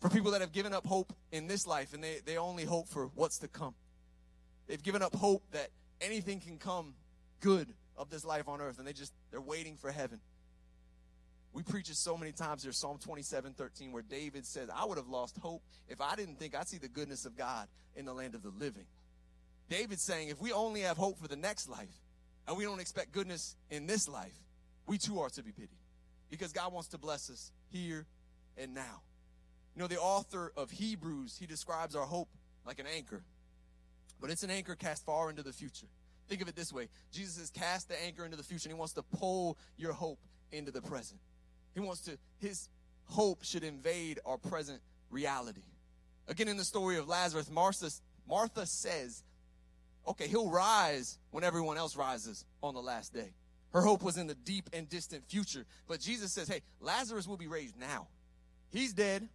for 0.00 0.08
people 0.08 0.30
that 0.30 0.42
have 0.42 0.52
given 0.52 0.72
up 0.72 0.86
hope 0.86 1.12
in 1.32 1.48
this 1.48 1.66
life 1.66 1.92
and 1.92 2.04
they, 2.04 2.18
they 2.24 2.36
only 2.36 2.64
hope 2.64 2.86
for 2.86 3.06
what's 3.16 3.38
to 3.38 3.48
come. 3.48 3.74
They've 4.68 4.80
given 4.80 5.02
up 5.02 5.12
hope 5.16 5.42
that 5.50 5.70
anything 6.00 6.38
can 6.38 6.58
come 6.58 6.94
good 7.40 7.66
of 7.96 8.10
this 8.10 8.24
life 8.24 8.46
on 8.46 8.60
earth 8.60 8.78
and 8.78 8.86
they 8.86 8.92
just 8.92 9.12
they're 9.32 9.40
waiting 9.40 9.74
for 9.74 9.90
heaven. 9.90 10.20
We 11.52 11.64
preach 11.64 11.90
it 11.90 11.96
so 11.96 12.16
many 12.16 12.30
times 12.30 12.62
here, 12.62 12.70
Psalm 12.70 12.98
27, 13.00 13.54
13, 13.54 13.90
where 13.90 14.04
David 14.04 14.46
says, 14.46 14.68
I 14.72 14.84
would 14.84 14.96
have 14.96 15.08
lost 15.08 15.36
hope 15.38 15.62
if 15.88 16.00
I 16.00 16.14
didn't 16.14 16.38
think 16.38 16.54
I'd 16.54 16.68
see 16.68 16.78
the 16.78 16.86
goodness 16.86 17.26
of 17.26 17.36
God 17.36 17.66
in 17.96 18.04
the 18.04 18.14
land 18.14 18.36
of 18.36 18.44
the 18.44 18.52
living. 18.56 18.86
David's 19.68 20.04
saying, 20.04 20.28
if 20.28 20.40
we 20.40 20.52
only 20.52 20.82
have 20.82 20.96
hope 20.96 21.18
for 21.18 21.26
the 21.26 21.34
next 21.34 21.68
life 21.68 21.98
and 22.46 22.56
we 22.56 22.62
don't 22.62 22.78
expect 22.78 23.10
goodness 23.10 23.56
in 23.68 23.88
this 23.88 24.08
life, 24.08 24.44
we 24.86 24.96
too 24.96 25.18
are 25.18 25.30
to 25.30 25.42
be 25.42 25.50
pitied 25.50 25.70
because 26.30 26.52
God 26.52 26.72
wants 26.72 26.88
to 26.88 26.98
bless 26.98 27.30
us 27.30 27.52
here 27.70 28.06
and 28.56 28.74
now. 28.74 29.02
You 29.74 29.82
know, 29.82 29.88
the 29.88 30.00
author 30.00 30.52
of 30.56 30.70
Hebrews, 30.70 31.36
he 31.38 31.46
describes 31.46 31.94
our 31.94 32.04
hope 32.04 32.28
like 32.66 32.78
an 32.78 32.86
anchor, 32.86 33.22
but 34.20 34.30
it's 34.30 34.42
an 34.42 34.50
anchor 34.50 34.74
cast 34.74 35.04
far 35.04 35.30
into 35.30 35.42
the 35.42 35.52
future. 35.52 35.86
Think 36.28 36.42
of 36.42 36.48
it 36.48 36.56
this 36.56 36.72
way 36.72 36.88
Jesus 37.12 37.38
has 37.38 37.50
cast 37.50 37.88
the 37.88 38.02
anchor 38.04 38.24
into 38.24 38.36
the 38.36 38.42
future, 38.42 38.68
and 38.68 38.74
he 38.74 38.78
wants 38.78 38.94
to 38.94 39.02
pull 39.02 39.56
your 39.76 39.92
hope 39.92 40.18
into 40.52 40.70
the 40.70 40.82
present. 40.82 41.20
He 41.74 41.80
wants 41.80 42.02
to, 42.02 42.18
his 42.38 42.68
hope 43.04 43.44
should 43.44 43.64
invade 43.64 44.18
our 44.26 44.36
present 44.36 44.80
reality. 45.10 45.62
Again, 46.26 46.48
in 46.48 46.56
the 46.56 46.64
story 46.64 46.98
of 46.98 47.08
Lazarus, 47.08 47.50
Martha, 47.50 47.90
Martha 48.28 48.66
says, 48.66 49.22
okay, 50.06 50.26
he'll 50.26 50.50
rise 50.50 51.18
when 51.30 51.44
everyone 51.44 51.78
else 51.78 51.96
rises 51.96 52.44
on 52.62 52.74
the 52.74 52.82
last 52.82 53.14
day. 53.14 53.32
Her 53.72 53.82
hope 53.82 54.02
was 54.02 54.16
in 54.16 54.26
the 54.26 54.34
deep 54.34 54.70
and 54.72 54.88
distant 54.88 55.24
future. 55.28 55.66
But 55.86 56.00
Jesus 56.00 56.32
says, 56.32 56.48
hey, 56.48 56.62
Lazarus 56.80 57.26
will 57.28 57.36
be 57.36 57.48
raised 57.48 57.78
now. 57.78 58.08
He's 58.70 58.92
dead. 58.92 59.28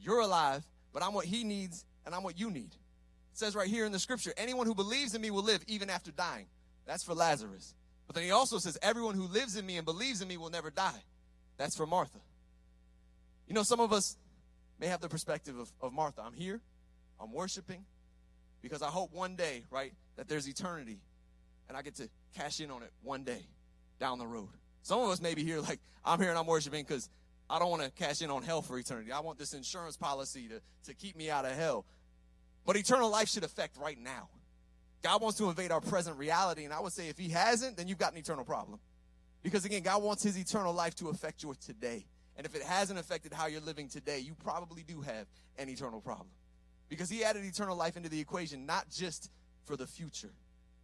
You're 0.00 0.20
alive, 0.20 0.64
but 0.92 1.02
I'm 1.02 1.12
what 1.12 1.26
he 1.26 1.44
needs 1.44 1.84
and 2.06 2.14
I'm 2.14 2.22
what 2.22 2.38
you 2.38 2.50
need. 2.50 2.70
It 2.72 3.38
says 3.38 3.54
right 3.54 3.68
here 3.68 3.84
in 3.84 3.92
the 3.92 3.98
scripture, 3.98 4.32
anyone 4.36 4.66
who 4.66 4.74
believes 4.74 5.14
in 5.14 5.20
me 5.20 5.30
will 5.30 5.42
live 5.42 5.62
even 5.66 5.90
after 5.90 6.10
dying. 6.10 6.46
That's 6.86 7.04
for 7.04 7.14
Lazarus. 7.14 7.74
But 8.06 8.14
then 8.14 8.24
he 8.24 8.30
also 8.30 8.58
says, 8.58 8.78
everyone 8.82 9.14
who 9.14 9.26
lives 9.26 9.56
in 9.56 9.66
me 9.66 9.76
and 9.76 9.84
believes 9.84 10.22
in 10.22 10.28
me 10.28 10.36
will 10.36 10.50
never 10.50 10.70
die. 10.70 11.02
That's 11.58 11.76
for 11.76 11.86
Martha. 11.86 12.18
You 13.46 13.54
know, 13.54 13.62
some 13.62 13.80
of 13.80 13.92
us 13.92 14.16
may 14.78 14.86
have 14.86 15.00
the 15.00 15.08
perspective 15.08 15.58
of, 15.58 15.70
of 15.80 15.92
Martha. 15.92 16.22
I'm 16.22 16.32
here, 16.32 16.60
I'm 17.20 17.32
worshiping, 17.32 17.84
because 18.62 18.82
I 18.82 18.88
hope 18.88 19.12
one 19.12 19.36
day, 19.36 19.64
right, 19.70 19.92
that 20.16 20.28
there's 20.28 20.48
eternity 20.48 21.00
and 21.68 21.76
I 21.76 21.82
get 21.82 21.96
to 21.96 22.08
cash 22.36 22.60
in 22.60 22.70
on 22.70 22.82
it 22.82 22.90
one 23.02 23.22
day 23.22 23.46
down 24.00 24.18
the 24.18 24.26
road. 24.26 24.48
Some 24.82 25.00
of 25.00 25.10
us 25.10 25.20
may 25.20 25.34
be 25.34 25.44
here 25.44 25.60
like, 25.60 25.78
I'm 26.04 26.18
here 26.18 26.30
and 26.30 26.38
I'm 26.38 26.46
worshiping 26.46 26.84
because 26.84 27.08
I 27.48 27.58
don't 27.58 27.70
want 27.70 27.82
to 27.82 27.90
cash 27.90 28.22
in 28.22 28.30
on 28.30 28.42
hell 28.42 28.62
for 28.62 28.78
eternity. 28.78 29.12
I 29.12 29.20
want 29.20 29.38
this 29.38 29.52
insurance 29.52 29.96
policy 29.96 30.48
to, 30.48 30.60
to 30.86 30.94
keep 30.94 31.16
me 31.16 31.30
out 31.30 31.44
of 31.44 31.52
hell. 31.52 31.84
But 32.66 32.76
eternal 32.76 33.10
life 33.10 33.28
should 33.28 33.44
affect 33.44 33.76
right 33.76 33.98
now. 33.98 34.28
God 35.02 35.22
wants 35.22 35.38
to 35.38 35.48
invade 35.48 35.70
our 35.70 35.80
present 35.80 36.18
reality. 36.18 36.64
And 36.64 36.72
I 36.72 36.80
would 36.80 36.92
say 36.92 37.08
if 37.08 37.18
he 37.18 37.28
hasn't, 37.28 37.76
then 37.76 37.88
you've 37.88 37.98
got 37.98 38.12
an 38.12 38.18
eternal 38.18 38.44
problem. 38.44 38.80
Because 39.42 39.64
again, 39.64 39.82
God 39.82 40.02
wants 40.02 40.22
his 40.22 40.38
eternal 40.38 40.72
life 40.72 40.94
to 40.96 41.08
affect 41.08 41.42
your 41.42 41.54
today. 41.54 42.04
And 42.36 42.46
if 42.46 42.54
it 42.54 42.62
hasn't 42.62 42.98
affected 42.98 43.32
how 43.32 43.46
you're 43.46 43.60
living 43.60 43.88
today, 43.88 44.18
you 44.18 44.34
probably 44.44 44.82
do 44.82 45.00
have 45.00 45.26
an 45.58 45.68
eternal 45.68 46.00
problem. 46.00 46.28
Because 46.88 47.08
he 47.08 47.24
added 47.24 47.44
eternal 47.44 47.76
life 47.76 47.96
into 47.96 48.08
the 48.08 48.20
equation, 48.20 48.66
not 48.66 48.90
just 48.90 49.30
for 49.64 49.76
the 49.76 49.86
future. 49.86 50.32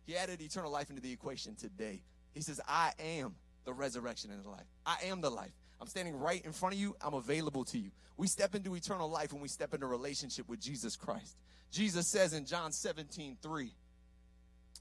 He 0.07 0.17
added 0.17 0.41
eternal 0.41 0.71
life 0.71 0.91
into 0.91 1.03
the 1.03 1.13
equation 1.13 1.55
today. 1.55 2.03
He 2.37 2.43
says, 2.43 2.61
I 2.69 2.93
am 3.01 3.35
the 3.65 3.73
resurrection 3.73 4.31
and 4.31 4.45
the 4.45 4.51
life. 4.51 4.67
I 4.85 4.97
am 5.07 5.23
the 5.23 5.31
life. 5.31 5.53
I'm 5.81 5.87
standing 5.87 6.15
right 6.19 6.45
in 6.45 6.53
front 6.53 6.75
of 6.75 6.81
you. 6.81 6.95
I'm 7.01 7.15
available 7.15 7.65
to 7.65 7.79
you. 7.79 7.91
We 8.19 8.27
step 8.27 8.55
into 8.55 8.75
eternal 8.75 9.09
life 9.09 9.33
when 9.33 9.41
we 9.41 9.49
step 9.49 9.73
into 9.73 9.87
relationship 9.87 10.47
with 10.47 10.61
Jesus 10.61 10.97
Christ. 10.97 11.35
Jesus 11.71 12.07
says 12.07 12.35
in 12.35 12.45
John 12.45 12.73
17, 12.73 13.39
3, 13.43 13.73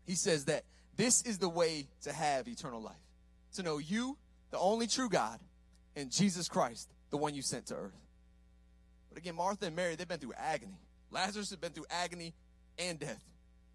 he 0.06 0.16
says 0.16 0.46
that 0.46 0.66
this 0.98 1.22
is 1.22 1.38
the 1.38 1.48
way 1.48 1.88
to 2.02 2.12
have 2.12 2.50
eternal 2.50 2.82
life. 2.82 2.94
To 3.54 3.64
know 3.64 3.78
you, 3.78 4.18
the 4.52 4.60
only 4.60 4.86
true 4.86 5.08
God, 5.08 5.40
and 5.96 6.12
Jesus 6.12 6.50
Christ, 6.50 6.90
the 7.10 7.18
one 7.18 7.34
you 7.36 7.42
sent 7.42 7.68
to 7.68 7.76
earth. 7.76 7.96
But 9.08 9.18
again, 9.18 9.36
Martha 9.36 9.68
and 9.68 9.76
Mary, 9.78 9.96
they've 9.96 10.06
been 10.06 10.20
through 10.20 10.34
agony. 10.38 10.82
Lazarus 11.10 11.52
had 11.52 11.62
been 11.62 11.72
through 11.72 11.86
agony 11.90 12.34
and 12.78 13.00
death. 13.00 13.24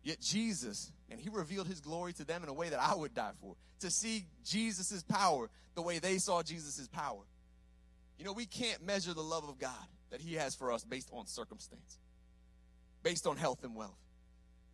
Yet 0.03 0.21
Jesus, 0.21 0.93
and 1.11 1.21
he 1.21 1.29
revealed 1.29 1.67
his 1.67 1.81
glory 1.81 2.13
to 2.15 2.25
them 2.25 2.43
in 2.43 2.49
a 2.49 2.53
way 2.53 2.71
that 2.71 2.81
I 2.81 2.95
would 2.95 3.15
die 3.15 3.33
for. 3.41 3.55
To 3.81 3.91
see 3.91 4.27
Jesus' 4.45 5.03
power 5.03 5.51
the 5.75 5.83
way 5.83 5.99
they 5.99 6.19
saw 6.19 6.43
Jesus' 6.43 6.89
power. 6.89 7.23
You 8.19 8.25
know, 8.25 8.33
we 8.33 8.47
can't 8.47 8.85
measure 8.85 9.15
the 9.15 9.23
love 9.23 9.49
of 9.49 9.59
God 9.59 9.87
that 10.11 10.21
he 10.21 10.35
has 10.35 10.55
for 10.55 10.73
us 10.73 10.85
based 10.85 11.11
on 11.13 11.27
circumstance, 11.27 11.99
based 13.03 13.27
on 13.27 13.37
health 13.37 13.65
and 13.65 13.75
wealth. 13.75 13.99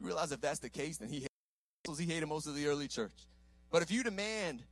You 0.00 0.06
realize 0.06 0.32
if 0.32 0.40
that's 0.40 0.58
the 0.58 0.70
case, 0.70 0.98
then 0.98 1.08
he 1.08 1.16
hated, 1.16 1.98
he 1.98 2.06
hated 2.06 2.26
most 2.26 2.46
of 2.46 2.54
the 2.54 2.66
early 2.66 2.88
church. 2.88 3.12
But 3.70 3.82
if 3.82 3.90
you 3.90 4.02
demand 4.02 4.62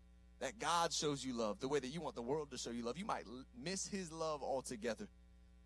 that 0.40 0.58
God 0.58 0.92
shows 0.92 1.24
you 1.24 1.34
love 1.34 1.60
the 1.60 1.68
way 1.68 1.78
that 1.78 1.88
you 1.88 2.00
want 2.00 2.14
the 2.14 2.22
world 2.22 2.50
to 2.50 2.58
show 2.58 2.70
you 2.70 2.82
love, 2.82 2.98
you 2.98 3.04
might 3.04 3.24
miss 3.56 3.86
his 3.86 4.12
love 4.12 4.42
altogether. 4.42 5.08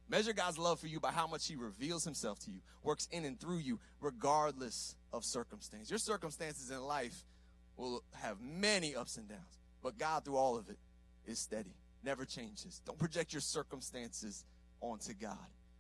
Measure 0.09 0.33
God's 0.33 0.59
love 0.59 0.81
for 0.81 0.87
you 0.87 1.01
by 1.01 1.11
how 1.11 1.27
much 1.27 1.47
He 1.47 1.57
reveals 1.57 2.05
Himself 2.05 2.38
to 2.40 2.51
you, 2.51 2.61
works 2.83 3.09
in 3.12 3.25
and 3.25 3.38
through 3.38 3.59
you, 3.59 3.79
regardless 4.01 4.97
of 5.12 5.25
circumstance. 5.25 5.90
Your 5.90 5.99
circumstances 5.99 6.71
in 6.71 6.81
life 6.81 7.25
will 7.77 8.03
have 8.14 8.40
many 8.40 8.97
ups 8.97 9.16
and 9.16 9.29
downs, 9.29 9.59
but 9.83 9.99
God, 9.99 10.25
through 10.25 10.37
all 10.37 10.57
of 10.57 10.68
it, 10.71 10.79
is 11.27 11.38
steady, 11.38 11.75
never 12.03 12.25
changes. 12.25 12.81
Don't 12.87 12.99
project 12.99 13.33
your 13.35 13.42
circumstances 13.42 14.44
onto 14.81 15.12
God. 15.12 15.37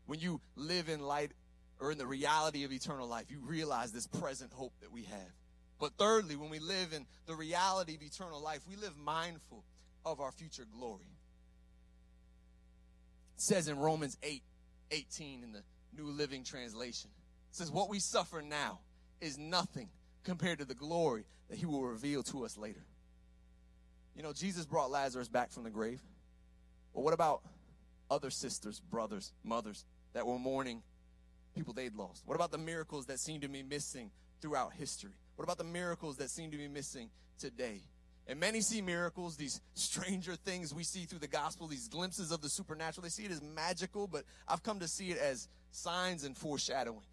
When 0.06 0.20
you 0.20 0.40
live 0.56 0.88
in 0.88 1.00
light 1.00 1.32
or 1.80 1.90
in 1.90 1.98
the 1.98 2.06
reality 2.06 2.64
of 2.64 2.72
eternal 2.72 3.08
life, 3.08 3.26
you 3.30 3.40
realize 3.40 3.92
this 3.92 4.06
present 4.06 4.52
hope 4.52 4.72
that 4.80 4.92
we 4.92 5.04
have. 5.04 5.32
But 5.80 5.92
thirdly, 5.98 6.36
when 6.36 6.50
we 6.50 6.58
live 6.58 6.92
in 6.92 7.06
the 7.26 7.34
reality 7.34 7.94
of 7.94 8.02
eternal 8.02 8.42
life, 8.42 8.60
we 8.68 8.76
live 8.76 8.96
mindful 8.96 9.64
of 10.04 10.20
our 10.20 10.32
future 10.32 10.64
glory 10.70 11.17
says 13.40 13.68
in 13.68 13.78
Romans 13.78 14.16
8 14.22 14.42
18 14.90 15.42
in 15.42 15.52
the 15.52 15.62
New 15.96 16.10
Living 16.10 16.44
Translation. 16.44 17.10
It 17.50 17.56
says, 17.56 17.70
What 17.70 17.88
we 17.88 17.98
suffer 17.98 18.42
now 18.42 18.80
is 19.20 19.38
nothing 19.38 19.88
compared 20.24 20.58
to 20.58 20.64
the 20.64 20.74
glory 20.74 21.24
that 21.48 21.58
he 21.58 21.66
will 21.66 21.82
reveal 21.82 22.22
to 22.24 22.44
us 22.44 22.56
later. 22.56 22.84
You 24.14 24.22
know, 24.22 24.32
Jesus 24.32 24.66
brought 24.66 24.90
Lazarus 24.90 25.28
back 25.28 25.50
from 25.50 25.64
the 25.64 25.70
grave. 25.70 26.00
But 26.94 27.02
what 27.02 27.14
about 27.14 27.42
other 28.10 28.30
sisters, 28.30 28.80
brothers, 28.80 29.32
mothers 29.44 29.84
that 30.12 30.26
were 30.26 30.38
mourning 30.38 30.82
people 31.54 31.72
they'd 31.72 31.94
lost? 31.94 32.22
What 32.26 32.34
about 32.34 32.50
the 32.50 32.58
miracles 32.58 33.06
that 33.06 33.20
seem 33.20 33.40
to 33.42 33.48
be 33.48 33.62
missing 33.62 34.10
throughout 34.40 34.72
history? 34.72 35.12
What 35.36 35.44
about 35.44 35.58
the 35.58 35.64
miracles 35.64 36.16
that 36.16 36.30
seem 36.30 36.50
to 36.50 36.56
be 36.56 36.68
missing 36.68 37.10
today? 37.38 37.82
And 38.28 38.38
many 38.38 38.60
see 38.60 38.82
miracles, 38.82 39.36
these 39.36 39.62
stranger 39.72 40.36
things 40.36 40.74
we 40.74 40.84
see 40.84 41.04
through 41.06 41.20
the 41.20 41.26
gospel, 41.26 41.66
these 41.66 41.88
glimpses 41.88 42.30
of 42.30 42.42
the 42.42 42.50
supernatural. 42.50 43.02
They 43.02 43.08
see 43.08 43.24
it 43.24 43.30
as 43.30 43.40
magical, 43.42 44.06
but 44.06 44.24
I've 44.46 44.62
come 44.62 44.80
to 44.80 44.88
see 44.88 45.10
it 45.10 45.18
as 45.18 45.48
signs 45.70 46.24
and 46.24 46.36
foreshadowing. 46.36 47.06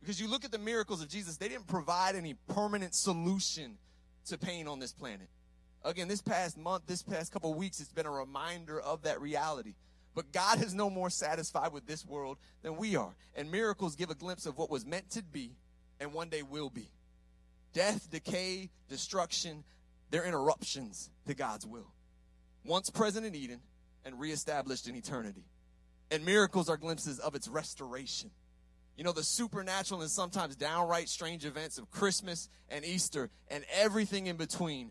Because 0.00 0.18
you 0.18 0.28
look 0.28 0.46
at 0.46 0.50
the 0.50 0.58
miracles 0.58 1.02
of 1.02 1.08
Jesus, 1.08 1.36
they 1.36 1.48
didn't 1.48 1.66
provide 1.66 2.16
any 2.16 2.34
permanent 2.48 2.94
solution 2.94 3.76
to 4.26 4.38
pain 4.38 4.66
on 4.66 4.78
this 4.78 4.92
planet. 4.92 5.28
Again, 5.84 6.08
this 6.08 6.22
past 6.22 6.56
month, 6.56 6.84
this 6.86 7.02
past 7.02 7.32
couple 7.32 7.52
weeks, 7.52 7.78
it's 7.78 7.92
been 7.92 8.06
a 8.06 8.10
reminder 8.10 8.80
of 8.80 9.02
that 9.02 9.20
reality. 9.20 9.74
But 10.14 10.32
God 10.32 10.62
is 10.62 10.74
no 10.74 10.88
more 10.88 11.10
satisfied 11.10 11.72
with 11.72 11.86
this 11.86 12.04
world 12.06 12.38
than 12.62 12.76
we 12.76 12.96
are. 12.96 13.14
And 13.34 13.50
miracles 13.50 13.94
give 13.94 14.10
a 14.10 14.14
glimpse 14.14 14.46
of 14.46 14.56
what 14.56 14.70
was 14.70 14.86
meant 14.86 15.10
to 15.10 15.22
be 15.22 15.52
and 16.00 16.14
one 16.14 16.30
day 16.30 16.42
will 16.42 16.70
be. 16.70 16.88
Death, 17.72 18.10
decay, 18.10 18.70
destruction, 18.88 19.64
they're 20.10 20.24
interruptions 20.24 21.10
to 21.26 21.34
God's 21.34 21.66
will. 21.66 21.92
Once 22.64 22.90
present 22.90 23.24
in 23.24 23.34
Eden 23.34 23.60
and 24.04 24.18
reestablished 24.18 24.88
in 24.88 24.96
eternity. 24.96 25.44
And 26.10 26.24
miracles 26.24 26.68
are 26.68 26.76
glimpses 26.76 27.18
of 27.18 27.34
its 27.34 27.48
restoration. 27.48 28.30
You 28.96 29.04
know, 29.04 29.12
the 29.12 29.22
supernatural 29.22 30.02
and 30.02 30.10
sometimes 30.10 30.56
downright 30.56 31.08
strange 31.08 31.46
events 31.46 31.78
of 31.78 31.90
Christmas 31.90 32.48
and 32.68 32.84
Easter 32.84 33.30
and 33.48 33.64
everything 33.72 34.26
in 34.26 34.36
between, 34.36 34.90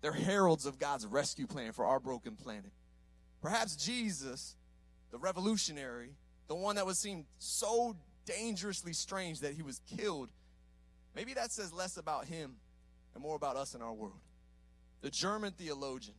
they're 0.00 0.12
heralds 0.12 0.66
of 0.66 0.78
God's 0.78 1.06
rescue 1.06 1.46
plan 1.46 1.72
for 1.72 1.86
our 1.86 2.00
broken 2.00 2.34
planet. 2.34 2.72
Perhaps 3.40 3.76
Jesus, 3.76 4.56
the 5.10 5.18
revolutionary, 5.18 6.10
the 6.48 6.56
one 6.56 6.76
that 6.76 6.86
was 6.86 6.98
seen 6.98 7.24
so 7.38 7.96
dangerously 8.26 8.92
strange 8.92 9.40
that 9.40 9.54
he 9.54 9.62
was 9.62 9.80
killed, 9.96 10.30
maybe 11.14 11.34
that 11.34 11.52
says 11.52 11.72
less 11.72 11.96
about 11.96 12.26
him 12.26 12.56
and 13.14 13.22
more 13.22 13.36
about 13.36 13.56
us 13.56 13.74
in 13.74 13.80
our 13.80 13.92
world. 13.92 14.20
The 15.00 15.10
German 15.10 15.52
theologian, 15.52 16.16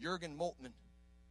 Jurgen 0.00 0.36
Moltmann, 0.38 0.72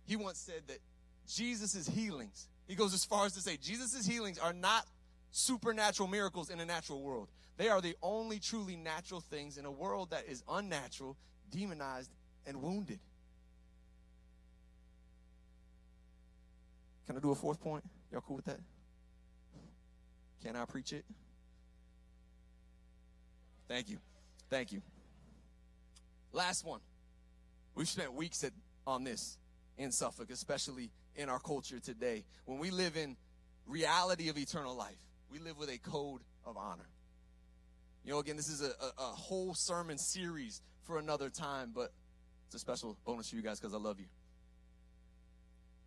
he 0.05 0.15
once 0.15 0.37
said 0.39 0.61
that 0.67 0.79
Jesus' 1.27 1.87
healings, 1.87 2.47
he 2.67 2.75
goes 2.75 2.93
as 2.93 3.03
far 3.05 3.25
as 3.25 3.33
to 3.33 3.41
say, 3.41 3.57
Jesus' 3.57 4.05
healings 4.05 4.37
are 4.37 4.53
not 4.53 4.85
supernatural 5.31 6.07
miracles 6.07 6.49
in 6.49 6.59
a 6.59 6.65
natural 6.65 7.01
world. 7.01 7.27
They 7.57 7.69
are 7.69 7.81
the 7.81 7.95
only 8.01 8.39
truly 8.39 8.75
natural 8.75 9.21
things 9.21 9.57
in 9.57 9.65
a 9.65 9.71
world 9.71 10.11
that 10.11 10.25
is 10.27 10.43
unnatural, 10.49 11.17
demonized, 11.51 12.11
and 12.45 12.61
wounded. 12.61 12.99
Can 17.07 17.17
I 17.17 17.19
do 17.19 17.31
a 17.31 17.35
fourth 17.35 17.61
point? 17.61 17.83
Y'all 18.11 18.21
cool 18.21 18.37
with 18.37 18.45
that? 18.45 18.59
Can 20.43 20.55
I 20.55 20.65
preach 20.65 20.93
it? 20.93 21.05
Thank 23.67 23.89
you. 23.89 23.97
Thank 24.49 24.71
you. 24.71 24.81
Last 26.35 26.65
one. 26.65 26.81
We've 27.75 27.87
spent 27.87 28.13
weeks 28.13 28.43
at, 28.43 28.51
on 28.85 29.05
this 29.05 29.37
in 29.77 29.93
Suffolk, 29.93 30.29
especially 30.29 30.91
in 31.15 31.29
our 31.29 31.39
culture 31.39 31.79
today. 31.79 32.25
When 32.43 32.59
we 32.59 32.71
live 32.71 32.97
in 32.97 33.15
reality 33.65 34.27
of 34.27 34.37
eternal 34.37 34.75
life, 34.75 34.97
we 35.31 35.39
live 35.39 35.57
with 35.57 35.69
a 35.69 35.77
code 35.77 36.19
of 36.45 36.57
honor. 36.57 36.89
You 38.03 38.11
know, 38.11 38.19
again, 38.19 38.35
this 38.35 38.49
is 38.49 38.61
a, 38.61 38.65
a, 38.65 38.91
a 38.97 39.13
whole 39.13 39.53
sermon 39.55 39.97
series 39.97 40.61
for 40.83 40.99
another 40.99 41.29
time, 41.29 41.71
but 41.73 41.93
it's 42.47 42.55
a 42.55 42.59
special 42.59 42.97
bonus 43.05 43.29
for 43.29 43.37
you 43.37 43.41
guys 43.41 43.57
because 43.57 43.73
I 43.73 43.77
love 43.77 44.01
you. 44.01 44.07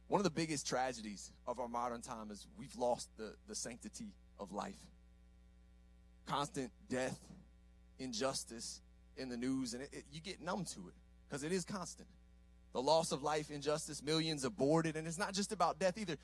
One 0.06 0.18
of 0.18 0.24
the 0.24 0.30
biggest 0.30 0.66
tragedies 0.66 1.30
of 1.46 1.60
our 1.60 1.68
modern 1.68 2.00
time 2.00 2.30
is 2.30 2.46
we've 2.58 2.74
lost 2.74 3.10
the, 3.18 3.34
the 3.48 3.54
sanctity 3.54 4.14
of 4.40 4.50
life. 4.50 4.80
Constant 6.24 6.70
death, 6.88 7.20
injustice 7.98 8.80
in 9.18 9.28
the 9.28 9.36
news, 9.36 9.74
and 9.74 9.82
it, 9.82 9.90
it, 9.92 10.04
you 10.12 10.20
get 10.20 10.40
numb 10.40 10.64
to 10.64 10.88
it 10.88 10.94
because 11.28 11.42
it 11.42 11.52
is 11.52 11.64
constant. 11.64 12.08
The 12.72 12.82
loss 12.82 13.12
of 13.12 13.22
life, 13.22 13.50
injustice, 13.50 14.02
millions 14.02 14.44
aborted, 14.44 14.96
and 14.96 15.06
it's 15.06 15.18
not 15.18 15.32
just 15.32 15.52
about 15.52 15.78
death 15.78 15.98
either. 15.98 16.16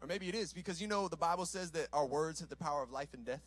Or 0.00 0.06
maybe 0.06 0.28
it 0.28 0.34
is 0.34 0.52
because 0.52 0.80
you 0.80 0.86
know 0.86 1.08
the 1.08 1.16
Bible 1.16 1.46
says 1.46 1.70
that 1.72 1.88
our 1.92 2.06
words 2.06 2.40
have 2.40 2.48
the 2.48 2.56
power 2.56 2.82
of 2.82 2.90
life 2.90 3.14
and 3.14 3.24
death. 3.24 3.42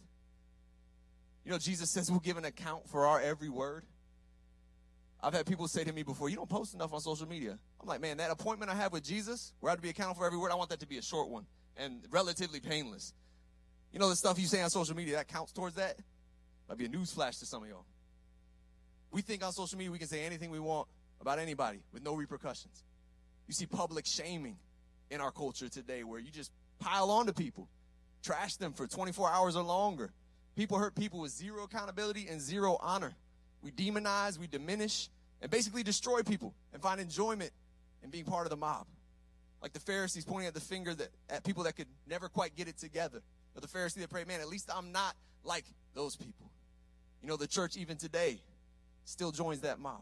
You 1.45 1.51
know, 1.51 1.57
Jesus 1.57 1.89
says 1.89 2.09
we'll 2.09 2.19
give 2.19 2.37
an 2.37 2.45
account 2.45 2.89
for 2.89 3.05
our 3.05 3.21
every 3.21 3.49
word. 3.49 3.85
I've 5.21 5.33
had 5.33 5.45
people 5.45 5.67
say 5.67 5.83
to 5.83 5.91
me 5.91 6.03
before, 6.03 6.29
you 6.29 6.37
don't 6.37 6.49
post 6.49 6.73
enough 6.73 6.93
on 6.93 7.01
social 7.01 7.27
media. 7.27 7.57
I'm 7.81 7.87
like, 7.87 8.01
man, 8.01 8.17
that 8.17 8.31
appointment 8.31 8.71
I 8.71 8.75
have 8.75 8.93
with 8.93 9.03
Jesus, 9.03 9.53
where 9.59 9.69
I 9.69 9.73
have 9.73 9.79
to 9.79 9.83
be 9.83 9.89
accountable 9.89 10.19
for 10.21 10.25
every 10.25 10.37
word, 10.37 10.51
I 10.51 10.55
want 10.55 10.69
that 10.69 10.79
to 10.79 10.87
be 10.87 10.97
a 10.97 11.01
short 11.01 11.29
one 11.29 11.45
and 11.75 12.03
relatively 12.09 12.59
painless. 12.59 13.13
You 13.91 13.99
know, 13.99 14.09
the 14.09 14.15
stuff 14.15 14.39
you 14.39 14.47
say 14.47 14.61
on 14.61 14.69
social 14.69 14.95
media, 14.95 15.15
that 15.15 15.27
counts 15.27 15.51
towards 15.51 15.75
that? 15.75 15.97
Might 16.67 16.77
be 16.77 16.85
a 16.85 16.89
news 16.89 17.11
flash 17.11 17.37
to 17.37 17.45
some 17.45 17.63
of 17.63 17.69
y'all. 17.69 17.85
We 19.11 19.21
think 19.21 19.43
on 19.43 19.51
social 19.51 19.77
media 19.77 19.91
we 19.91 19.99
can 19.99 20.07
say 20.07 20.25
anything 20.25 20.51
we 20.51 20.59
want 20.59 20.87
about 21.21 21.39
anybody 21.39 21.79
with 21.93 22.03
no 22.03 22.15
repercussions. 22.15 22.83
You 23.47 23.53
see 23.53 23.65
public 23.65 24.05
shaming 24.05 24.57
in 25.09 25.21
our 25.21 25.31
culture 25.31 25.69
today 25.69 26.03
where 26.03 26.19
you 26.19 26.31
just 26.31 26.51
pile 26.79 27.09
on 27.09 27.25
to 27.25 27.33
people, 27.33 27.67
trash 28.23 28.55
them 28.55 28.73
for 28.73 28.87
24 28.87 29.29
hours 29.29 29.55
or 29.55 29.63
longer. 29.63 30.11
People 30.55 30.77
hurt 30.77 30.95
people 30.95 31.19
with 31.19 31.31
zero 31.31 31.63
accountability 31.63 32.27
and 32.29 32.39
zero 32.39 32.77
honor. 32.79 33.13
We 33.61 33.71
demonize, 33.71 34.37
we 34.37 34.47
diminish, 34.47 35.09
and 35.41 35.49
basically 35.49 35.83
destroy 35.83 36.21
people 36.21 36.53
and 36.73 36.81
find 36.81 37.01
enjoyment 37.01 37.51
in 38.03 38.09
being 38.09 38.25
part 38.25 38.45
of 38.45 38.49
the 38.49 38.57
mob. 38.57 38.85
Like 39.61 39.73
the 39.73 39.79
Pharisees 39.79 40.25
pointing 40.25 40.47
at 40.47 40.53
the 40.53 40.61
finger 40.61 40.93
that, 40.93 41.09
at 41.29 41.43
people 41.43 41.63
that 41.63 41.75
could 41.75 41.87
never 42.07 42.29
quite 42.29 42.55
get 42.55 42.67
it 42.67 42.77
together. 42.77 43.21
Or 43.55 43.61
the 43.61 43.67
Pharisee 43.67 43.95
that 43.95 44.09
prayed, 44.09 44.27
man, 44.27 44.39
at 44.39 44.47
least 44.47 44.69
I'm 44.73 44.91
not 44.91 45.15
like 45.43 45.65
those 45.95 46.15
people. 46.15 46.51
You 47.21 47.27
know, 47.27 47.35
the 47.35 47.47
church 47.47 47.75
even 47.75 47.97
today 47.97 48.39
still 49.09 49.31
joins 49.31 49.61
that 49.61 49.79
mob. 49.79 50.01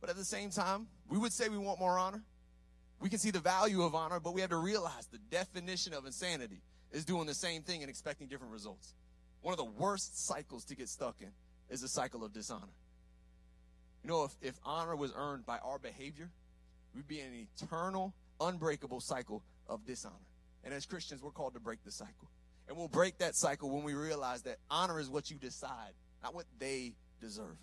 But 0.00 0.10
at 0.10 0.16
the 0.16 0.24
same 0.24 0.50
time, 0.50 0.86
we 1.08 1.18
would 1.18 1.32
say 1.32 1.48
we 1.48 1.58
want 1.58 1.80
more 1.80 1.98
honor. 1.98 2.22
We 3.00 3.08
can 3.08 3.18
see 3.18 3.30
the 3.30 3.40
value 3.40 3.82
of 3.82 3.94
honor, 3.94 4.20
but 4.20 4.34
we 4.34 4.40
have 4.40 4.50
to 4.50 4.56
realize 4.56 5.06
the 5.06 5.18
definition 5.30 5.94
of 5.94 6.04
insanity 6.04 6.60
is 6.92 7.04
doing 7.04 7.26
the 7.26 7.34
same 7.34 7.62
thing 7.62 7.82
and 7.82 7.90
expecting 7.90 8.26
different 8.26 8.52
results. 8.52 8.94
One 9.42 9.52
of 9.52 9.58
the 9.58 9.64
worst 9.64 10.26
cycles 10.26 10.64
to 10.66 10.76
get 10.76 10.88
stuck 10.88 11.16
in 11.20 11.30
is 11.70 11.80
the 11.80 11.88
cycle 11.88 12.24
of 12.24 12.32
dishonor. 12.32 12.66
You 14.02 14.10
know, 14.10 14.24
if, 14.24 14.32
if 14.42 14.54
honor 14.64 14.96
was 14.96 15.12
earned 15.14 15.46
by 15.46 15.58
our 15.58 15.78
behavior, 15.78 16.30
we'd 16.94 17.06
be 17.06 17.20
in 17.20 17.26
an 17.26 17.46
eternal, 17.62 18.14
unbreakable 18.40 19.00
cycle 19.00 19.42
of 19.68 19.86
dishonor. 19.86 20.14
And 20.64 20.74
as 20.74 20.86
Christians, 20.86 21.22
we're 21.22 21.30
called 21.30 21.54
to 21.54 21.60
break 21.60 21.84
the 21.84 21.92
cycle. 21.92 22.28
And 22.68 22.76
we'll 22.76 22.88
break 22.88 23.18
that 23.18 23.36
cycle 23.36 23.70
when 23.70 23.84
we 23.84 23.94
realize 23.94 24.42
that 24.42 24.58
honor 24.70 24.98
is 24.98 25.08
what 25.08 25.30
you 25.30 25.36
decide, 25.36 25.92
not 26.22 26.34
what 26.34 26.46
they 26.58 26.94
deserve. 27.20 27.56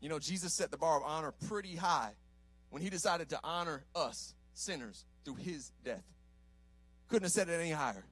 You 0.00 0.08
know, 0.08 0.18
Jesus 0.18 0.54
set 0.54 0.70
the 0.70 0.76
bar 0.76 0.96
of 0.98 1.02
honor 1.04 1.32
pretty 1.48 1.76
high 1.76 2.12
when 2.70 2.82
he 2.82 2.90
decided 2.90 3.30
to 3.30 3.40
honor 3.42 3.84
us, 3.94 4.34
sinners, 4.54 5.04
through 5.24 5.36
his 5.36 5.72
death. 5.84 6.04
Couldn't 7.08 7.24
have 7.24 7.32
set 7.32 7.48
it 7.48 7.58
any 7.60 7.70
higher. 7.70 8.04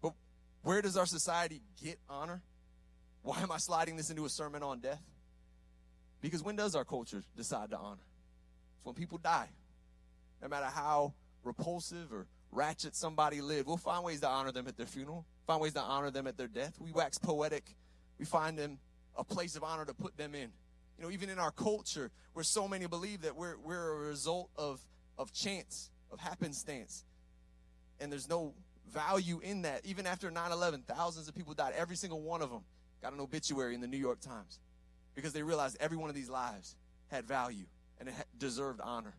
But 0.00 0.12
where 0.62 0.82
does 0.82 0.96
our 0.96 1.06
society 1.06 1.60
get 1.82 1.98
honor? 2.08 2.42
Why 3.22 3.40
am 3.40 3.52
I 3.52 3.58
sliding 3.58 3.96
this 3.96 4.10
into 4.10 4.24
a 4.24 4.28
sermon 4.28 4.62
on 4.62 4.80
death? 4.80 5.02
Because 6.20 6.42
when 6.42 6.56
does 6.56 6.74
our 6.74 6.84
culture 6.84 7.22
decide 7.36 7.70
to 7.70 7.76
honor? 7.76 8.06
It's 8.76 8.84
when 8.84 8.94
people 8.94 9.18
die. 9.18 9.48
No 10.40 10.48
matter 10.48 10.66
how 10.66 11.14
repulsive 11.44 12.12
or 12.12 12.26
ratchet 12.50 12.96
somebody 12.96 13.40
lived, 13.40 13.66
we'll 13.66 13.76
find 13.76 14.04
ways 14.04 14.20
to 14.20 14.28
honor 14.28 14.52
them 14.52 14.66
at 14.66 14.76
their 14.76 14.86
funeral, 14.86 15.24
find 15.46 15.60
ways 15.60 15.74
to 15.74 15.80
honor 15.80 16.10
them 16.10 16.26
at 16.26 16.36
their 16.36 16.48
death. 16.48 16.74
We 16.80 16.92
wax 16.92 17.18
poetic. 17.18 17.76
We 18.18 18.24
find 18.24 18.58
them 18.58 18.78
a 19.16 19.24
place 19.24 19.56
of 19.56 19.62
honor 19.62 19.84
to 19.84 19.94
put 19.94 20.16
them 20.16 20.34
in. 20.34 20.50
You 21.02 21.08
know, 21.08 21.14
even 21.14 21.30
in 21.30 21.40
our 21.40 21.50
culture, 21.50 22.12
where 22.32 22.44
so 22.44 22.68
many 22.68 22.86
believe 22.86 23.22
that 23.22 23.34
we're, 23.34 23.56
we're 23.58 23.90
a 23.90 23.96
result 24.06 24.50
of, 24.56 24.80
of 25.18 25.32
chance, 25.32 25.90
of 26.12 26.20
happenstance. 26.20 27.02
And 27.98 28.12
there's 28.12 28.28
no 28.28 28.54
value 28.88 29.40
in 29.42 29.62
that. 29.62 29.84
Even 29.84 30.06
after 30.06 30.30
9 30.30 30.52
11, 30.52 30.84
thousands 30.86 31.26
of 31.26 31.34
people 31.34 31.54
died. 31.54 31.74
Every 31.76 31.96
single 31.96 32.20
one 32.20 32.40
of 32.40 32.50
them 32.50 32.60
got 33.02 33.12
an 33.12 33.18
obituary 33.18 33.74
in 33.74 33.80
the 33.80 33.88
New 33.88 33.96
York 33.96 34.20
Times 34.20 34.60
because 35.16 35.32
they 35.32 35.42
realized 35.42 35.76
every 35.80 35.96
one 35.96 36.08
of 36.08 36.14
these 36.14 36.30
lives 36.30 36.76
had 37.08 37.26
value 37.26 37.64
and 37.98 38.08
it 38.08 38.14
deserved 38.38 38.80
honor. 38.80 39.14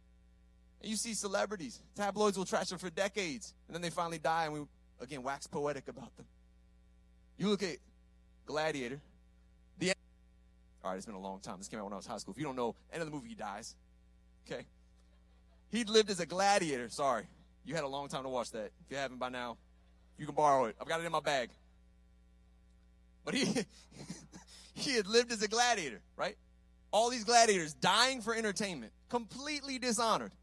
And 0.81 0.89
you 0.89 0.95
see 0.95 1.13
celebrities, 1.13 1.81
tabloids 1.95 2.37
will 2.37 2.45
trash 2.45 2.69
them 2.69 2.79
for 2.79 2.91
decades, 2.91 3.53
and 3.67 3.75
then 3.75 3.81
they 3.81 3.89
finally 3.89 4.19
die, 4.19 4.45
and 4.45 4.53
we 4.53 4.61
again 5.01 5.21
wax 5.21 5.47
poetic 5.47 5.89
about 5.89 6.15
them. 6.15 6.27
You 7.37 7.49
look 7.49 7.61
at 7.61 7.75
Gladiator, 8.45 9.01
all 10.83 10.91
right, 10.91 10.97
it's 10.97 11.05
been 11.05 11.15
a 11.15 11.19
long 11.19 11.39
time. 11.39 11.57
This 11.57 11.67
came 11.67 11.79
out 11.79 11.85
when 11.85 11.93
I 11.93 11.97
was 11.97 12.05
high 12.05 12.17
school. 12.17 12.33
If 12.33 12.37
you 12.37 12.45
don't 12.45 12.55
know, 12.55 12.75
end 12.91 13.01
of 13.01 13.07
the 13.07 13.15
movie, 13.15 13.29
he 13.29 13.35
dies. 13.35 13.75
Okay, 14.45 14.65
he 15.69 15.83
lived 15.85 16.09
as 16.09 16.19
a 16.19 16.25
gladiator. 16.25 16.89
Sorry, 16.89 17.23
you 17.65 17.75
had 17.75 17.83
a 17.83 17.87
long 17.87 18.09
time 18.09 18.23
to 18.23 18.29
watch 18.29 18.51
that. 18.51 18.71
If 18.85 18.91
you 18.91 18.97
haven't 18.97 19.17
by 19.17 19.29
now, 19.29 19.57
you 20.17 20.25
can 20.25 20.35
borrow 20.35 20.65
it. 20.65 20.75
I've 20.81 20.87
got 20.87 20.99
it 20.99 21.05
in 21.05 21.11
my 21.11 21.21
bag. 21.21 21.49
But 23.23 23.33
he 23.33 23.45
he 24.73 24.95
had 24.95 25.07
lived 25.07 25.31
as 25.31 25.41
a 25.41 25.47
gladiator, 25.47 26.01
right? 26.17 26.35
All 26.91 27.09
these 27.09 27.23
gladiators 27.23 27.73
dying 27.73 28.21
for 28.21 28.35
entertainment, 28.35 28.91
completely 29.09 29.79
dishonored. 29.79 30.33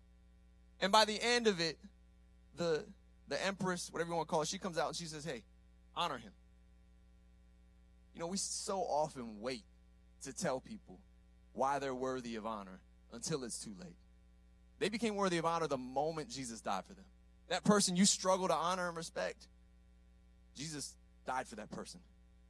And 0.80 0.90
by 0.90 1.04
the 1.04 1.22
end 1.22 1.46
of 1.46 1.60
it, 1.60 1.78
the 2.56 2.84
the 3.28 3.44
empress, 3.46 3.90
whatever 3.92 4.10
you 4.10 4.16
want 4.16 4.28
to 4.28 4.30
call 4.30 4.40
her, 4.40 4.46
she 4.46 4.58
comes 4.58 4.78
out 4.78 4.88
and 4.88 4.96
she 4.96 5.04
says, 5.04 5.24
"Hey, 5.24 5.42
honor 5.94 6.16
him." 6.16 6.32
You 8.14 8.20
know, 8.20 8.26
we 8.26 8.38
so 8.38 8.80
often 8.80 9.40
wait 9.40 9.64
to 10.20 10.32
tell 10.32 10.60
people 10.60 10.98
why 11.52 11.78
they're 11.78 11.94
worthy 11.94 12.36
of 12.36 12.46
honor 12.46 12.80
until 13.12 13.44
it's 13.44 13.58
too 13.58 13.74
late. 13.78 13.96
They 14.78 14.88
became 14.88 15.14
worthy 15.14 15.38
of 15.38 15.44
honor 15.44 15.66
the 15.66 15.78
moment 15.78 16.30
Jesus 16.30 16.60
died 16.60 16.84
for 16.86 16.94
them. 16.94 17.04
That 17.48 17.64
person 17.64 17.96
you 17.96 18.04
struggle 18.04 18.48
to 18.48 18.54
honor 18.54 18.88
and 18.88 18.96
respect, 18.96 19.46
Jesus 20.56 20.94
died 21.26 21.46
for 21.46 21.56
that 21.56 21.70
person. 21.70 22.00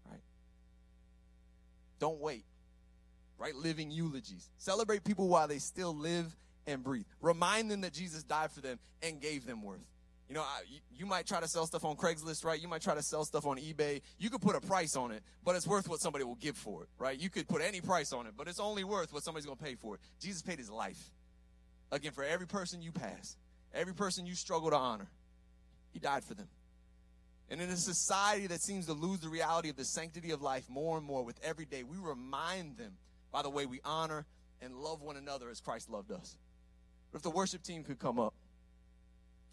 Right? 0.09 0.21
Don't 1.99 2.21
wait. 2.21 2.45
Right? 3.39 3.55
Living 3.55 3.91
eulogies. 3.91 4.49
Celebrate 4.59 5.03
people 5.03 5.29
while 5.29 5.49
they 5.49 5.59
still 5.59 5.97
live 5.97 6.37
and 6.67 6.85
breathe. 6.85 7.07
Remind 7.21 7.71
them 7.71 7.81
that 7.81 7.93
Jesus 7.93 8.23
died 8.23 8.53
for 8.53 8.61
them 8.61 8.79
and 9.03 9.21
gave 9.21 9.47
them 9.47 9.63
worth. 9.63 9.87
You 10.31 10.37
know, 10.37 10.43
I, 10.43 10.61
you, 10.97 11.07
might 11.07 11.27
try 11.27 11.41
to 11.41 11.49
sell 11.49 11.67
stuff 11.67 11.85
on 11.85 11.97
Craigslist, 11.97 12.45
right? 12.45 12.63
You 12.63 12.69
might 12.69 12.83
try 12.83 12.95
to 12.95 13.03
sell 13.03 13.25
stuff 13.25 13.47
on 13.47 13.57
eBay. 13.57 14.01
You 14.17 14.31
could 14.31 14.41
put 14.41 14.55
a 14.55 14.61
price 14.61 14.95
on 14.95 15.11
it, 15.11 15.25
but 15.45 15.57
it's 15.57 15.67
worth 15.67 15.89
what 15.89 15.99
somebody 15.99 16.25
will 16.25 16.37
give 16.37 16.57
for 16.57 16.85
it, 16.85 16.89
right? 17.01 17.19
You 17.19 17.29
could 17.29 17.49
put 17.49 17.61
any 17.61 17.81
price 17.81 18.13
on 18.13 18.29
it, 18.29 18.35
but 18.37 18.47
it's 18.47 18.61
only 18.61 18.85
worth 18.85 19.13
what 19.13 19.25
somebody's 19.25 19.45
going 19.45 19.59
to 19.59 19.65
pay 19.65 19.75
for 19.75 19.97
it. 19.97 20.01
Jesus 20.21 20.41
paid 20.41 20.59
his 20.59 20.71
life. 20.71 21.11
Again, 21.91 22.13
for 22.13 22.23
every 22.23 22.47
person 22.47 22.81
you 22.81 22.93
pass, 22.93 23.37
every 23.75 23.93
person 23.93 24.25
you 24.25 24.37
struggle 24.37 24.71
to 24.71 24.77
honor, 24.77 25.09
he 25.93 25.99
died 25.99 26.23
for 26.23 26.35
them. 26.35 26.47
And 27.51 27.61
in 27.61 27.69
a 27.69 27.77
society 27.77 28.47
that 28.47 28.63
seems 28.63 28.87
to 28.87 28.93
lose 28.93 29.19
the 29.19 29.29
reality 29.29 29.69
of 29.69 29.75
the 29.75 29.85
sanctity 29.85 30.31
of 30.31 30.43
life 30.43 30.71
more 30.71 30.97
and 30.97 31.05
more 31.05 31.25
with 31.25 31.41
every 31.43 31.65
day, 31.65 31.83
we 31.83 31.97
remind 31.97 32.77
them 32.77 32.93
by 33.33 33.43
the 33.43 33.51
way 33.51 33.67
we 33.67 33.81
honor 33.85 34.27
and 34.63 34.77
love 34.77 35.03
one 35.03 35.17
another 35.17 35.51
as 35.51 35.61
Christ 35.61 35.91
loved 35.91 36.13
us. 36.13 36.37
But 37.11 37.19
if 37.19 37.23
the 37.25 37.31
worship 37.31 37.65
team 37.65 37.83
could 37.83 37.99
come 37.99 38.21
up, 38.21 38.33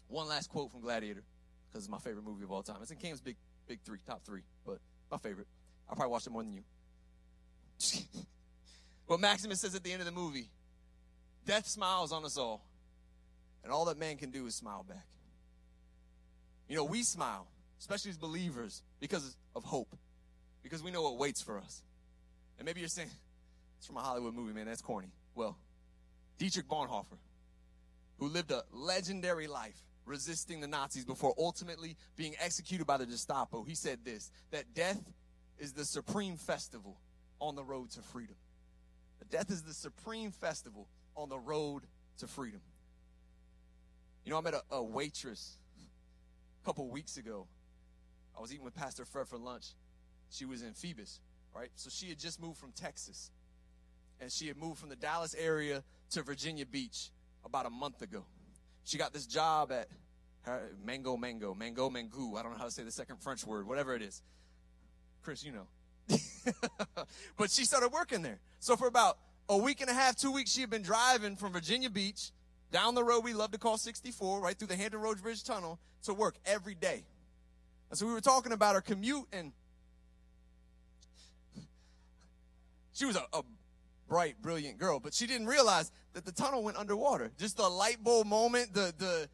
one 0.08 0.28
last 0.28 0.48
quote 0.48 0.70
from 0.70 0.80
Gladiator, 0.80 1.22
because 1.68 1.84
it's 1.84 1.90
my 1.90 1.98
favorite 1.98 2.24
movie 2.24 2.44
of 2.44 2.52
all 2.52 2.62
time. 2.62 2.76
It's 2.82 2.90
in 2.90 2.98
Cam's 2.98 3.20
big, 3.20 3.36
big 3.66 3.80
three, 3.84 3.98
top 4.06 4.24
three, 4.24 4.42
but 4.66 4.78
my 5.10 5.18
favorite. 5.18 5.46
I 5.90 5.94
probably 5.94 6.10
watched 6.10 6.26
it 6.26 6.30
more 6.30 6.42
than 6.42 6.52
you. 6.52 6.62
what 9.06 9.20
Maximus 9.20 9.60
says 9.60 9.74
at 9.74 9.82
the 9.82 9.92
end 9.92 10.00
of 10.00 10.06
the 10.06 10.12
movie 10.12 10.48
Death 11.46 11.66
smiles 11.66 12.12
on 12.12 12.24
us 12.24 12.36
all, 12.36 12.62
and 13.62 13.72
all 13.72 13.86
that 13.86 13.98
man 13.98 14.16
can 14.18 14.30
do 14.30 14.46
is 14.46 14.54
smile 14.54 14.84
back. 14.86 15.06
You 16.68 16.76
know, 16.76 16.84
we 16.84 17.02
smile 17.02 17.46
especially 17.80 18.10
as 18.10 18.16
believers, 18.16 18.82
because 19.00 19.36
of 19.54 19.64
hope, 19.64 19.96
because 20.62 20.82
we 20.82 20.90
know 20.90 21.02
what 21.02 21.18
waits 21.18 21.42
for 21.42 21.58
us. 21.58 21.82
And 22.58 22.66
maybe 22.66 22.80
you're 22.80 22.88
saying, 22.88 23.10
it's 23.78 23.86
from 23.86 23.96
a 23.96 24.00
Hollywood 24.00 24.34
movie, 24.34 24.52
man, 24.52 24.66
that's 24.66 24.82
corny. 24.82 25.08
Well, 25.34 25.56
Dietrich 26.38 26.68
Bonhoeffer, 26.68 27.18
who 28.18 28.28
lived 28.28 28.50
a 28.50 28.64
legendary 28.72 29.46
life, 29.46 29.76
resisting 30.08 30.60
the 30.60 30.66
Nazis 30.66 31.04
before 31.04 31.34
ultimately 31.38 31.96
being 32.16 32.34
executed 32.40 32.86
by 32.86 32.96
the 32.96 33.06
Gestapo. 33.06 33.62
He 33.62 33.74
said 33.74 34.00
this 34.04 34.30
that 34.50 34.74
death 34.74 35.00
is 35.58 35.72
the 35.72 35.84
supreme 35.84 36.36
festival 36.36 36.96
on 37.40 37.54
the 37.54 37.64
road 37.64 37.90
to 37.92 38.00
freedom. 38.00 38.36
Death 39.30 39.50
is 39.50 39.62
the 39.62 39.74
supreme 39.74 40.30
festival 40.30 40.88
on 41.14 41.28
the 41.28 41.38
road 41.38 41.82
to 42.18 42.26
freedom. 42.26 42.60
You 44.24 44.32
know, 44.32 44.38
I 44.38 44.40
met 44.40 44.54
a, 44.54 44.62
a 44.70 44.82
waitress 44.82 45.56
a 46.62 46.66
couple 46.66 46.88
weeks 46.88 47.16
ago. 47.16 47.46
I 48.36 48.40
was 48.40 48.52
eating 48.52 48.64
with 48.64 48.74
Pastor 48.74 49.04
Fred 49.04 49.26
for 49.28 49.36
lunch. 49.36 49.66
She 50.30 50.44
was 50.44 50.62
in 50.62 50.72
Phoebus, 50.72 51.20
right? 51.54 51.70
So 51.74 51.90
she 51.90 52.08
had 52.08 52.18
just 52.18 52.40
moved 52.40 52.58
from 52.58 52.72
Texas. 52.72 53.30
And 54.20 54.32
she 54.32 54.48
had 54.48 54.56
moved 54.56 54.78
from 54.78 54.88
the 54.88 54.96
Dallas 54.96 55.34
area 55.38 55.82
to 56.10 56.22
Virginia 56.22 56.66
Beach 56.66 57.10
about 57.44 57.66
a 57.66 57.70
month 57.70 58.02
ago. 58.02 58.24
She 58.88 58.96
got 58.96 59.12
this 59.12 59.26
job 59.26 59.70
at 59.70 59.86
her, 60.44 60.72
Mango 60.82 61.14
Mangeaux, 61.18 61.54
Mango 61.54 61.90
Mangeaux. 61.90 62.38
I 62.38 62.42
don't 62.42 62.52
know 62.52 62.58
how 62.58 62.64
to 62.64 62.70
say 62.70 62.84
the 62.84 62.90
second 62.90 63.20
French 63.20 63.44
word, 63.46 63.68
whatever 63.68 63.94
it 63.94 64.00
is. 64.00 64.22
Chris, 65.22 65.44
you 65.44 65.52
know. 65.52 66.16
but 67.36 67.50
she 67.50 67.66
started 67.66 67.92
working 67.92 68.22
there. 68.22 68.40
So 68.60 68.76
for 68.76 68.88
about 68.88 69.18
a 69.46 69.58
week 69.58 69.82
and 69.82 69.90
a 69.90 69.92
half, 69.92 70.16
two 70.16 70.32
weeks, 70.32 70.50
she 70.50 70.62
had 70.62 70.70
been 70.70 70.80
driving 70.80 71.36
from 71.36 71.52
Virginia 71.52 71.90
Beach 71.90 72.30
down 72.72 72.94
the 72.94 73.04
road 73.04 73.24
we 73.24 73.34
love 73.34 73.50
to 73.50 73.58
call 73.58 73.76
64, 73.76 74.40
right 74.40 74.58
through 74.58 74.68
the 74.68 74.76
Hampton 74.76 75.02
Roads 75.02 75.20
Bridge 75.20 75.44
Tunnel 75.44 75.78
to 76.04 76.14
work 76.14 76.36
every 76.46 76.74
day. 76.74 77.04
And 77.90 77.98
so 77.98 78.06
we 78.06 78.14
were 78.14 78.22
talking 78.22 78.52
about 78.52 78.74
her 78.74 78.80
commute, 78.80 79.26
and 79.34 79.52
she 82.94 83.04
was 83.04 83.16
a, 83.16 83.24
a 83.34 83.42
bright, 84.08 84.40
brilliant 84.40 84.78
girl, 84.78 84.98
but 84.98 85.12
she 85.12 85.26
didn't 85.26 85.46
realize 85.46 85.92
that 86.18 86.24
the 86.24 86.32
tunnel 86.32 86.64
went 86.64 86.76
underwater. 86.76 87.30
Just 87.38 87.58
the 87.58 87.68
light 87.68 88.02
bulb 88.02 88.26
moment, 88.26 88.74
the 88.74 88.92
the 88.98 89.28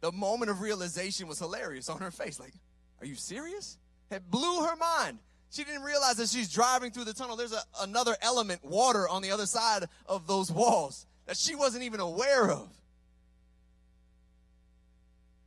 the 0.00 0.10
moment 0.10 0.50
of 0.50 0.62
realization 0.62 1.28
was 1.28 1.38
hilarious 1.38 1.90
on 1.90 1.98
her 1.98 2.10
face. 2.10 2.40
Like, 2.40 2.54
are 3.00 3.06
you 3.06 3.14
serious? 3.14 3.76
It 4.10 4.22
blew 4.30 4.64
her 4.64 4.74
mind. 4.76 5.18
She 5.50 5.64
didn't 5.64 5.82
realize 5.82 6.16
that 6.16 6.30
she's 6.30 6.50
driving 6.50 6.92
through 6.92 7.04
the 7.04 7.12
tunnel. 7.12 7.36
There's 7.36 7.52
a, 7.52 7.60
another 7.82 8.16
element, 8.22 8.64
water, 8.64 9.06
on 9.06 9.20
the 9.20 9.32
other 9.32 9.44
side 9.44 9.84
of 10.06 10.26
those 10.26 10.50
walls 10.50 11.04
that 11.26 11.36
she 11.36 11.54
wasn't 11.54 11.82
even 11.82 12.00
aware 12.00 12.50
of. 12.50 12.70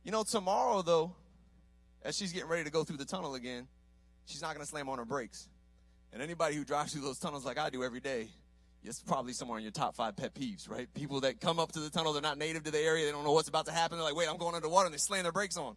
You 0.04 0.12
know, 0.12 0.22
tomorrow, 0.22 0.82
though, 0.82 1.16
as 2.04 2.16
she's 2.16 2.32
getting 2.32 2.48
ready 2.48 2.62
to 2.62 2.70
go 2.70 2.84
through 2.84 2.98
the 2.98 3.04
tunnel 3.04 3.34
again, 3.34 3.66
she's 4.26 4.42
not 4.42 4.54
going 4.54 4.64
to 4.64 4.70
slam 4.70 4.88
on 4.88 4.98
her 4.98 5.04
brakes. 5.04 5.48
And 6.12 6.22
anybody 6.22 6.54
who 6.54 6.64
drives 6.64 6.92
through 6.92 7.02
those 7.02 7.18
tunnels 7.18 7.44
like 7.44 7.58
I 7.58 7.68
do 7.68 7.82
every 7.82 8.00
day, 8.00 8.28
it's 8.84 9.00
probably 9.00 9.32
somewhere 9.32 9.58
in 9.58 9.64
your 9.64 9.72
top 9.72 9.94
five 9.94 10.16
pet 10.16 10.34
peeves, 10.34 10.68
right? 10.68 10.92
People 10.94 11.20
that 11.20 11.40
come 11.40 11.58
up 11.58 11.72
to 11.72 11.80
the 11.80 11.90
tunnel, 11.90 12.12
they're 12.12 12.22
not 12.22 12.38
native 12.38 12.64
to 12.64 12.70
the 12.70 12.80
area, 12.80 13.06
they 13.06 13.12
don't 13.12 13.24
know 13.24 13.32
what's 13.32 13.48
about 13.48 13.66
to 13.66 13.72
happen. 13.72 13.98
They're 13.98 14.04
like, 14.04 14.16
wait, 14.16 14.28
I'm 14.28 14.38
going 14.38 14.54
underwater, 14.54 14.86
and 14.86 14.94
they 14.94 14.98
slam 14.98 15.22
their 15.22 15.32
brakes 15.32 15.56
on. 15.56 15.76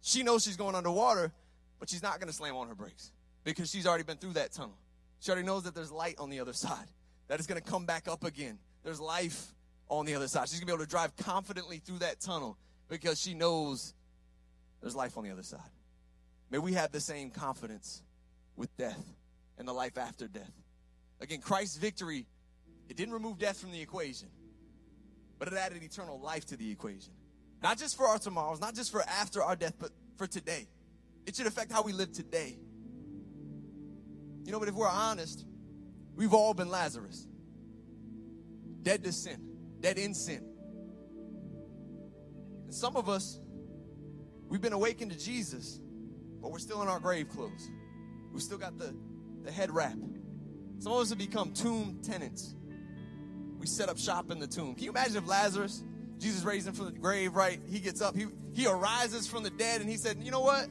She 0.00 0.22
knows 0.22 0.44
she's 0.44 0.56
going 0.56 0.74
underwater, 0.74 1.32
but 1.78 1.90
she's 1.90 2.02
not 2.02 2.18
going 2.18 2.28
to 2.28 2.34
slam 2.34 2.56
on 2.56 2.68
her 2.68 2.74
brakes 2.74 3.12
because 3.44 3.70
she's 3.70 3.86
already 3.86 4.04
been 4.04 4.16
through 4.16 4.34
that 4.34 4.52
tunnel. 4.52 4.76
She 5.20 5.30
already 5.30 5.46
knows 5.46 5.64
that 5.64 5.74
there's 5.74 5.90
light 5.92 6.16
on 6.18 6.30
the 6.30 6.40
other 6.40 6.52
side, 6.52 6.86
that 7.28 7.38
it's 7.38 7.46
going 7.46 7.60
to 7.60 7.68
come 7.68 7.84
back 7.84 8.08
up 8.08 8.24
again. 8.24 8.58
There's 8.84 9.00
life 9.00 9.52
on 9.88 10.06
the 10.06 10.14
other 10.14 10.28
side. 10.28 10.48
She's 10.48 10.60
going 10.60 10.66
to 10.66 10.66
be 10.66 10.72
able 10.74 10.84
to 10.84 10.90
drive 10.90 11.16
confidently 11.16 11.78
through 11.78 11.98
that 11.98 12.20
tunnel 12.20 12.56
because 12.88 13.20
she 13.20 13.34
knows 13.34 13.94
there's 14.80 14.94
life 14.96 15.18
on 15.18 15.24
the 15.24 15.30
other 15.30 15.42
side. 15.42 15.60
May 16.50 16.58
we 16.58 16.74
have 16.74 16.92
the 16.92 17.00
same 17.00 17.30
confidence 17.30 18.02
with 18.56 18.74
death 18.76 19.02
and 19.58 19.66
the 19.66 19.72
life 19.72 19.98
after 19.98 20.28
death. 20.28 20.52
Again, 21.20 21.40
Christ's 21.40 21.76
victory, 21.76 22.26
it 22.88 22.96
didn't 22.96 23.14
remove 23.14 23.38
death 23.38 23.60
from 23.60 23.72
the 23.72 23.80
equation, 23.80 24.28
but 25.38 25.48
it 25.48 25.54
added 25.54 25.82
eternal 25.82 26.20
life 26.20 26.46
to 26.46 26.56
the 26.56 26.70
equation. 26.70 27.12
Not 27.62 27.78
just 27.78 27.96
for 27.96 28.06
our 28.06 28.18
tomorrows, 28.18 28.60
not 28.60 28.74
just 28.74 28.92
for 28.92 29.02
after 29.02 29.42
our 29.42 29.56
death, 29.56 29.74
but 29.78 29.90
for 30.16 30.26
today. 30.26 30.68
It 31.26 31.36
should 31.36 31.46
affect 31.46 31.72
how 31.72 31.82
we 31.82 31.92
live 31.92 32.12
today. 32.12 32.56
You 34.44 34.52
know, 34.52 34.60
but 34.60 34.68
if 34.68 34.74
we're 34.74 34.88
honest, 34.88 35.44
we've 36.14 36.32
all 36.32 36.54
been 36.54 36.70
Lazarus. 36.70 37.26
Dead 38.82 39.02
to 39.04 39.12
sin, 39.12 39.40
dead 39.80 39.98
in 39.98 40.14
sin. 40.14 40.42
And 42.64 42.74
some 42.74 42.96
of 42.96 43.08
us, 43.08 43.40
we've 44.48 44.60
been 44.60 44.72
awakened 44.72 45.10
to 45.12 45.18
Jesus, 45.18 45.80
but 46.40 46.50
we're 46.52 46.58
still 46.60 46.80
in 46.82 46.88
our 46.88 47.00
grave 47.00 47.28
clothes. 47.28 47.68
We 48.32 48.40
still 48.40 48.58
got 48.58 48.78
the, 48.78 48.94
the 49.42 49.50
head 49.50 49.70
wrap. 49.70 49.96
Some 50.78 50.92
of 50.92 51.00
us 51.00 51.08
have 51.10 51.18
become 51.18 51.52
tomb 51.52 51.98
tenants. 52.02 52.54
We 53.58 53.66
set 53.66 53.88
up 53.88 53.98
shop 53.98 54.30
in 54.30 54.38
the 54.38 54.46
tomb. 54.46 54.74
Can 54.74 54.84
you 54.84 54.90
imagine 54.90 55.16
if 55.16 55.26
Lazarus, 55.26 55.82
Jesus 56.18 56.44
raised 56.44 56.68
him 56.68 56.74
from 56.74 56.86
the 56.86 56.92
grave, 56.92 57.34
right? 57.34 57.60
He 57.68 57.80
gets 57.80 58.00
up, 58.00 58.14
he, 58.14 58.26
he 58.52 58.66
arises 58.66 59.26
from 59.26 59.42
the 59.42 59.50
dead, 59.50 59.80
and 59.80 59.90
he 59.90 59.96
said, 59.96 60.18
You 60.22 60.30
know 60.30 60.40
what? 60.40 60.68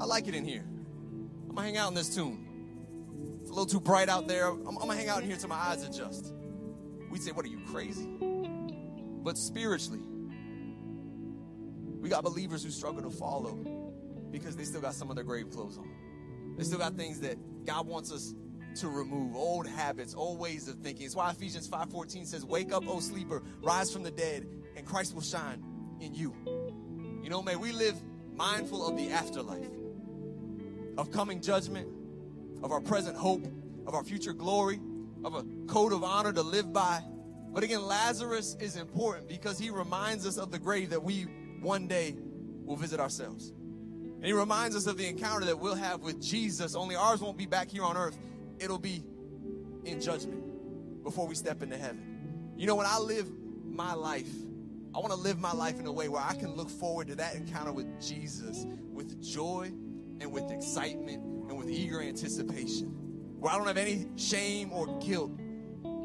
I 0.00 0.04
like 0.04 0.26
it 0.28 0.34
in 0.34 0.44
here. 0.44 0.64
I'm 1.48 1.54
gonna 1.54 1.66
hang 1.66 1.76
out 1.76 1.88
in 1.88 1.94
this 1.94 2.14
tomb. 2.14 3.38
It's 3.42 3.50
a 3.50 3.52
little 3.52 3.66
too 3.66 3.80
bright 3.80 4.08
out 4.08 4.26
there. 4.26 4.48
I'm, 4.48 4.66
I'm 4.66 4.74
gonna 4.74 4.96
hang 4.96 5.08
out 5.08 5.22
in 5.22 5.28
here 5.28 5.36
till 5.36 5.50
my 5.50 5.56
eyes 5.56 5.82
adjust. 5.82 6.32
We'd 7.10 7.22
say, 7.22 7.32
What 7.32 7.44
are 7.44 7.48
you, 7.48 7.60
crazy? 7.70 8.08
But 9.22 9.36
spiritually, 9.36 10.00
we 12.00 12.08
got 12.08 12.24
believers 12.24 12.64
who 12.64 12.70
struggle 12.70 13.02
to 13.02 13.10
follow 13.10 13.54
because 14.30 14.56
they 14.56 14.64
still 14.64 14.80
got 14.80 14.94
some 14.94 15.10
of 15.10 15.16
their 15.16 15.24
grave 15.24 15.50
clothes 15.50 15.76
on. 15.76 15.88
They 16.56 16.64
still 16.64 16.78
got 16.78 16.96
things 16.96 17.20
that 17.20 17.36
God 17.64 17.86
wants 17.86 18.10
us 18.10 18.34
to 18.76 18.88
remove 18.88 19.34
old 19.34 19.66
habits, 19.66 20.14
old 20.14 20.38
ways 20.38 20.68
of 20.68 20.76
thinking. 20.78 21.06
It's 21.06 21.16
why 21.16 21.30
Ephesians 21.30 21.66
5:14 21.66 22.26
says, 22.26 22.44
"Wake 22.44 22.72
up, 22.72 22.86
O 22.86 23.00
sleeper, 23.00 23.42
rise 23.62 23.92
from 23.92 24.02
the 24.02 24.10
dead, 24.10 24.46
and 24.76 24.86
Christ 24.86 25.14
will 25.14 25.22
shine 25.22 25.62
in 26.00 26.14
you." 26.14 26.34
You 27.22 27.30
know, 27.30 27.42
may 27.42 27.56
we 27.56 27.72
live 27.72 28.00
mindful 28.34 28.86
of 28.86 28.96
the 28.96 29.10
afterlife, 29.10 29.70
of 30.96 31.10
coming 31.10 31.40
judgment, 31.40 31.88
of 32.62 32.72
our 32.72 32.80
present 32.80 33.16
hope, 33.16 33.46
of 33.86 33.94
our 33.94 34.04
future 34.04 34.32
glory, 34.32 34.80
of 35.24 35.34
a 35.34 35.44
code 35.66 35.92
of 35.92 36.02
honor 36.02 36.32
to 36.32 36.42
live 36.42 36.72
by. 36.72 37.04
But 37.52 37.62
again, 37.62 37.86
Lazarus 37.86 38.56
is 38.60 38.76
important 38.76 39.28
because 39.28 39.58
he 39.58 39.70
reminds 39.70 40.26
us 40.26 40.38
of 40.38 40.50
the 40.50 40.58
grave 40.58 40.90
that 40.90 41.02
we 41.02 41.24
one 41.60 41.86
day 41.86 42.16
will 42.64 42.76
visit 42.76 42.98
ourselves. 42.98 43.50
And 43.50 44.24
he 44.24 44.32
reminds 44.32 44.76
us 44.76 44.86
of 44.86 44.96
the 44.96 45.06
encounter 45.06 45.46
that 45.46 45.58
we'll 45.58 45.74
have 45.74 46.00
with 46.00 46.20
Jesus, 46.20 46.74
only 46.74 46.96
ours 46.96 47.20
won't 47.20 47.36
be 47.36 47.46
back 47.46 47.68
here 47.68 47.82
on 47.82 47.96
earth 47.96 48.16
it'll 48.62 48.78
be 48.78 49.02
in 49.84 50.00
judgment 50.00 51.02
before 51.02 51.26
we 51.26 51.34
step 51.34 51.62
into 51.62 51.76
heaven. 51.76 52.52
You 52.56 52.66
know, 52.66 52.76
when 52.76 52.86
I 52.86 52.98
live 52.98 53.28
my 53.64 53.94
life, 53.94 54.30
I 54.94 54.98
want 54.98 55.12
to 55.12 55.18
live 55.18 55.40
my 55.40 55.52
life 55.52 55.80
in 55.80 55.86
a 55.86 55.92
way 55.92 56.08
where 56.08 56.22
I 56.22 56.34
can 56.34 56.54
look 56.54 56.68
forward 56.68 57.08
to 57.08 57.16
that 57.16 57.34
encounter 57.34 57.72
with 57.72 58.00
Jesus 58.00 58.66
with 58.92 59.22
joy 59.22 59.72
and 60.20 60.30
with 60.30 60.50
excitement 60.50 61.22
and 61.48 61.58
with 61.58 61.68
eager 61.68 62.00
anticipation. 62.00 62.88
Where 63.40 63.52
I 63.52 63.58
don't 63.58 63.66
have 63.66 63.78
any 63.78 64.06
shame 64.16 64.72
or 64.72 64.86
guilt 65.00 65.32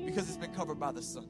because 0.05 0.27
it's 0.27 0.37
been 0.37 0.53
covered 0.53 0.79
by 0.79 0.91
the 0.91 1.01
Son. 1.01 1.27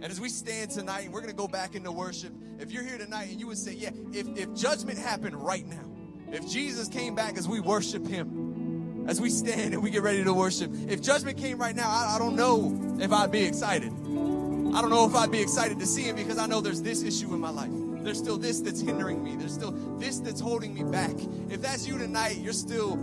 And 0.00 0.12
as 0.12 0.20
we 0.20 0.28
stand 0.28 0.70
tonight, 0.70 1.06
and 1.06 1.12
we're 1.12 1.20
going 1.20 1.30
to 1.30 1.36
go 1.36 1.48
back 1.48 1.74
into 1.74 1.90
worship, 1.90 2.32
if 2.58 2.70
you're 2.70 2.84
here 2.84 2.98
tonight 2.98 3.30
and 3.30 3.40
you 3.40 3.46
would 3.46 3.58
say, 3.58 3.74
Yeah, 3.74 3.90
if, 4.12 4.28
if 4.36 4.54
judgment 4.54 4.98
happened 4.98 5.34
right 5.36 5.66
now, 5.66 5.90
if 6.30 6.46
Jesus 6.48 6.88
came 6.88 7.14
back 7.14 7.36
as 7.38 7.48
we 7.48 7.58
worship 7.60 8.06
Him, 8.06 8.47
as 9.08 9.22
we 9.22 9.30
stand 9.30 9.72
and 9.72 9.82
we 9.82 9.90
get 9.90 10.02
ready 10.02 10.22
to 10.22 10.34
worship. 10.34 10.70
If 10.86 11.00
judgment 11.00 11.38
came 11.38 11.58
right 11.58 11.74
now, 11.74 11.88
I, 11.88 12.16
I 12.16 12.18
don't 12.18 12.36
know 12.36 12.98
if 13.00 13.10
I'd 13.10 13.32
be 13.32 13.42
excited. 13.42 13.90
I 13.90 14.82
don't 14.82 14.90
know 14.90 15.06
if 15.06 15.14
I'd 15.14 15.32
be 15.32 15.40
excited 15.40 15.80
to 15.80 15.86
see 15.86 16.02
him 16.02 16.14
because 16.14 16.36
I 16.36 16.46
know 16.46 16.60
there's 16.60 16.82
this 16.82 17.02
issue 17.02 17.32
in 17.32 17.40
my 17.40 17.48
life. 17.48 17.70
There's 18.04 18.18
still 18.18 18.36
this 18.36 18.60
that's 18.60 18.80
hindering 18.80 19.24
me. 19.24 19.34
There's 19.34 19.52
still 19.52 19.72
this 19.98 20.20
that's 20.20 20.40
holding 20.40 20.74
me 20.74 20.84
back. 20.84 21.14
If 21.48 21.62
that's 21.62 21.88
you 21.88 21.96
tonight, 21.96 22.36
you're 22.36 22.52
still 22.52 22.98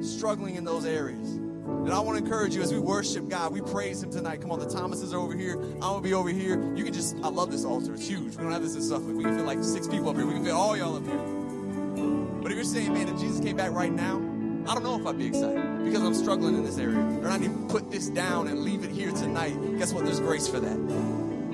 struggling 0.00 0.54
in 0.54 0.64
those 0.64 0.86
areas. 0.86 1.32
And 1.32 1.90
I 1.90 1.98
want 1.98 2.16
to 2.16 2.24
encourage 2.24 2.54
you 2.54 2.62
as 2.62 2.72
we 2.72 2.78
worship 2.78 3.28
God, 3.28 3.52
we 3.52 3.60
praise 3.60 4.04
Him 4.04 4.12
tonight. 4.12 4.40
Come 4.40 4.52
on, 4.52 4.60
the 4.60 4.68
Thomases 4.68 5.12
are 5.12 5.18
over 5.18 5.34
here. 5.34 5.54
I'm 5.54 5.80
going 5.80 6.02
to 6.02 6.08
be 6.08 6.14
over 6.14 6.28
here. 6.28 6.74
You 6.76 6.84
can 6.84 6.94
just, 6.94 7.16
I 7.24 7.28
love 7.28 7.50
this 7.50 7.64
altar. 7.64 7.92
It's 7.94 8.06
huge. 8.06 8.36
We 8.36 8.44
don't 8.44 8.52
have 8.52 8.62
this 8.62 8.76
in 8.76 8.82
Suffolk. 8.82 9.16
We 9.16 9.24
can 9.24 9.36
fit 9.36 9.44
like 9.46 9.64
six 9.64 9.88
people 9.88 10.10
up 10.10 10.16
here. 10.16 10.26
We 10.26 10.34
can 10.34 10.44
fit 10.44 10.52
all 10.52 10.76
y'all 10.76 10.96
up 10.96 11.04
here. 11.04 11.18
But 12.40 12.52
if 12.52 12.56
you're 12.56 12.64
saying, 12.64 12.92
man, 12.92 13.08
if 13.08 13.18
Jesus 13.18 13.40
came 13.40 13.56
back 13.56 13.72
right 13.72 13.92
now, 13.92 14.25
I 14.68 14.74
don't 14.74 14.82
know 14.82 14.98
if 14.98 15.06
I'd 15.06 15.16
be 15.16 15.26
excited 15.26 15.84
because 15.84 16.02
I'm 16.02 16.14
struggling 16.14 16.56
in 16.56 16.64
this 16.64 16.78
area. 16.78 16.98
Or 16.98 17.28
I 17.28 17.38
need 17.38 17.52
to 17.52 17.66
put 17.68 17.90
this 17.90 18.08
down 18.08 18.48
and 18.48 18.64
leave 18.64 18.82
it 18.82 18.90
here 18.90 19.12
tonight. 19.12 19.54
Guess 19.78 19.92
what? 19.92 20.04
There's 20.04 20.18
grace 20.18 20.48
for 20.48 20.58
that. 20.58 20.76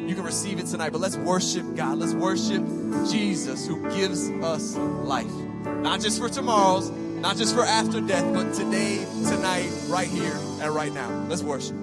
You 0.01 0.15
can 0.15 0.25
receive 0.25 0.59
it 0.59 0.67
tonight, 0.67 0.93
but 0.93 1.01
let's 1.01 1.17
worship 1.17 1.77
God. 1.77 1.99
Let's 1.99 2.15
worship 2.15 2.65
Jesus 3.11 3.67
who 3.67 3.89
gives 3.95 4.31
us 4.31 4.77
life. 4.77 5.33
Not 5.65 6.01
just 6.01 6.19
for 6.19 6.31
tomorrow's, 6.31 6.91
not 6.91 7.37
just 7.37 7.55
for 7.55 7.65
after 7.65 8.01
death, 8.01 8.33
but 8.33 8.55
today, 8.55 9.05
tonight, 9.29 9.71
right 9.89 10.09
here, 10.09 10.37
and 10.61 10.75
right 10.75 10.93
now. 10.93 11.27
Let's 11.29 11.43
worship. 11.43 11.82